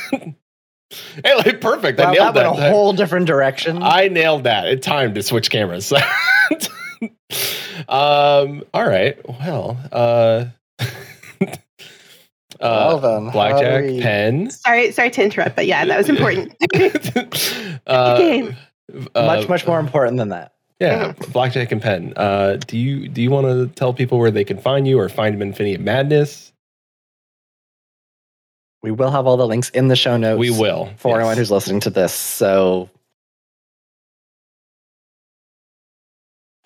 hey, 1.24 1.36
like, 1.36 1.62
perfect. 1.62 2.00
Wow, 2.00 2.10
I 2.10 2.14
nailed 2.14 2.36
that. 2.36 2.46
Went 2.48 2.58
that. 2.60 2.70
a 2.70 2.72
whole 2.72 2.94
different 2.94 3.28
direction. 3.28 3.82
I 3.82 4.10
nailed 4.10 4.44
that. 4.44 4.68
It 4.68 4.82
timed 4.82 5.16
to 5.16 5.24
switch 5.24 5.50
cameras. 5.50 5.94
um. 7.88 8.64
All 8.74 8.88
right. 8.88 9.18
Well. 9.28 9.78
Uh. 9.92 10.46
Uh, 12.60 12.86
well 12.88 13.00
then, 13.00 13.32
blackjack, 13.32 13.84
we... 13.84 14.02
pen. 14.02 14.50
Sorry, 14.50 14.92
sorry 14.92 15.10
to 15.12 15.24
interrupt, 15.24 15.56
but 15.56 15.66
yeah, 15.66 15.86
that 15.86 15.98
was 15.98 16.10
important. 16.10 16.54
uh, 17.88 18.18
game. 18.18 18.56
Uh, 19.14 19.26
much, 19.26 19.50
much 19.50 19.68
more 19.68 19.80
important 19.80 20.18
than 20.18 20.30
that. 20.30 20.54
Yeah, 20.80 21.14
blackjack 21.32 21.72
and 21.72 21.82
pen. 21.82 22.14
Uh, 22.16 22.58
do 22.68 22.78
you 22.78 23.08
do 23.08 23.22
you 23.22 23.32
want 23.32 23.48
to 23.48 23.68
tell 23.76 23.94
people 23.94 24.20
where 24.20 24.32
they 24.32 24.44
can 24.44 24.58
find 24.58 24.88
you 24.88 25.00
or 25.00 25.08
find 25.08 25.42
Infinity 25.42 25.78
Madness? 25.78 26.52
We 28.84 28.92
will 28.92 29.10
have 29.10 29.26
all 29.26 29.38
the 29.38 29.48
links 29.48 29.70
in 29.72 29.88
the 29.88 29.96
show 29.96 30.18
notes. 30.18 30.38
We 30.38 30.52
will 30.52 30.90
for 30.98 31.10
yes. 31.10 31.18
anyone 31.18 31.38
who's 31.38 31.52
listening 31.52 31.80
to 31.82 31.90
this. 31.90 32.14
So 32.14 32.90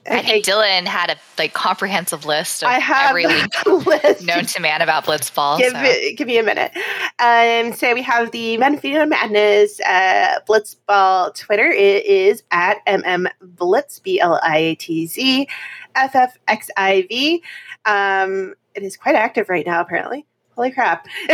I 0.07 0.21
think 0.21 0.45
Dylan 0.45 0.85
had 0.85 1.11
a 1.11 1.17
like 1.37 1.53
comprehensive 1.53 2.25
list 2.25 2.63
of 2.63 2.69
I 2.69 2.79
have 2.79 3.09
every 3.09 3.25
list 3.85 4.25
known 4.25 4.45
to 4.45 4.61
man 4.61 4.81
about 4.81 5.05
Blitzball. 5.05 5.57
Give, 5.57 5.71
so. 5.71 5.81
me, 5.81 6.13
give 6.15 6.27
me 6.27 6.37
a 6.37 6.43
minute. 6.43 6.71
Um, 7.19 7.73
so 7.73 7.93
we 7.93 8.01
have 8.03 8.31
the 8.31 8.57
Menphina 8.57 9.05
Madness 9.05 9.79
uh, 9.81 10.39
Blitzball 10.47 11.35
Twitter. 11.35 11.69
It 11.69 12.05
is 12.05 12.43
at 12.51 12.77
mmblitz 12.87 14.01
b 14.01 14.19
l 14.19 14.39
i 14.41 14.77
t 14.79 15.05
z 15.05 15.47
f 15.95 16.15
f 16.15 16.37
x 16.47 16.69
i 16.77 17.05
v. 17.09 17.43
Um, 17.85 18.55
it 18.75 18.83
is 18.83 18.95
quite 18.95 19.15
active 19.15 19.49
right 19.49 19.65
now, 19.65 19.81
apparently. 19.81 20.25
Holy 20.55 20.71
crap! 20.71 21.07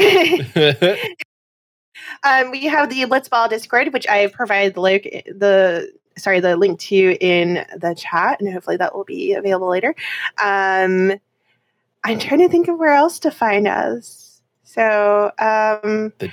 um, 2.23 2.51
we 2.51 2.65
have 2.65 2.89
the 2.89 3.03
Blitzball 3.03 3.49
Discord, 3.49 3.93
which 3.93 4.07
I 4.07 4.17
have 4.17 4.33
provided 4.33 4.73
the 4.73 4.81
link 4.81 5.03
the 5.03 5.91
sorry, 6.17 6.39
the 6.39 6.55
link 6.55 6.79
to 6.81 6.95
you 6.95 7.17
in 7.19 7.65
the 7.77 7.95
chat, 7.95 8.39
and 8.39 8.51
hopefully 8.51 8.77
that 8.77 8.95
will 8.95 9.03
be 9.03 9.33
available 9.33 9.69
later. 9.69 9.95
Um, 10.41 11.13
I'm 12.03 12.19
trying 12.19 12.41
to 12.41 12.49
think 12.49 12.67
of 12.67 12.77
where 12.77 12.93
else 12.93 13.19
to 13.19 13.31
find 13.31 13.67
us. 13.67 14.41
So 14.63 15.31
um, 15.39 16.13
the 16.19 16.31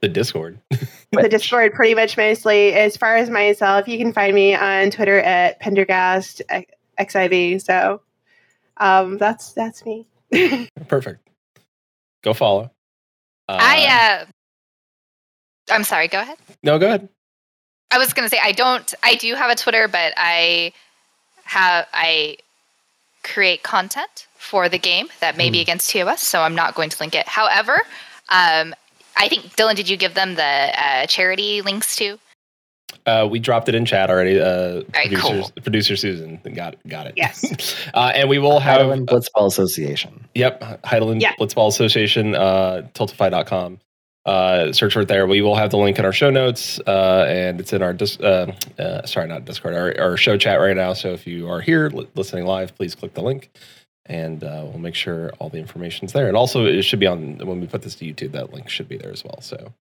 the 0.00 0.08
Discord. 0.08 0.58
the 1.12 1.28
Discord, 1.28 1.74
pretty 1.74 1.94
much 1.94 2.16
mostly. 2.16 2.72
As 2.74 2.96
far 2.96 3.16
as 3.16 3.30
myself, 3.30 3.86
you 3.86 3.98
can 3.98 4.12
find 4.12 4.34
me 4.34 4.54
on 4.54 4.90
Twitter 4.90 5.20
at 5.20 5.60
Pendergast 5.60 6.42
XIV. 6.98 7.62
So 7.62 8.02
um, 8.78 9.18
that's 9.18 9.52
that's 9.52 9.84
me. 9.86 10.06
Perfect. 10.88 11.28
Go 12.22 12.34
follow. 12.34 12.72
Uh, 13.48 13.58
I 13.60 14.20
uh, 14.20 14.24
I'm 15.72 15.84
sorry. 15.84 16.08
Go 16.08 16.20
ahead. 16.20 16.38
No, 16.62 16.78
go 16.78 16.86
ahead. 16.86 17.08
I 17.92 17.98
was 17.98 18.12
going 18.12 18.24
to 18.28 18.30
say 18.34 18.40
I 18.42 18.52
don't. 18.52 18.94
I 19.02 19.14
do 19.16 19.34
have 19.34 19.50
a 19.50 19.54
Twitter, 19.54 19.86
but 19.88 20.14
I 20.16 20.72
have 21.44 21.86
I 21.92 22.38
create 23.22 23.62
content 23.62 24.26
for 24.36 24.68
the 24.68 24.78
game 24.78 25.08
that 25.20 25.36
may 25.36 25.50
be 25.50 25.58
Hmm. 25.58 25.62
against 25.62 25.90
TOS, 25.90 26.22
so 26.22 26.40
I'm 26.40 26.54
not 26.54 26.74
going 26.74 26.90
to 26.90 26.96
link 27.00 27.14
it. 27.14 27.26
However, 27.28 27.74
um, 28.28 28.74
I 29.16 29.28
think 29.28 29.54
Dylan, 29.56 29.76
did 29.76 29.88
you 29.88 29.96
give 29.96 30.14
them 30.14 30.34
the 30.34 30.42
uh, 30.42 31.06
charity 31.06 31.62
links 31.62 31.94
too? 31.96 32.18
Uh, 33.06 33.26
we 33.30 33.38
dropped 33.38 33.68
it 33.68 33.74
in 33.74 33.84
chat 33.84 34.10
already. 34.10 34.40
Uh, 34.40 34.82
right, 34.94 35.08
producer, 35.10 35.20
cool. 35.20 35.50
producer 35.62 35.96
Susan 35.96 36.40
got 36.54 36.76
got 36.88 37.06
it. 37.06 37.14
Yes. 37.16 37.76
uh, 37.94 38.12
and 38.14 38.28
we 38.28 38.38
will 38.38 38.60
have 38.60 38.80
Hydaelyn 38.80 39.06
Blitzball 39.06 39.46
Association. 39.46 40.26
Yep, 40.34 40.82
Hydaelyn 40.82 41.20
Yeah. 41.20 41.34
Blitzball 41.34 41.68
Association, 41.68 42.34
uh, 42.34 42.88
tiltify.com. 42.94 43.80
Uh, 44.24 44.72
search 44.72 44.92
for 44.92 45.00
it 45.00 45.08
there. 45.08 45.26
We 45.26 45.42
will 45.42 45.56
have 45.56 45.70
the 45.70 45.78
link 45.78 45.98
in 45.98 46.04
our 46.04 46.12
show 46.12 46.30
notes, 46.30 46.78
uh, 46.86 47.26
and 47.28 47.58
it's 47.58 47.72
in 47.72 47.82
our 47.82 47.92
dis- 47.92 48.20
uh, 48.20 48.52
uh, 48.78 49.04
sorry, 49.04 49.26
not 49.26 49.44
Discord, 49.44 49.74
our, 49.74 50.00
our 50.00 50.16
show 50.16 50.36
chat 50.36 50.60
right 50.60 50.76
now. 50.76 50.92
So 50.92 51.08
if 51.08 51.26
you 51.26 51.48
are 51.48 51.60
here 51.60 51.88
li- 51.88 52.08
listening 52.14 52.46
live, 52.46 52.72
please 52.76 52.94
click 52.94 53.14
the 53.14 53.22
link, 53.22 53.50
and 54.06 54.44
uh, 54.44 54.62
we'll 54.64 54.78
make 54.78 54.94
sure 54.94 55.32
all 55.40 55.48
the 55.48 55.58
information's 55.58 56.12
there. 56.12 56.28
And 56.28 56.36
also, 56.36 56.66
it 56.66 56.82
should 56.82 57.00
be 57.00 57.06
on 57.08 57.38
when 57.38 57.60
we 57.60 57.66
put 57.66 57.82
this 57.82 57.96
to 57.96 58.04
YouTube. 58.04 58.30
That 58.30 58.52
link 58.52 58.68
should 58.68 58.88
be 58.88 58.96
there 58.96 59.10
as 59.10 59.24
well. 59.24 59.40
So, 59.40 59.72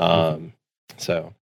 um, 0.00 0.54
so 0.96 1.34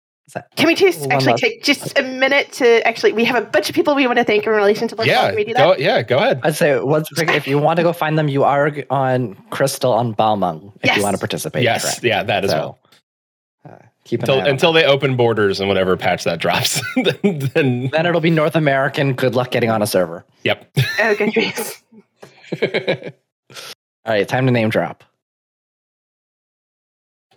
Can 0.55 0.67
we 0.67 0.75
just 0.75 1.09
actually 1.09 1.31
last- 1.33 1.41
take 1.41 1.63
just 1.63 1.97
a 1.97 2.03
minute 2.03 2.51
to 2.53 2.85
actually? 2.87 3.13
We 3.13 3.25
have 3.25 3.41
a 3.41 3.45
bunch 3.45 3.69
of 3.69 3.75
people 3.75 3.95
we 3.95 4.05
want 4.07 4.17
to 4.19 4.23
thank 4.25 4.45
in 4.45 4.51
relation 4.51 4.87
to 4.89 4.95
Blitzball. 4.95 5.05
yeah, 5.07 5.27
Can 5.27 5.35
we 5.35 5.43
do 5.45 5.53
go, 5.53 5.69
that? 5.71 5.79
yeah, 5.79 6.01
go 6.01 6.17
ahead. 6.17 6.39
I'd 6.43 6.55
say 6.55 6.79
once 6.79 7.09
if 7.17 7.47
you 7.47 7.57
want 7.59 7.77
to 7.77 7.83
go 7.83 7.93
find 7.93 8.17
them, 8.17 8.27
you 8.27 8.43
are 8.43 8.71
on 8.89 9.35
Crystal 9.49 9.93
on 9.93 10.13
Balmung 10.15 10.71
if 10.81 10.85
Yes. 10.85 10.97
you 10.97 11.03
want 11.03 11.15
to 11.15 11.19
participate. 11.19 11.63
Yes, 11.63 11.83
correct? 11.83 12.03
yeah, 12.03 12.23
that 12.23 12.43
as 12.45 12.51
So, 12.51 12.57
well. 12.57 12.79
Uh, 13.63 13.75
keep 14.05 14.19
an 14.23 14.23
Until 14.29 14.35
eye 14.39 14.43
on 14.43 14.47
until 14.49 14.73
they 14.73 14.85
open 14.85 15.15
borders 15.15 15.59
and 15.59 15.69
whatever 15.69 15.95
patch 15.97 16.23
that 16.23 16.39
drops, 16.39 16.81
then, 16.95 17.39
then 17.53 17.89
then 17.91 18.05
it'll 18.05 18.21
be 18.21 18.29
North 18.31 18.55
American. 18.55 19.13
Good 19.13 19.35
luck 19.35 19.51
getting 19.51 19.69
on 19.69 19.81
a 19.81 19.87
server. 19.87 20.25
yep. 20.43 20.67
Oh, 20.99 21.15
good 21.15 21.33
grief. 21.33 21.83
All 24.05 24.13
right, 24.13 24.27
time 24.27 24.45
to 24.47 24.51
name 24.51 24.69
drop. 24.69 25.03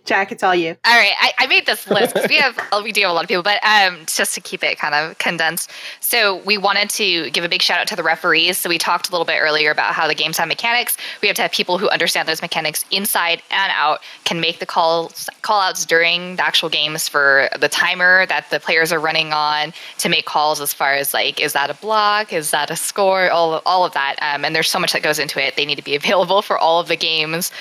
Jack, 0.05 0.31
it's 0.31 0.43
all 0.43 0.53
you. 0.53 0.77
All 0.85 0.95
right, 0.95 1.13
I, 1.19 1.33
I 1.39 1.47
made 1.47 1.65
this 1.65 1.89
list 1.89 2.13
'cause 2.13 2.27
we 2.29 2.37
have 2.37 2.59
we 2.83 2.91
do 2.91 3.01
have 3.01 3.09
a 3.09 3.13
lot 3.13 3.23
of 3.23 3.27
people, 3.27 3.41
but 3.41 3.59
um, 3.65 4.05
just 4.05 4.35
to 4.35 4.41
keep 4.41 4.63
it 4.63 4.77
kind 4.77 4.93
of 4.93 5.17
condensed. 5.17 5.71
So 5.99 6.37
we 6.43 6.59
wanted 6.59 6.91
to 6.91 7.31
give 7.31 7.43
a 7.43 7.49
big 7.49 7.63
shout 7.63 7.79
out 7.79 7.87
to 7.87 7.95
the 7.95 8.03
referees. 8.03 8.59
So 8.59 8.69
we 8.69 8.77
talked 8.77 9.09
a 9.09 9.11
little 9.11 9.25
bit 9.25 9.39
earlier 9.41 9.71
about 9.71 9.93
how 9.93 10.07
the 10.07 10.13
games 10.13 10.37
have 10.37 10.47
mechanics. 10.47 10.95
We 11.23 11.27
have 11.27 11.35
to 11.37 11.41
have 11.41 11.51
people 11.51 11.79
who 11.79 11.89
understand 11.89 12.27
those 12.27 12.41
mechanics 12.43 12.85
inside 12.91 13.41
and 13.49 13.71
out, 13.75 14.01
can 14.25 14.39
make 14.39 14.59
the 14.59 14.67
calls 14.67 15.27
call 15.41 15.59
outs 15.59 15.85
during 15.85 16.35
the 16.35 16.45
actual 16.45 16.69
games 16.69 17.09
for 17.09 17.49
the 17.59 17.67
timer 17.67 18.27
that 18.27 18.49
the 18.51 18.59
players 18.59 18.91
are 18.91 18.99
running 18.99 19.33
on 19.33 19.73
to 19.97 20.07
make 20.07 20.25
calls 20.25 20.61
as 20.61 20.71
far 20.71 20.93
as 20.93 21.15
like 21.15 21.41
is 21.41 21.53
that 21.53 21.71
a 21.71 21.73
block, 21.75 22.31
is 22.31 22.51
that 22.51 22.69
a 22.69 22.75
score, 22.75 23.31
all 23.31 23.61
all 23.65 23.83
of 23.83 23.93
that. 23.93 24.17
Um, 24.21 24.45
and 24.45 24.55
there's 24.55 24.69
so 24.69 24.77
much 24.77 24.93
that 24.93 25.01
goes 25.01 25.17
into 25.17 25.43
it. 25.43 25.55
They 25.55 25.65
need 25.65 25.77
to 25.77 25.83
be 25.83 25.95
available 26.01 26.43
for 26.43 26.59
all 26.59 26.79
of 26.79 26.87
the 26.89 26.95
games 26.95 27.51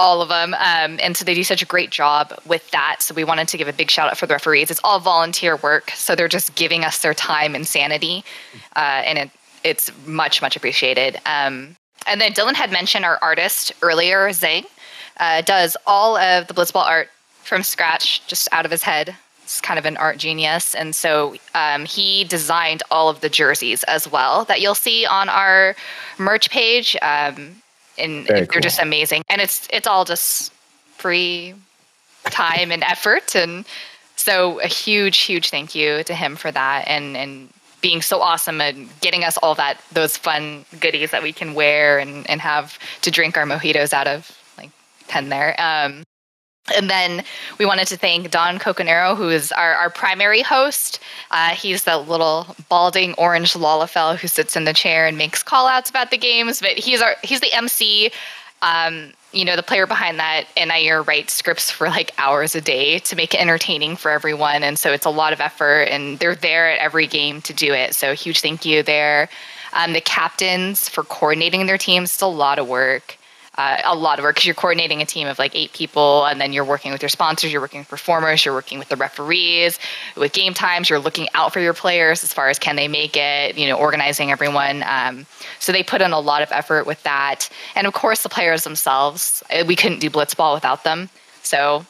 all 0.00 0.22
of 0.22 0.30
them. 0.30 0.54
Um, 0.54 0.98
and 1.02 1.14
so 1.14 1.26
they 1.26 1.34
do 1.34 1.44
such 1.44 1.60
a 1.60 1.66
great 1.66 1.90
job 1.90 2.32
with 2.46 2.68
that. 2.70 2.96
So 3.00 3.14
we 3.14 3.22
wanted 3.22 3.48
to 3.48 3.58
give 3.58 3.68
a 3.68 3.72
big 3.72 3.90
shout 3.90 4.10
out 4.10 4.16
for 4.16 4.26
the 4.26 4.32
referees. 4.32 4.70
It's 4.70 4.80
all 4.82 4.98
volunteer 4.98 5.56
work. 5.56 5.90
So 5.90 6.16
they're 6.16 6.26
just 6.26 6.54
giving 6.54 6.84
us 6.84 7.02
their 7.02 7.12
time 7.12 7.54
and 7.54 7.66
sanity. 7.66 8.24
Uh, 8.74 9.02
and 9.04 9.18
it, 9.18 9.30
it's 9.62 9.92
much, 10.06 10.40
much 10.40 10.56
appreciated. 10.56 11.20
Um, 11.26 11.76
and 12.06 12.18
then 12.18 12.32
Dylan 12.32 12.54
had 12.54 12.72
mentioned 12.72 13.04
our 13.04 13.18
artist 13.20 13.72
earlier, 13.82 14.30
Zang, 14.30 14.64
uh, 15.18 15.42
does 15.42 15.76
all 15.86 16.16
of 16.16 16.46
the 16.46 16.54
Blitzball 16.54 16.86
art 16.86 17.10
from 17.42 17.62
scratch, 17.62 18.26
just 18.26 18.48
out 18.52 18.64
of 18.64 18.70
his 18.70 18.82
head. 18.82 19.14
It's 19.42 19.60
kind 19.60 19.78
of 19.78 19.84
an 19.84 19.98
art 19.98 20.16
genius. 20.16 20.74
And 20.74 20.94
so 20.94 21.34
um, 21.54 21.84
he 21.84 22.24
designed 22.24 22.82
all 22.90 23.10
of 23.10 23.20
the 23.20 23.28
jerseys 23.28 23.84
as 23.84 24.10
well 24.10 24.44
that 24.46 24.62
you'll 24.62 24.74
see 24.74 25.04
on 25.04 25.28
our 25.28 25.76
merch 26.18 26.48
page. 26.50 26.96
Um, 27.02 27.59
and 28.00 28.26
Very 28.26 28.40
they're 28.40 28.46
cool. 28.46 28.60
just 28.60 28.80
amazing. 28.80 29.22
And 29.28 29.40
it's 29.40 29.68
it's 29.72 29.86
all 29.86 30.04
just 30.04 30.52
free 30.96 31.54
time 32.24 32.70
and 32.70 32.82
effort. 32.84 33.34
And 33.34 33.64
so 34.16 34.60
a 34.60 34.66
huge, 34.66 35.18
huge 35.18 35.50
thank 35.50 35.74
you 35.74 36.02
to 36.04 36.14
him 36.14 36.36
for 36.36 36.50
that 36.52 36.84
and 36.86 37.16
and 37.16 37.48
being 37.80 38.02
so 38.02 38.20
awesome 38.20 38.60
and 38.60 38.88
getting 39.00 39.24
us 39.24 39.38
all 39.38 39.54
that 39.54 39.80
those 39.92 40.16
fun 40.16 40.64
goodies 40.80 41.10
that 41.12 41.22
we 41.22 41.32
can 41.32 41.54
wear 41.54 41.98
and, 41.98 42.28
and 42.28 42.40
have 42.40 42.78
to 43.00 43.10
drink 43.10 43.38
our 43.38 43.44
mojitos 43.46 43.92
out 43.94 44.06
of 44.06 44.36
like 44.58 44.70
10 45.08 45.30
there. 45.30 45.54
Um, 45.58 46.02
and 46.76 46.90
then 46.90 47.24
we 47.58 47.66
wanted 47.66 47.86
to 47.88 47.96
thank 47.96 48.30
Don 48.30 48.58
Coconero, 48.58 49.16
who 49.16 49.28
is 49.28 49.52
our, 49.52 49.74
our 49.74 49.90
primary 49.90 50.42
host. 50.42 51.00
Uh, 51.30 51.50
he's 51.50 51.84
the 51.84 51.98
little 51.98 52.54
balding 52.68 53.14
orange 53.14 53.54
Lalafell 53.54 54.16
who 54.16 54.28
sits 54.28 54.56
in 54.56 54.64
the 54.64 54.72
chair 54.72 55.06
and 55.06 55.16
makes 55.16 55.42
call 55.42 55.66
outs 55.66 55.90
about 55.90 56.10
the 56.10 56.18
games. 56.18 56.60
But 56.60 56.72
he's 56.72 57.00
our 57.00 57.16
he's 57.22 57.40
the 57.40 57.52
MC, 57.52 58.10
um, 58.62 59.12
you 59.32 59.44
know, 59.44 59.56
the 59.56 59.62
player 59.62 59.86
behind 59.86 60.18
that. 60.18 60.44
And 60.56 60.72
I 60.72 60.98
write 60.98 61.30
scripts 61.30 61.70
for 61.70 61.88
like 61.88 62.12
hours 62.18 62.54
a 62.54 62.60
day 62.60 62.98
to 63.00 63.16
make 63.16 63.34
it 63.34 63.40
entertaining 63.40 63.96
for 63.96 64.10
everyone. 64.10 64.62
And 64.62 64.78
so 64.78 64.92
it's 64.92 65.06
a 65.06 65.10
lot 65.10 65.32
of 65.32 65.40
effort, 65.40 65.82
and 65.84 66.18
they're 66.18 66.34
there 66.34 66.70
at 66.70 66.78
every 66.78 67.06
game 67.06 67.40
to 67.42 67.52
do 67.52 67.72
it. 67.72 67.94
So 67.94 68.14
huge 68.14 68.40
thank 68.40 68.64
you 68.64 68.82
there. 68.82 69.28
Um, 69.72 69.92
the 69.92 70.00
captains 70.00 70.88
for 70.88 71.04
coordinating 71.04 71.66
their 71.66 71.78
teams. 71.78 72.12
It's 72.12 72.22
a 72.22 72.26
lot 72.26 72.58
of 72.58 72.66
work 72.66 73.16
uh, 73.58 73.78
a 73.84 73.94
lot 73.94 74.18
of 74.18 74.22
work 74.22 74.36
because 74.36 74.46
you're 74.46 74.54
coordinating 74.54 75.02
a 75.02 75.06
team 75.06 75.26
of 75.26 75.38
like 75.38 75.54
eight 75.56 75.72
people 75.72 76.24
and 76.26 76.40
then 76.40 76.52
you're 76.52 76.64
working 76.64 76.92
with 76.92 77.02
your 77.02 77.08
sponsors 77.08 77.52
you're 77.52 77.60
working 77.60 77.80
with 77.80 77.88
performers 77.88 78.44
you're 78.44 78.54
working 78.54 78.78
with 78.78 78.88
the 78.88 78.96
referees 78.96 79.78
with 80.16 80.32
game 80.32 80.54
times 80.54 80.88
you're 80.88 81.00
looking 81.00 81.26
out 81.34 81.52
for 81.52 81.60
your 81.60 81.74
players 81.74 82.22
as 82.22 82.32
far 82.32 82.48
as 82.48 82.58
can 82.58 82.76
they 82.76 82.88
make 82.88 83.16
it 83.16 83.58
you 83.58 83.66
know 83.66 83.76
organizing 83.76 84.30
everyone. 84.30 84.84
Um, 84.86 85.26
so 85.58 85.72
they 85.72 85.82
put 85.82 86.00
in 86.00 86.12
a 86.12 86.20
lot 86.20 86.42
of 86.42 86.52
effort 86.52 86.86
with 86.86 87.02
that. 87.02 87.48
And 87.74 87.86
of 87.86 87.92
course 87.92 88.22
the 88.22 88.28
players 88.28 88.64
themselves 88.64 89.42
uh, 89.50 89.64
we 89.66 89.76
couldn't 89.76 90.00
do 90.00 90.10
blitzball 90.10 90.54
without 90.54 90.84
them. 90.84 91.08
So 91.42 91.84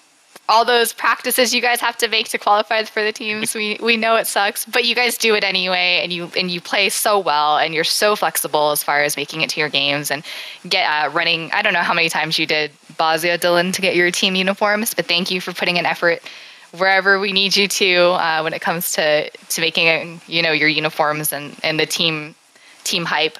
all 0.50 0.64
those 0.64 0.92
practices 0.92 1.54
you 1.54 1.62
guys 1.62 1.80
have 1.80 1.96
to 1.96 2.08
make 2.08 2.28
to 2.28 2.36
qualify 2.36 2.82
for 2.82 3.02
the 3.02 3.12
teams. 3.12 3.54
We 3.54 3.78
we 3.80 3.96
know 3.96 4.16
it 4.16 4.26
sucks 4.26 4.64
but 4.64 4.84
you 4.84 4.96
guys 4.96 5.16
do 5.16 5.34
it 5.36 5.44
anyway 5.44 6.00
and 6.02 6.12
you 6.12 6.30
and 6.36 6.50
you 6.50 6.60
play 6.60 6.88
so 6.88 7.18
well 7.20 7.56
and 7.56 7.72
you're 7.72 7.84
so 7.84 8.16
flexible 8.16 8.72
as 8.72 8.82
far 8.82 9.02
as 9.02 9.16
making 9.16 9.42
it 9.42 9.50
to 9.50 9.60
your 9.60 9.68
games 9.68 10.10
and 10.10 10.24
get 10.68 10.84
uh, 10.86 11.08
running. 11.10 11.50
I 11.52 11.62
don't 11.62 11.72
know 11.72 11.80
how 11.80 11.94
many 11.94 12.08
times 12.08 12.36
you 12.36 12.46
did 12.46 12.72
Bozja 12.98 13.38
dylan 13.38 13.72
to 13.72 13.80
get 13.80 13.94
your 13.94 14.10
team 14.10 14.34
uniforms 14.34 14.92
but 14.92 15.06
thank 15.06 15.30
you 15.30 15.40
for 15.40 15.52
putting 15.52 15.78
an 15.78 15.86
effort 15.86 16.20
wherever 16.76 17.18
we 17.20 17.32
need 17.32 17.56
you 17.56 17.68
to 17.68 17.96
uh, 18.12 18.40
when 18.42 18.52
it 18.52 18.60
comes 18.60 18.92
to 18.92 19.30
to 19.30 19.60
making 19.60 20.20
you 20.26 20.42
know 20.42 20.52
your 20.52 20.68
uniforms 20.68 21.32
and 21.32 21.56
and 21.62 21.78
the 21.78 21.86
team 21.86 22.34
team 22.82 23.04
hype. 23.04 23.38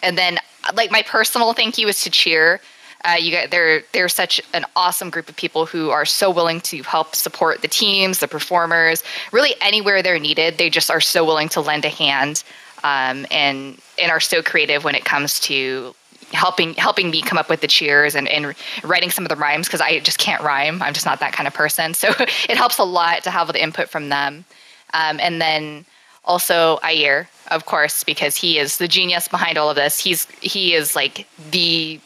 And 0.00 0.16
then 0.16 0.38
like 0.74 0.92
my 0.92 1.02
personal 1.02 1.52
thank 1.54 1.76
you 1.76 1.88
is 1.88 2.02
to 2.02 2.10
cheer 2.10 2.60
uh, 3.04 3.16
you 3.18 3.30
got 3.30 3.50
they're 3.50 3.82
they're 3.92 4.08
such 4.08 4.40
an 4.54 4.64
awesome 4.76 5.10
group 5.10 5.28
of 5.28 5.36
people 5.36 5.66
who 5.66 5.90
are 5.90 6.04
so 6.06 6.30
willing 6.30 6.60
to 6.62 6.82
help 6.82 7.14
support 7.14 7.62
the 7.62 7.68
teams, 7.68 8.18
the 8.18 8.28
performers, 8.28 9.02
really 9.30 9.54
anywhere 9.60 10.02
they're 10.02 10.18
needed. 10.18 10.56
They 10.56 10.70
just 10.70 10.90
are 10.90 11.00
so 11.00 11.24
willing 11.24 11.48
to 11.50 11.60
lend 11.60 11.84
a 11.84 11.90
hand, 11.90 12.42
um, 12.82 13.26
and 13.30 13.78
and 13.98 14.10
are 14.10 14.20
so 14.20 14.42
creative 14.42 14.84
when 14.84 14.94
it 14.94 15.04
comes 15.04 15.38
to 15.40 15.94
helping 16.32 16.74
helping 16.74 17.10
me 17.10 17.20
come 17.20 17.36
up 17.36 17.50
with 17.50 17.60
the 17.60 17.66
cheers 17.66 18.14
and, 18.14 18.26
and 18.28 18.54
writing 18.82 19.10
some 19.10 19.24
of 19.24 19.28
the 19.28 19.36
rhymes 19.36 19.66
because 19.66 19.82
I 19.82 20.00
just 20.00 20.18
can't 20.18 20.42
rhyme. 20.42 20.82
I'm 20.82 20.94
just 20.94 21.06
not 21.06 21.20
that 21.20 21.32
kind 21.32 21.46
of 21.46 21.52
person. 21.52 21.92
So 21.94 22.08
it 22.18 22.56
helps 22.56 22.78
a 22.78 22.84
lot 22.84 23.22
to 23.24 23.30
have 23.30 23.48
the 23.48 23.62
input 23.62 23.90
from 23.90 24.08
them, 24.08 24.46
um, 24.94 25.20
and 25.20 25.42
then 25.42 25.84
also 26.24 26.78
Ayer, 26.82 27.28
of 27.50 27.66
course, 27.66 28.02
because 28.02 28.34
he 28.34 28.58
is 28.58 28.78
the 28.78 28.88
genius 28.88 29.28
behind 29.28 29.58
all 29.58 29.68
of 29.68 29.76
this. 29.76 30.00
He's 30.00 30.24
he 30.40 30.74
is 30.74 30.96
like 30.96 31.28
the 31.50 32.00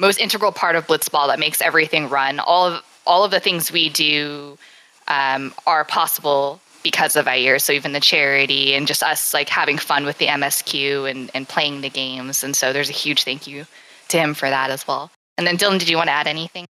most 0.00 0.18
integral 0.18 0.50
part 0.50 0.76
of 0.76 0.86
Blitzball 0.86 1.28
that 1.28 1.38
makes 1.38 1.60
everything 1.60 2.08
run. 2.08 2.40
All 2.40 2.66
of 2.66 2.82
all 3.06 3.24
of 3.24 3.30
the 3.30 3.40
things 3.40 3.70
we 3.70 3.88
do 3.88 4.58
um, 5.08 5.52
are 5.66 5.84
possible 5.84 6.60
because 6.82 7.16
of 7.16 7.26
Ayer. 7.28 7.58
So 7.58 7.72
even 7.72 7.92
the 7.92 8.00
charity 8.00 8.74
and 8.74 8.86
just 8.86 9.02
us 9.02 9.34
like 9.34 9.48
having 9.48 9.78
fun 9.78 10.04
with 10.04 10.18
the 10.18 10.26
MSQ 10.26 11.10
and, 11.10 11.30
and 11.34 11.48
playing 11.48 11.82
the 11.82 11.90
games. 11.90 12.42
And 12.42 12.56
so 12.56 12.72
there's 12.72 12.88
a 12.88 12.94
huge 12.94 13.24
thank 13.24 13.46
you 13.46 13.66
to 14.08 14.18
him 14.18 14.34
for 14.34 14.48
that 14.48 14.70
as 14.70 14.86
well. 14.86 15.10
And 15.36 15.46
then 15.46 15.56
Dylan, 15.56 15.78
did 15.78 15.88
you 15.88 15.96
want 15.96 16.08
to 16.08 16.12
add 16.12 16.26
anything? 16.26 16.66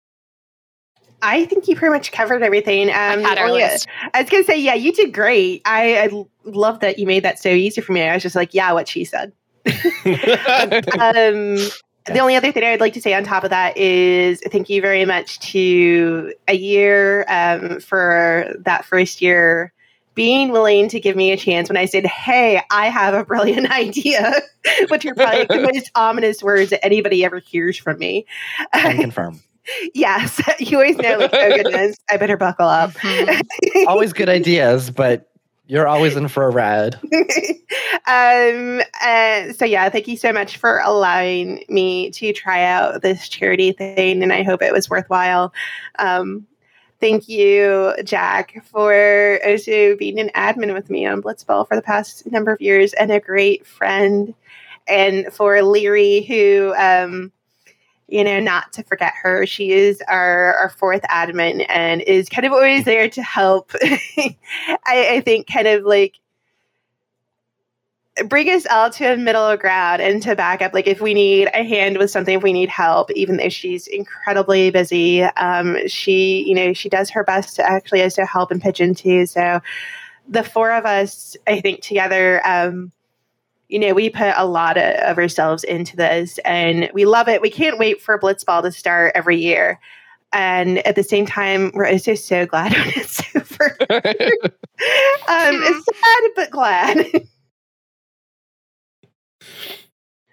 I 1.22 1.46
think 1.46 1.66
you 1.66 1.76
pretty 1.76 1.92
much 1.92 2.12
covered 2.12 2.42
everything. 2.42 2.88
Um, 2.88 2.94
I 2.94 3.20
had 3.20 3.38
our 3.38 3.46
only- 3.46 3.62
list. 3.62 3.88
I 4.12 4.20
was 4.20 4.30
gonna 4.30 4.44
say, 4.44 4.58
yeah, 4.58 4.74
you 4.74 4.92
did 4.92 5.14
great. 5.14 5.62
I 5.64 6.10
love 6.44 6.80
that 6.80 6.98
you 6.98 7.06
made 7.06 7.24
that 7.24 7.38
so 7.38 7.48
easy 7.48 7.80
for 7.80 7.92
me. 7.92 8.02
I 8.02 8.14
was 8.14 8.22
just 8.22 8.36
like, 8.36 8.52
yeah, 8.52 8.72
what 8.72 8.86
she 8.86 9.04
said. 9.04 9.32
um, 11.00 11.58
the 12.06 12.18
only 12.18 12.36
other 12.36 12.52
thing 12.52 12.64
I 12.64 12.70
would 12.70 12.80
like 12.80 12.92
to 12.94 13.00
say 13.00 13.14
on 13.14 13.24
top 13.24 13.44
of 13.44 13.50
that 13.50 13.76
is 13.76 14.40
thank 14.50 14.68
you 14.68 14.80
very 14.80 15.04
much 15.04 15.38
to 15.50 16.32
Ayer 16.48 17.24
um, 17.28 17.80
for 17.80 18.54
that 18.60 18.84
first 18.84 19.20
year 19.20 19.72
being 20.16 20.50
willing 20.50 20.88
to 20.88 20.98
give 20.98 21.14
me 21.14 21.30
a 21.30 21.36
chance 21.36 21.68
when 21.68 21.76
I 21.76 21.84
said, 21.84 22.06
Hey, 22.06 22.60
I 22.70 22.88
have 22.88 23.14
a 23.14 23.24
brilliant 23.24 23.70
idea, 23.70 24.32
which 24.88 25.06
are 25.06 25.14
probably 25.14 25.44
the 25.44 25.70
most 25.72 25.92
ominous 25.94 26.42
words 26.42 26.70
that 26.70 26.84
anybody 26.84 27.24
ever 27.24 27.38
hears 27.38 27.76
from 27.76 27.98
me. 27.98 28.26
Can 28.74 28.96
confirm. 29.00 29.40
yes, 29.94 30.40
you 30.58 30.78
always 30.78 30.96
know, 30.96 31.18
like, 31.18 31.30
oh 31.32 31.56
goodness, 31.56 31.96
I 32.10 32.16
better 32.16 32.36
buckle 32.36 32.66
up. 32.66 32.92
Always 33.86 34.12
good 34.12 34.28
ideas, 34.28 34.90
but 34.90 35.30
you're 35.66 35.86
always 35.86 36.16
in 36.16 36.28
for 36.28 36.44
a 36.44 36.50
ride. 36.50 36.98
Um, 38.08 38.82
uh, 39.02 39.52
so 39.52 39.64
yeah, 39.64 39.88
thank 39.88 40.06
you 40.06 40.16
so 40.16 40.32
much 40.32 40.58
for 40.58 40.78
allowing 40.78 41.64
me 41.68 42.10
to 42.12 42.32
try 42.32 42.62
out 42.62 43.02
this 43.02 43.28
charity 43.28 43.72
thing, 43.72 44.22
and 44.22 44.32
I 44.32 44.44
hope 44.44 44.62
it 44.62 44.72
was 44.72 44.88
worthwhile. 44.88 45.52
Um, 45.98 46.46
thank 47.00 47.28
you, 47.28 47.94
Jack, 48.04 48.64
for 48.64 49.40
also 49.44 49.96
being 49.96 50.20
an 50.20 50.30
admin 50.36 50.72
with 50.72 50.88
me 50.88 51.04
on 51.04 51.20
Blitzball 51.20 51.66
for 51.66 51.74
the 51.74 51.82
past 51.82 52.30
number 52.30 52.52
of 52.52 52.60
years 52.60 52.92
and 52.92 53.10
a 53.10 53.18
great 53.18 53.66
friend, 53.66 54.34
and 54.86 55.32
for 55.32 55.60
Leary, 55.62 56.20
who 56.22 56.74
um, 56.78 57.32
you 58.08 58.22
know, 58.22 58.38
not 58.38 58.72
to 58.74 58.84
forget 58.84 59.12
her. 59.22 59.46
She 59.46 59.72
is 59.72 60.00
our, 60.08 60.54
our 60.54 60.70
fourth 60.70 61.02
admin 61.02 61.66
and 61.68 62.02
is 62.02 62.28
kind 62.28 62.46
of 62.46 62.52
always 62.52 62.84
there 62.84 63.08
to 63.10 63.22
help. 63.22 63.72
I, 63.82 64.36
I 64.86 65.22
think 65.24 65.48
kind 65.48 65.66
of 65.66 65.84
like 65.84 66.14
bring 68.28 68.48
us 68.48 68.66
all 68.70 68.90
to 68.90 69.12
a 69.12 69.16
middle 69.16 69.56
ground 69.56 70.00
and 70.00 70.22
to 70.22 70.34
back 70.34 70.62
up. 70.62 70.72
Like 70.72 70.86
if 70.86 71.00
we 71.00 71.14
need 71.14 71.48
a 71.52 71.64
hand 71.64 71.98
with 71.98 72.10
something, 72.10 72.36
if 72.36 72.42
we 72.42 72.52
need 72.52 72.68
help, 72.68 73.10
even 73.12 73.36
though 73.36 73.48
she's 73.48 73.86
incredibly 73.86 74.70
busy, 74.70 75.22
um, 75.22 75.76
she, 75.86 76.44
you 76.46 76.54
know, 76.54 76.72
she 76.72 76.88
does 76.88 77.10
her 77.10 77.24
best 77.24 77.56
to 77.56 77.68
actually 77.68 78.02
also 78.02 78.24
help 78.24 78.50
and 78.50 78.62
pitch 78.62 78.80
into. 78.80 79.26
So 79.26 79.60
the 80.28 80.44
four 80.44 80.72
of 80.72 80.86
us, 80.86 81.36
I 81.46 81.60
think 81.60 81.82
together, 81.82 82.40
um, 82.46 82.92
you 83.68 83.78
know, 83.78 83.94
we 83.94 84.10
put 84.10 84.32
a 84.36 84.46
lot 84.46 84.76
of, 84.76 84.94
of 85.00 85.18
ourselves 85.18 85.64
into 85.64 85.96
this 85.96 86.38
and 86.44 86.88
we 86.94 87.04
love 87.04 87.28
it. 87.28 87.40
We 87.42 87.50
can't 87.50 87.78
wait 87.78 88.00
for 88.00 88.18
Blitzball 88.18 88.62
to 88.62 88.70
start 88.72 89.12
every 89.14 89.36
year. 89.38 89.80
And 90.32 90.78
at 90.86 90.96
the 90.96 91.02
same 91.02 91.26
time, 91.26 91.70
we're 91.74 91.86
also 91.88 92.14
so 92.14 92.46
glad 92.46 92.72
when 92.76 92.88
it's 92.96 93.22
over. 93.36 93.76
um, 93.90 95.62
it's 95.62 95.86
sad 95.86 96.30
but 96.36 96.50
glad. 96.50 97.06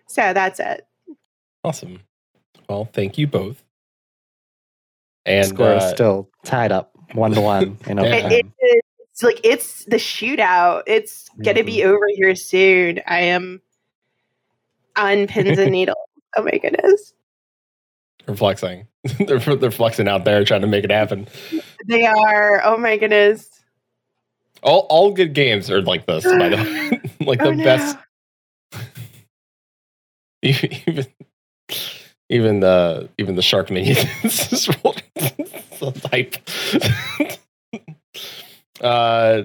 so 0.07 0.34
that's 0.34 0.59
it. 0.59 0.86
Awesome. 1.63 1.99
Well, 2.69 2.89
thank 2.93 3.17
you 3.17 3.27
both. 3.27 3.63
And 5.25 5.47
Score 5.47 5.73
is 5.75 5.84
uh, 5.84 5.93
still 5.93 6.29
tied 6.43 6.71
up 6.71 6.91
one 7.13 7.31
to 7.31 7.41
one. 7.41 7.77
You 7.88 7.93
know, 7.95 8.03
Yeah. 8.03 8.29
It- 8.29 8.45
it- 8.59 8.86
it's 9.14 9.24
like 9.24 9.39
it's 9.43 9.86
the 9.86 9.97
shootout. 9.97 10.84
It's 10.88 11.30
gonna 11.41 11.64
be 11.64 11.78
mm-hmm. 11.78 11.89
over 11.89 12.05
here 12.16 12.36
soon. 12.36 12.99
I 13.05 13.20
am 13.22 13.61
on 14.95 15.28
pins 15.28 15.57
and 15.59 15.72
needles. 15.72 15.97
Oh 16.36 16.43
my 16.43 16.57
goodness. 16.57 17.14
they're 18.26 18.36
flexing. 18.36 18.88
they're, 19.28 19.39
they're 19.39 19.72
flexing 19.72 20.07
out 20.07 20.26
there 20.26 20.43
trying 20.43 20.61
to 20.61 20.68
make 20.68 20.84
it 20.84 20.91
happen. 20.91 21.28
They 21.88 22.05
are. 22.05 22.61
Oh 22.64 22.78
my 22.78 22.97
goodness. 22.97 23.49
All 24.64 24.88
all 24.89 25.11
good 25.11 25.34
games 25.34 25.70
are 25.70 25.82
like 25.82 26.07
this, 26.07 26.24
by 26.24 26.49
the 26.49 26.55
way. 26.55 27.01
like 27.26 27.39
the 27.39 27.47
Oh, 27.47 27.51
no. 27.51 27.64
best 27.64 27.97
even 30.43 31.05
even 32.30 32.59
the 32.59 33.09
even 33.18 33.36
the 33.36 33.41
shark 33.41 33.72
minions 33.72 34.51
is 34.51 34.64
so 34.64 35.93
hype. 36.11 36.36
Uh 38.84 39.43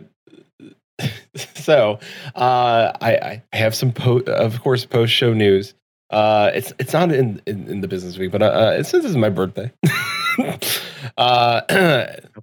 so 1.54 1.98
uh 2.34 2.92
I, 3.00 3.42
I 3.52 3.56
have 3.56 3.74
some 3.74 3.92
po- 3.92 4.20
of 4.20 4.60
course 4.62 4.84
post 4.84 5.12
show 5.12 5.32
news. 5.32 5.74
Uh 6.10 6.50
it's 6.54 6.72
it's 6.78 6.92
not 6.92 7.12
in, 7.12 7.40
in, 7.46 7.68
in 7.68 7.80
the 7.80 7.88
business 7.88 8.18
week, 8.18 8.32
but 8.32 8.42
uh 8.42 8.74
it's 8.78 8.90
since 8.90 9.04
it's 9.04 9.16
my 9.16 9.30
birthday. 9.30 9.72
uh 11.18 12.06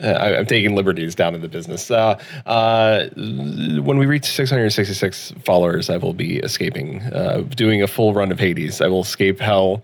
I, 0.00 0.36
I'm 0.36 0.46
taking 0.46 0.74
liberties 0.74 1.14
down 1.14 1.34
in 1.34 1.40
the 1.40 1.48
business. 1.48 1.90
Uh, 1.90 2.18
uh, 2.44 3.08
when 3.16 3.96
we 3.98 4.04
reach 4.06 4.26
666 4.26 5.32
followers, 5.44 5.88
I 5.88 5.96
will 5.96 6.12
be 6.12 6.38
escaping, 6.38 7.00
uh, 7.02 7.44
doing 7.56 7.82
a 7.82 7.86
full 7.86 8.12
run 8.12 8.30
of 8.30 8.38
Hades. 8.38 8.80
I 8.82 8.88
will 8.88 9.00
escape 9.00 9.40
hell. 9.40 9.82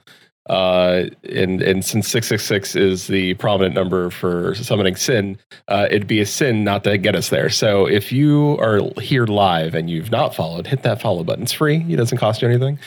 Uh, 0.48 1.04
and 1.30 1.62
and 1.62 1.84
since 1.84 2.08
666 2.08 2.74
is 2.74 3.06
the 3.06 3.34
prominent 3.34 3.74
number 3.74 4.10
for 4.10 4.54
summoning 4.56 4.96
sin, 4.96 5.38
uh, 5.68 5.86
it'd 5.88 6.08
be 6.08 6.20
a 6.20 6.26
sin 6.26 6.64
not 6.64 6.82
to 6.84 6.98
get 6.98 7.14
us 7.14 7.28
there. 7.28 7.48
So 7.48 7.86
if 7.86 8.10
you 8.10 8.58
are 8.58 8.80
here 9.00 9.24
live 9.26 9.74
and 9.74 9.88
you've 9.88 10.10
not 10.10 10.34
followed, 10.34 10.66
hit 10.66 10.82
that 10.82 11.00
follow 11.00 11.22
button. 11.22 11.44
It's 11.44 11.52
free. 11.52 11.86
It 11.88 11.96
doesn't 11.96 12.18
cost 12.18 12.42
you 12.42 12.48
anything. 12.48 12.78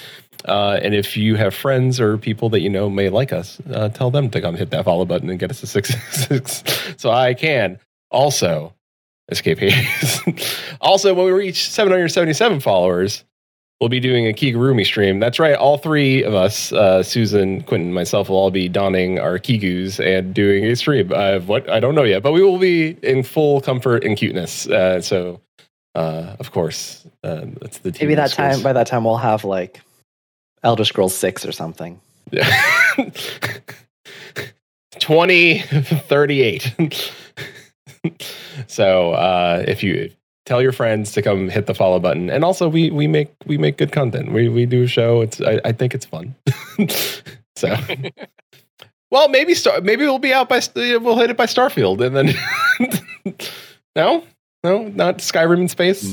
Uh, 0.44 0.80
and 0.82 0.94
if 0.94 1.16
you 1.16 1.36
have 1.36 1.56
friends 1.56 2.00
or 2.00 2.18
people 2.18 2.50
that 2.50 2.60
you 2.60 2.70
know 2.70 2.90
may 2.90 3.10
like 3.10 3.32
us, 3.32 3.60
uh, 3.72 3.90
tell 3.90 4.12
them 4.12 4.30
to 4.30 4.42
come 4.42 4.56
hit 4.56 4.70
that 4.72 4.86
follow 4.86 5.06
button 5.06 5.30
and 5.30 5.40
get 5.40 5.50
us 5.50 5.62
to 5.62 5.68
six 5.68 5.96
six, 6.12 6.64
so 6.98 7.10
I 7.10 7.34
can 7.34 7.80
also 8.12 8.74
escape 9.30 9.60
also, 10.82 11.14
when 11.14 11.26
we 11.26 11.32
reach 11.32 11.70
777 11.70 12.60
followers, 12.60 13.24
we'll 13.86 13.90
be 13.92 14.00
doing 14.00 14.26
a 14.26 14.34
Kigurumi 14.34 14.84
stream. 14.84 15.20
That's 15.20 15.38
right, 15.38 15.54
all 15.54 15.78
three 15.78 16.24
of 16.24 16.34
us, 16.34 16.72
uh, 16.72 17.04
Susan, 17.04 17.62
Quentin, 17.62 17.94
myself, 17.94 18.30
will 18.30 18.38
all 18.38 18.50
be 18.50 18.68
donning 18.68 19.20
our 19.20 19.38
Kigus 19.38 20.04
and 20.04 20.34
doing 20.34 20.66
a 20.66 20.76
stream. 20.76 21.12
Uh, 21.14 21.38
what 21.42 21.70
I 21.70 21.80
don't 21.80 21.94
know 21.94 22.02
yet, 22.02 22.24
but 22.24 22.32
we 22.32 22.42
will 22.42 22.58
be 22.58 22.98
in 23.04 23.22
full 23.22 23.62
comfort 23.62 24.04
and 24.04 24.18
cuteness. 24.18 24.68
Uh, 24.68 25.02
so, 25.02 25.40
uh, 25.94 26.36
of 26.40 26.52
course, 26.52 27.06
uh, 27.24 27.46
that's 27.62 27.78
the 27.78 27.96
maybe 28.02 28.16
that 28.16 28.32
schools. 28.32 28.56
time. 28.56 28.64
By 28.64 28.74
that 28.74 28.88
time, 28.88 29.04
we'll 29.04 29.18
have 29.18 29.46
like 29.46 29.82
Elder 30.64 30.84
Scrolls 30.84 31.16
Six 31.16 31.46
or 31.46 31.52
something. 31.52 32.02
Yeah. 32.32 32.50
2038. 34.98 37.14
so 38.68 39.12
uh, 39.12 39.64
if 39.68 39.84
you 39.84 40.10
tell 40.46 40.62
your 40.62 40.72
friends 40.72 41.12
to 41.14 41.22
come 41.22 41.50
hit 41.50 41.66
the 41.66 41.74
follow 41.74 42.00
button, 42.00 42.30
and 42.30 42.44
also 42.44 42.68
we 42.70 42.92
we 42.92 43.08
make 43.08 43.34
we 43.46 43.58
make 43.58 43.78
good 43.78 43.92
content. 43.92 44.32
We 44.32 44.50
we 44.50 44.66
do 44.66 44.84
a 44.84 44.88
show. 44.88 45.22
It's 45.22 45.42
I, 45.42 45.60
I 45.66 45.72
think 45.72 45.94
it's 45.94 46.06
fun. 46.06 46.36
so. 47.56 47.76
Well, 49.12 49.30
maybe 49.30 49.54
Star. 49.54 49.80
Maybe 49.82 50.04
we'll 50.04 50.20
be 50.20 50.34
out 50.34 50.50
by. 50.50 50.60
We'll 50.76 51.18
hit 51.18 51.30
it 51.30 51.38
by 51.38 51.46
Starfield, 51.46 52.02
and 52.02 52.16
then 52.18 53.38
no, 53.96 54.24
no, 54.64 54.88
not 54.90 55.20
Skyrim 55.20 55.60
in 55.62 55.70
space. 55.70 56.12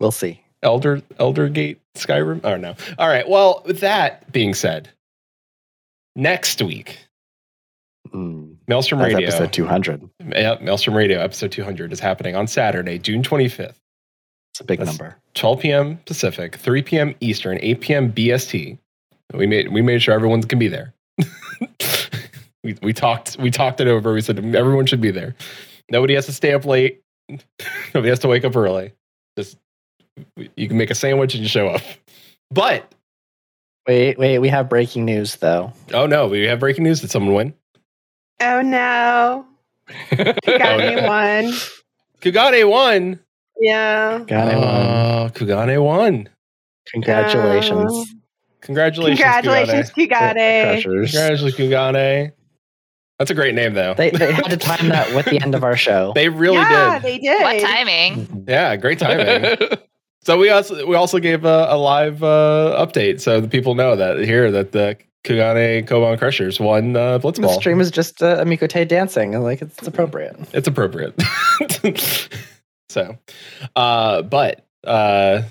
We'll 0.00 0.12
see. 0.12 0.40
Elder 0.62 1.02
Elder 1.18 1.48
Gate 1.48 1.80
Skyrim. 1.96 2.40
Oh 2.44 2.56
no. 2.56 2.76
All 2.98 3.08
right. 3.08 3.28
Well, 3.28 3.62
with 3.66 3.80
that 3.80 4.30
being 4.32 4.54
said, 4.54 4.88
next 6.16 6.62
week, 6.62 6.98
Mm, 8.14 8.53
Maelstrom 8.68 9.00
that's 9.00 9.14
Radio. 9.14 9.28
episode 9.28 9.52
two 9.52 9.66
hundred. 9.66 10.08
Yeah, 10.26 10.56
Maelstrom 10.60 10.96
Radio 10.96 11.20
episode 11.20 11.52
200 11.52 11.92
is 11.92 12.00
happening 12.00 12.34
on 12.36 12.46
Saturday, 12.46 12.98
June 12.98 13.22
25th, 13.22 13.74
It's 14.52 14.60
a 14.60 14.64
big 14.64 14.78
That's- 14.78 14.98
number. 14.98 15.16
12 15.34 15.60
p.m. 15.60 15.98
Pacific, 16.06 16.56
3 16.56 16.82
p.m. 16.82 17.14
Eastern, 17.20 17.58
8 17.60 17.80
p.m. 17.80 18.12
BST. 18.12 18.78
We 19.34 19.46
made 19.46 19.72
we 19.72 19.82
made 19.82 20.00
sure 20.00 20.14
everyone 20.14 20.42
can 20.42 20.58
be 20.58 20.68
there. 20.68 20.94
we, 22.62 22.76
we 22.82 22.92
talked 22.92 23.36
we 23.38 23.50
talked 23.50 23.80
it 23.80 23.88
over. 23.88 24.12
We 24.12 24.20
said 24.20 24.38
everyone 24.54 24.86
should 24.86 25.00
be 25.00 25.10
there. 25.10 25.34
Nobody 25.90 26.14
has 26.14 26.26
to 26.26 26.32
stay 26.32 26.52
up 26.52 26.64
late. 26.64 27.02
Nobody 27.94 28.08
has 28.08 28.18
to 28.20 28.28
wake 28.28 28.44
up 28.44 28.54
early. 28.56 28.92
Just 29.36 29.58
you 30.56 30.68
can 30.68 30.76
make 30.78 30.90
a 30.90 30.94
sandwich 30.94 31.34
and 31.34 31.42
you 31.42 31.48
show 31.48 31.68
up. 31.68 31.82
But 32.50 32.90
Wait, 33.88 34.16
wait. 34.18 34.38
We 34.38 34.48
have 34.48 34.68
breaking 34.70 35.04
news 35.04 35.36
though. 35.36 35.72
oh 35.92 36.06
no, 36.06 36.28
we 36.28 36.44
have 36.44 36.60
breaking 36.60 36.84
news. 36.84 37.00
Did 37.00 37.10
someone 37.10 37.34
win? 37.34 37.54
Oh 38.40 38.62
no. 38.62 39.46
You 40.10 40.58
got 40.58 40.74
Oh, 40.74 40.78
me 40.78 40.94
no. 40.96 41.06
one. 41.06 41.52
Kugane 42.20 42.68
won. 42.70 43.20
Yeah. 43.60 44.24
Got 44.26 44.48
it. 44.52 44.56
one. 44.56 44.64
Oh, 44.66 45.30
Kugane 45.34 45.82
won. 45.82 46.28
Congratulations, 46.90 47.90
Oh. 47.92 48.04
Congratulations, 48.62 49.18
Congratulations, 49.20 49.90
Kugane. 49.90 49.96
you 49.96 50.06
got 50.08 50.36
it. 50.38 50.82
Crushers. 50.84 51.10
Congratulations, 51.12 51.54
Kugane. 51.54 52.32
That's 53.18 53.30
a 53.30 53.34
great 53.34 53.54
name, 53.54 53.74
though. 53.74 53.94
They, 53.94 54.10
they 54.10 54.32
had 54.32 54.46
to 54.50 54.56
time 54.56 54.88
that 54.88 55.14
with 55.14 55.26
the 55.26 55.40
end 55.40 55.54
of 55.54 55.62
our 55.64 55.76
show. 55.76 56.12
They 56.14 56.28
really 56.28 56.56
yeah, 56.56 56.98
did. 56.98 57.02
they 57.02 57.18
did. 57.18 57.42
What 57.42 57.60
timing? 57.60 58.44
Yeah, 58.48 58.74
great 58.76 58.98
timing. 58.98 59.56
so 60.24 60.38
we 60.38 60.48
also 60.50 60.86
we 60.86 60.96
also 60.96 61.18
gave 61.20 61.44
a, 61.44 61.66
a 61.70 61.76
live 61.76 62.22
uh, 62.24 62.74
update, 62.84 63.20
so 63.20 63.40
the 63.40 63.48
people 63.48 63.74
know 63.74 63.94
that 63.96 64.18
here 64.18 64.50
that 64.50 64.72
the 64.72 64.96
Kugane 65.24 65.86
Koban 65.86 66.18
Crushers 66.18 66.60
won 66.60 66.94
uh, 66.96 67.18
The 67.18 67.28
Blitzball. 67.32 67.58
stream 67.58 67.80
is 67.80 67.90
just 67.90 68.22
uh, 68.22 68.44
Amikote 68.44 68.86
dancing, 68.88 69.34
and 69.34 69.42
like 69.42 69.62
it's, 69.62 69.78
it's 69.78 69.88
appropriate. 69.88 70.36
It's 70.52 70.68
appropriate. 70.68 71.14
so, 72.88 73.16
uh, 73.76 74.22
but 74.22 74.64
uh, 74.84 75.42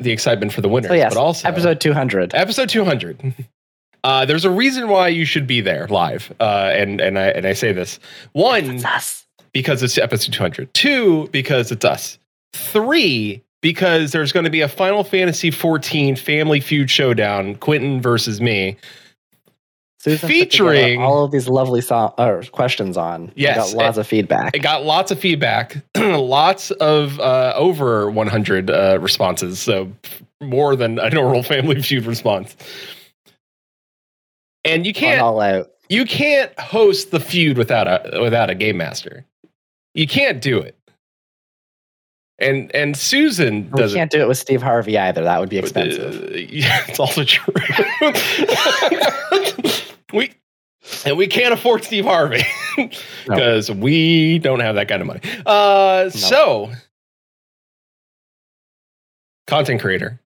the 0.00 0.10
excitement 0.10 0.52
for 0.52 0.60
the 0.62 0.68
winners, 0.68 0.88
So 0.88 0.94
yes, 0.94 1.14
but 1.14 1.20
also 1.20 1.46
episode 1.48 1.80
two 1.80 1.92
hundred. 1.92 2.34
episode 2.34 2.68
200 2.70 3.34
uh, 4.04 4.24
there's 4.24 4.44
a 4.46 4.50
reason 4.50 4.88
why 4.88 5.08
you 5.08 5.24
should 5.26 5.46
be 5.46 5.60
there 5.60 5.86
live 5.88 6.32
uh, 6.40 6.72
and 6.74 7.00
and 7.00 7.18
I 7.18 7.28
and 7.28 7.46
I 7.46 7.52
say 7.52 7.72
this 7.72 8.00
one 8.32 8.76
It's 8.76 8.84
us. 8.86 9.26
because 9.52 9.82
it's 9.82 9.98
episode 9.98 10.32
200 10.32 10.72
two 10.72 11.28
because 11.30 11.70
it's 11.70 11.84
us 11.84 12.18
three 12.54 13.42
because 13.64 14.12
there's 14.12 14.30
going 14.30 14.44
to 14.44 14.50
be 14.50 14.60
a 14.60 14.68
Final 14.68 15.02
Fantasy 15.02 15.50
14 15.50 16.16
Family 16.16 16.60
Feud 16.60 16.90
showdown 16.90 17.54
Quentin 17.54 17.98
versus 17.98 18.38
me 18.38 18.76
Susan 19.98 20.28
featuring 20.28 21.00
all 21.00 21.24
of 21.24 21.30
these 21.30 21.48
lovely 21.48 21.80
song 21.80 22.12
or 22.18 22.42
questions 22.52 22.98
on. 22.98 23.28
We 23.28 23.32
Yes, 23.36 23.72
got 23.72 23.82
lots 23.82 23.96
of 23.96 24.06
feedback. 24.06 24.54
it 24.54 24.58
got 24.58 24.84
lots 24.84 25.10
of 25.10 25.18
feedback, 25.18 25.82
lots 25.96 26.72
of 26.72 27.18
uh, 27.20 27.54
over 27.56 28.10
100 28.10 28.70
uh, 28.70 28.98
responses, 29.00 29.60
so 29.60 29.90
more 30.42 30.76
than 30.76 30.98
a 30.98 31.08
normal 31.08 31.42
Family 31.42 31.80
Feud 31.80 32.04
response. 32.04 32.54
And 34.66 34.84
you 34.84 34.92
can't 34.92 35.22
all 35.22 35.40
out. 35.40 35.70
you 35.88 36.04
can't 36.04 36.52
host 36.60 37.12
the 37.12 37.20
feud 37.20 37.56
without 37.56 37.88
a 37.88 38.20
without 38.20 38.50
a 38.50 38.54
game 38.54 38.76
master. 38.76 39.24
You 39.94 40.06
can't 40.06 40.42
do 40.42 40.58
it. 40.58 40.76
And 42.40 42.74
and 42.74 42.96
Susan 42.96 43.70
We 43.70 43.92
can't 43.92 44.10
do 44.10 44.20
it 44.20 44.26
with 44.26 44.38
Steve 44.38 44.60
Harvey 44.60 44.98
either. 44.98 45.22
That 45.22 45.38
would 45.38 45.48
be 45.48 45.58
expensive. 45.58 46.32
Uh, 46.32 46.36
yeah, 46.36 46.84
it's 46.88 46.98
also 46.98 47.22
true. 47.24 47.54
we 50.12 50.32
and 51.06 51.16
we 51.16 51.26
can't 51.28 51.54
afford 51.54 51.84
Steve 51.84 52.04
Harvey 52.04 52.42
No. 52.78 52.88
because 53.28 53.70
we 53.70 54.38
don't 54.40 54.60
have 54.60 54.74
that 54.74 54.88
kind 54.88 55.00
of 55.00 55.06
money. 55.06 55.20
Uh, 55.46 56.10
So, 56.10 56.72
content 59.46 59.80
creator, 59.80 60.18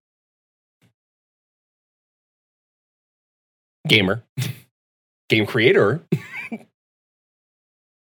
gamer, 3.86 4.22
game 5.28 5.46
creator, 5.46 6.02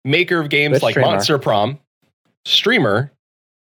maker 0.04 0.39
of 0.39 0.49
games 0.49 0.82
like 0.82 0.93
streamer. 0.93 1.08
Monster 1.12 1.38
Prom, 1.39 1.80
streamer, 2.45 3.12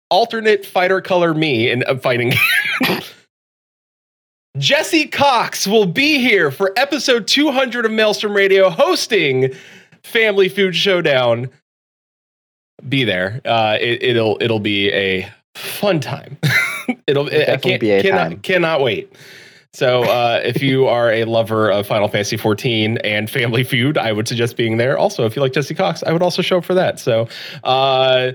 alternate 0.10 0.66
fighter 0.66 1.02
color 1.02 1.34
me 1.34 1.70
in 1.70 1.84
a 1.88 1.98
fighting 1.98 2.34
game. 2.82 3.02
Jesse 4.58 5.08
Cox 5.08 5.68
will 5.68 5.86
be 5.86 6.20
here 6.20 6.52
for 6.52 6.74
episode 6.76 7.28
200 7.28 7.86
of 7.86 7.92
Maelstrom 7.92 8.34
Radio 8.34 8.70
hosting 8.70 9.54
Family 10.04 10.50
Feud 10.50 10.76
Showdown. 10.76 11.50
Be 12.88 13.04
there. 13.04 13.42
Uh, 13.46 13.78
it, 13.80 14.04
it'll 14.04 14.38
it'll 14.42 14.60
be 14.60 14.92
a 14.92 15.32
fun 15.56 16.00
time. 16.00 16.38
it'll 17.08 17.28
I 17.28 17.30
Definitely 17.30 17.72
can't, 17.72 17.82
be 17.82 17.92
a 17.92 18.02
cannot, 18.02 18.18
time. 18.18 18.40
cannot 18.40 18.82
wait. 18.82 19.14
So 19.74 20.04
uh, 20.04 20.42
if 20.44 20.64
you 20.64 20.88
are 20.88 21.12
a 21.12 21.26
lover 21.26 21.70
of 21.72 21.86
Final 21.86 22.08
Fantasy 22.08 22.38
14 22.38 22.98
and 23.00 23.30
Family 23.30 23.64
Feud, 23.64 23.98
I 24.00 24.12
would 24.12 24.28
suggest 24.28 24.58
being 24.58 24.78
there. 24.78 24.98
Also, 24.98 25.26
if 25.26 25.36
you 25.36 25.44
like 25.44 25.54
Jesse 25.54 25.76
Cox, 25.76 26.02
I 26.04 26.12
would 26.12 26.24
also 26.24 26.42
show 26.42 26.58
up 26.58 26.66
for 26.66 26.74
that. 26.74 27.00
So 27.00 27.28
uh, 27.64 28.32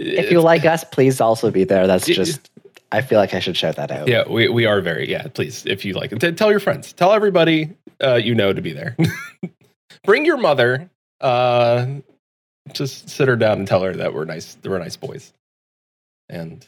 If 0.00 0.30
you 0.30 0.40
like 0.40 0.64
us, 0.64 0.84
please 0.84 1.20
also 1.20 1.50
be 1.50 1.64
there. 1.64 1.86
That's 1.86 2.06
just. 2.06 2.50
I 2.92 3.02
feel 3.02 3.20
like 3.20 3.34
I 3.34 3.38
should 3.38 3.56
shout 3.56 3.76
that 3.76 3.92
out. 3.92 4.08
Yeah, 4.08 4.28
we, 4.28 4.48
we 4.48 4.66
are 4.66 4.80
very 4.80 5.08
yeah. 5.08 5.28
Please, 5.28 5.64
if 5.64 5.84
you 5.84 5.92
like, 5.92 6.10
t- 6.18 6.32
tell 6.32 6.50
your 6.50 6.58
friends, 6.58 6.92
tell 6.92 7.12
everybody 7.12 7.70
uh, 8.02 8.14
you 8.16 8.34
know 8.34 8.52
to 8.52 8.60
be 8.60 8.72
there. 8.72 8.96
Bring 10.04 10.24
your 10.24 10.38
mother. 10.38 10.90
Uh, 11.20 11.86
just 12.72 13.08
sit 13.08 13.28
her 13.28 13.36
down 13.36 13.58
and 13.58 13.68
tell 13.68 13.82
her 13.82 13.94
that 13.94 14.12
we're 14.12 14.24
nice. 14.24 14.54
That 14.54 14.70
we're 14.70 14.78
nice 14.78 14.96
boys. 14.96 15.32
And 16.28 16.66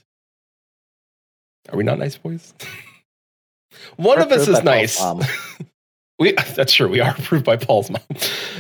are 1.71 1.77
we 1.77 1.85
not 1.85 1.99
nice 1.99 2.17
boys? 2.17 2.55
One 3.97 4.19
We're 4.19 4.25
of 4.25 4.33
us 4.33 4.49
is 4.49 4.63
nice. 4.63 5.03
We 6.19 6.33
that's 6.55 6.73
true. 6.73 6.89
We 6.89 7.01
are 7.01 7.17
approved 7.19 7.45
by 7.45 7.57
Paul's 7.57 7.91
mom. 7.91 8.03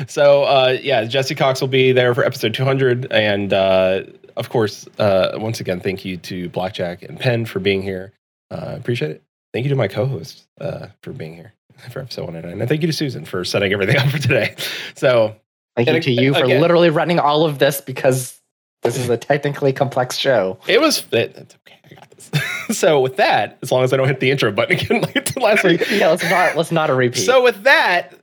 So 0.09 0.43
uh, 0.43 0.79
yeah, 0.83 1.05
Jesse 1.05 1.37
Cox 1.37 1.61
will 1.61 1.68
be 1.68 1.93
there 1.93 2.12
for 2.12 2.25
episode 2.25 2.55
200, 2.55 3.12
and 3.12 3.53
uh, 3.53 4.03
of 4.37 4.49
course, 4.51 4.87
uh, 4.99 5.33
once 5.37 5.61
again, 5.61 5.80
thank 5.80 6.05
you 6.05 6.16
to 6.18 6.49
Blackjack 6.51 7.03
and 7.03 7.18
Penn 7.18 7.45
for 7.47 7.59
being 7.61 7.83
here. 7.83 8.12
Uh, 8.51 8.74
appreciate 8.76 9.11
it. 9.12 9.22
Thank 9.53 9.64
you 9.64 9.70
to 9.70 9.76
my 9.76 9.89
co-host 9.89 10.47
uh, 10.61 10.87
for 11.03 11.12
being 11.12 11.35
here 11.35 11.53
for 11.91 12.01
episode 12.01 12.22
109, 12.24 12.61
and 12.61 12.68
thank 12.68 12.80
you 12.83 12.87
to 12.87 12.93
Susan 12.93 13.24
for 13.24 13.45
setting 13.45 13.72
everything 13.72 13.97
up 13.99 14.09
for 14.09 14.18
today. 14.18 14.55
So 14.95 15.37
Thank 15.76 15.89
you 15.89 16.01
to 16.01 16.11
you 16.11 16.35
for 16.35 16.45
again- 16.45 16.61
literally 16.61 16.91
running 16.91 17.18
all 17.18 17.45
of 17.45 17.59
this 17.59 17.80
because 17.80 18.41
this 18.83 18.97
is 18.99 19.09
a 19.09 19.16
technically 19.18 19.72
complex 19.72 20.16
show. 20.16 20.59
it 20.66 20.80
was. 20.80 20.99
It, 21.12 21.35
it's 21.37 21.55
okay. 21.66 21.78
I 21.91 21.95
got 21.95 22.11
this. 22.11 22.78
so 22.78 23.01
with 23.01 23.16
that, 23.16 23.59
as 23.62 23.70
long 23.72 23.85
as 23.85 23.93
I 23.93 23.97
don't 23.97 24.09
hit 24.09 24.20
the 24.20 24.30
intro 24.30 24.51
button 24.53 24.78
again 24.78 25.01
like 25.03 25.37
last 25.37 25.64
week, 25.64 25.83
yeah, 25.91 26.09
let's 26.09 26.24
not 26.24 26.57
let's 26.57 26.72
not 26.72 26.91
a 26.91 26.95
repeat. 26.95 27.20
So 27.24 27.43
with 27.43 27.62
that, 27.64 28.14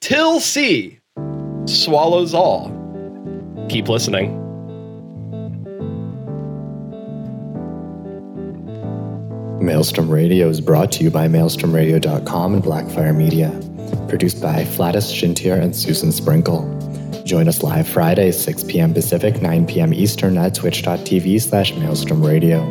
Till 0.00 0.40
sea 0.40 1.00
swallows 1.66 2.32
all. 2.32 2.70
Keep 3.68 3.88
listening. 3.88 4.48
Maelstrom 9.60 10.08
Radio 10.08 10.48
is 10.48 10.60
brought 10.60 10.90
to 10.92 11.04
you 11.04 11.10
by 11.10 11.28
maelstromradio.com 11.28 12.54
and 12.54 12.62
Blackfire 12.62 13.14
Media. 13.14 13.50
Produced 14.08 14.40
by 14.40 14.64
Flatus 14.64 15.12
Shintier 15.12 15.56
and 15.56 15.76
Susan 15.76 16.12
Sprinkle. 16.12 16.62
Join 17.24 17.48
us 17.48 17.62
live 17.62 17.86
Fridays, 17.86 18.40
6 18.40 18.64
p.m. 18.64 18.94
Pacific, 18.94 19.42
9 19.42 19.66
p.m. 19.66 19.92
Eastern 19.92 20.38
at 20.38 20.54
twitch.tv 20.54 21.40
slash 21.42 21.74
maelstrom 21.74 22.24
radio. 22.24 22.66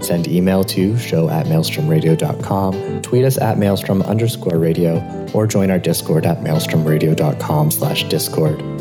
Send 0.00 0.26
email 0.26 0.64
to 0.64 0.98
show 0.98 1.30
at 1.30 1.46
maelstromradio.com, 1.46 3.02
tweet 3.02 3.24
us 3.24 3.38
at 3.38 3.56
maelstrom 3.56 4.02
underscore 4.02 4.58
radio, 4.58 5.00
or 5.32 5.46
join 5.46 5.70
our 5.70 5.78
Discord 5.78 6.26
at 6.26 6.40
maelstromradio.com 6.40 7.70
slash 7.70 8.04
discord. 8.08 8.73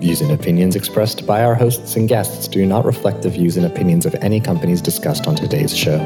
Views 0.00 0.22
and 0.22 0.32
opinions 0.32 0.76
expressed 0.76 1.26
by 1.26 1.44
our 1.44 1.54
hosts 1.54 1.94
and 1.94 2.08
guests 2.08 2.48
do 2.48 2.64
not 2.64 2.86
reflect 2.86 3.20
the 3.20 3.28
views 3.28 3.58
and 3.58 3.66
opinions 3.66 4.06
of 4.06 4.14
any 4.22 4.40
companies 4.40 4.80
discussed 4.80 5.26
on 5.26 5.34
today's 5.34 5.76
show. 5.76 5.98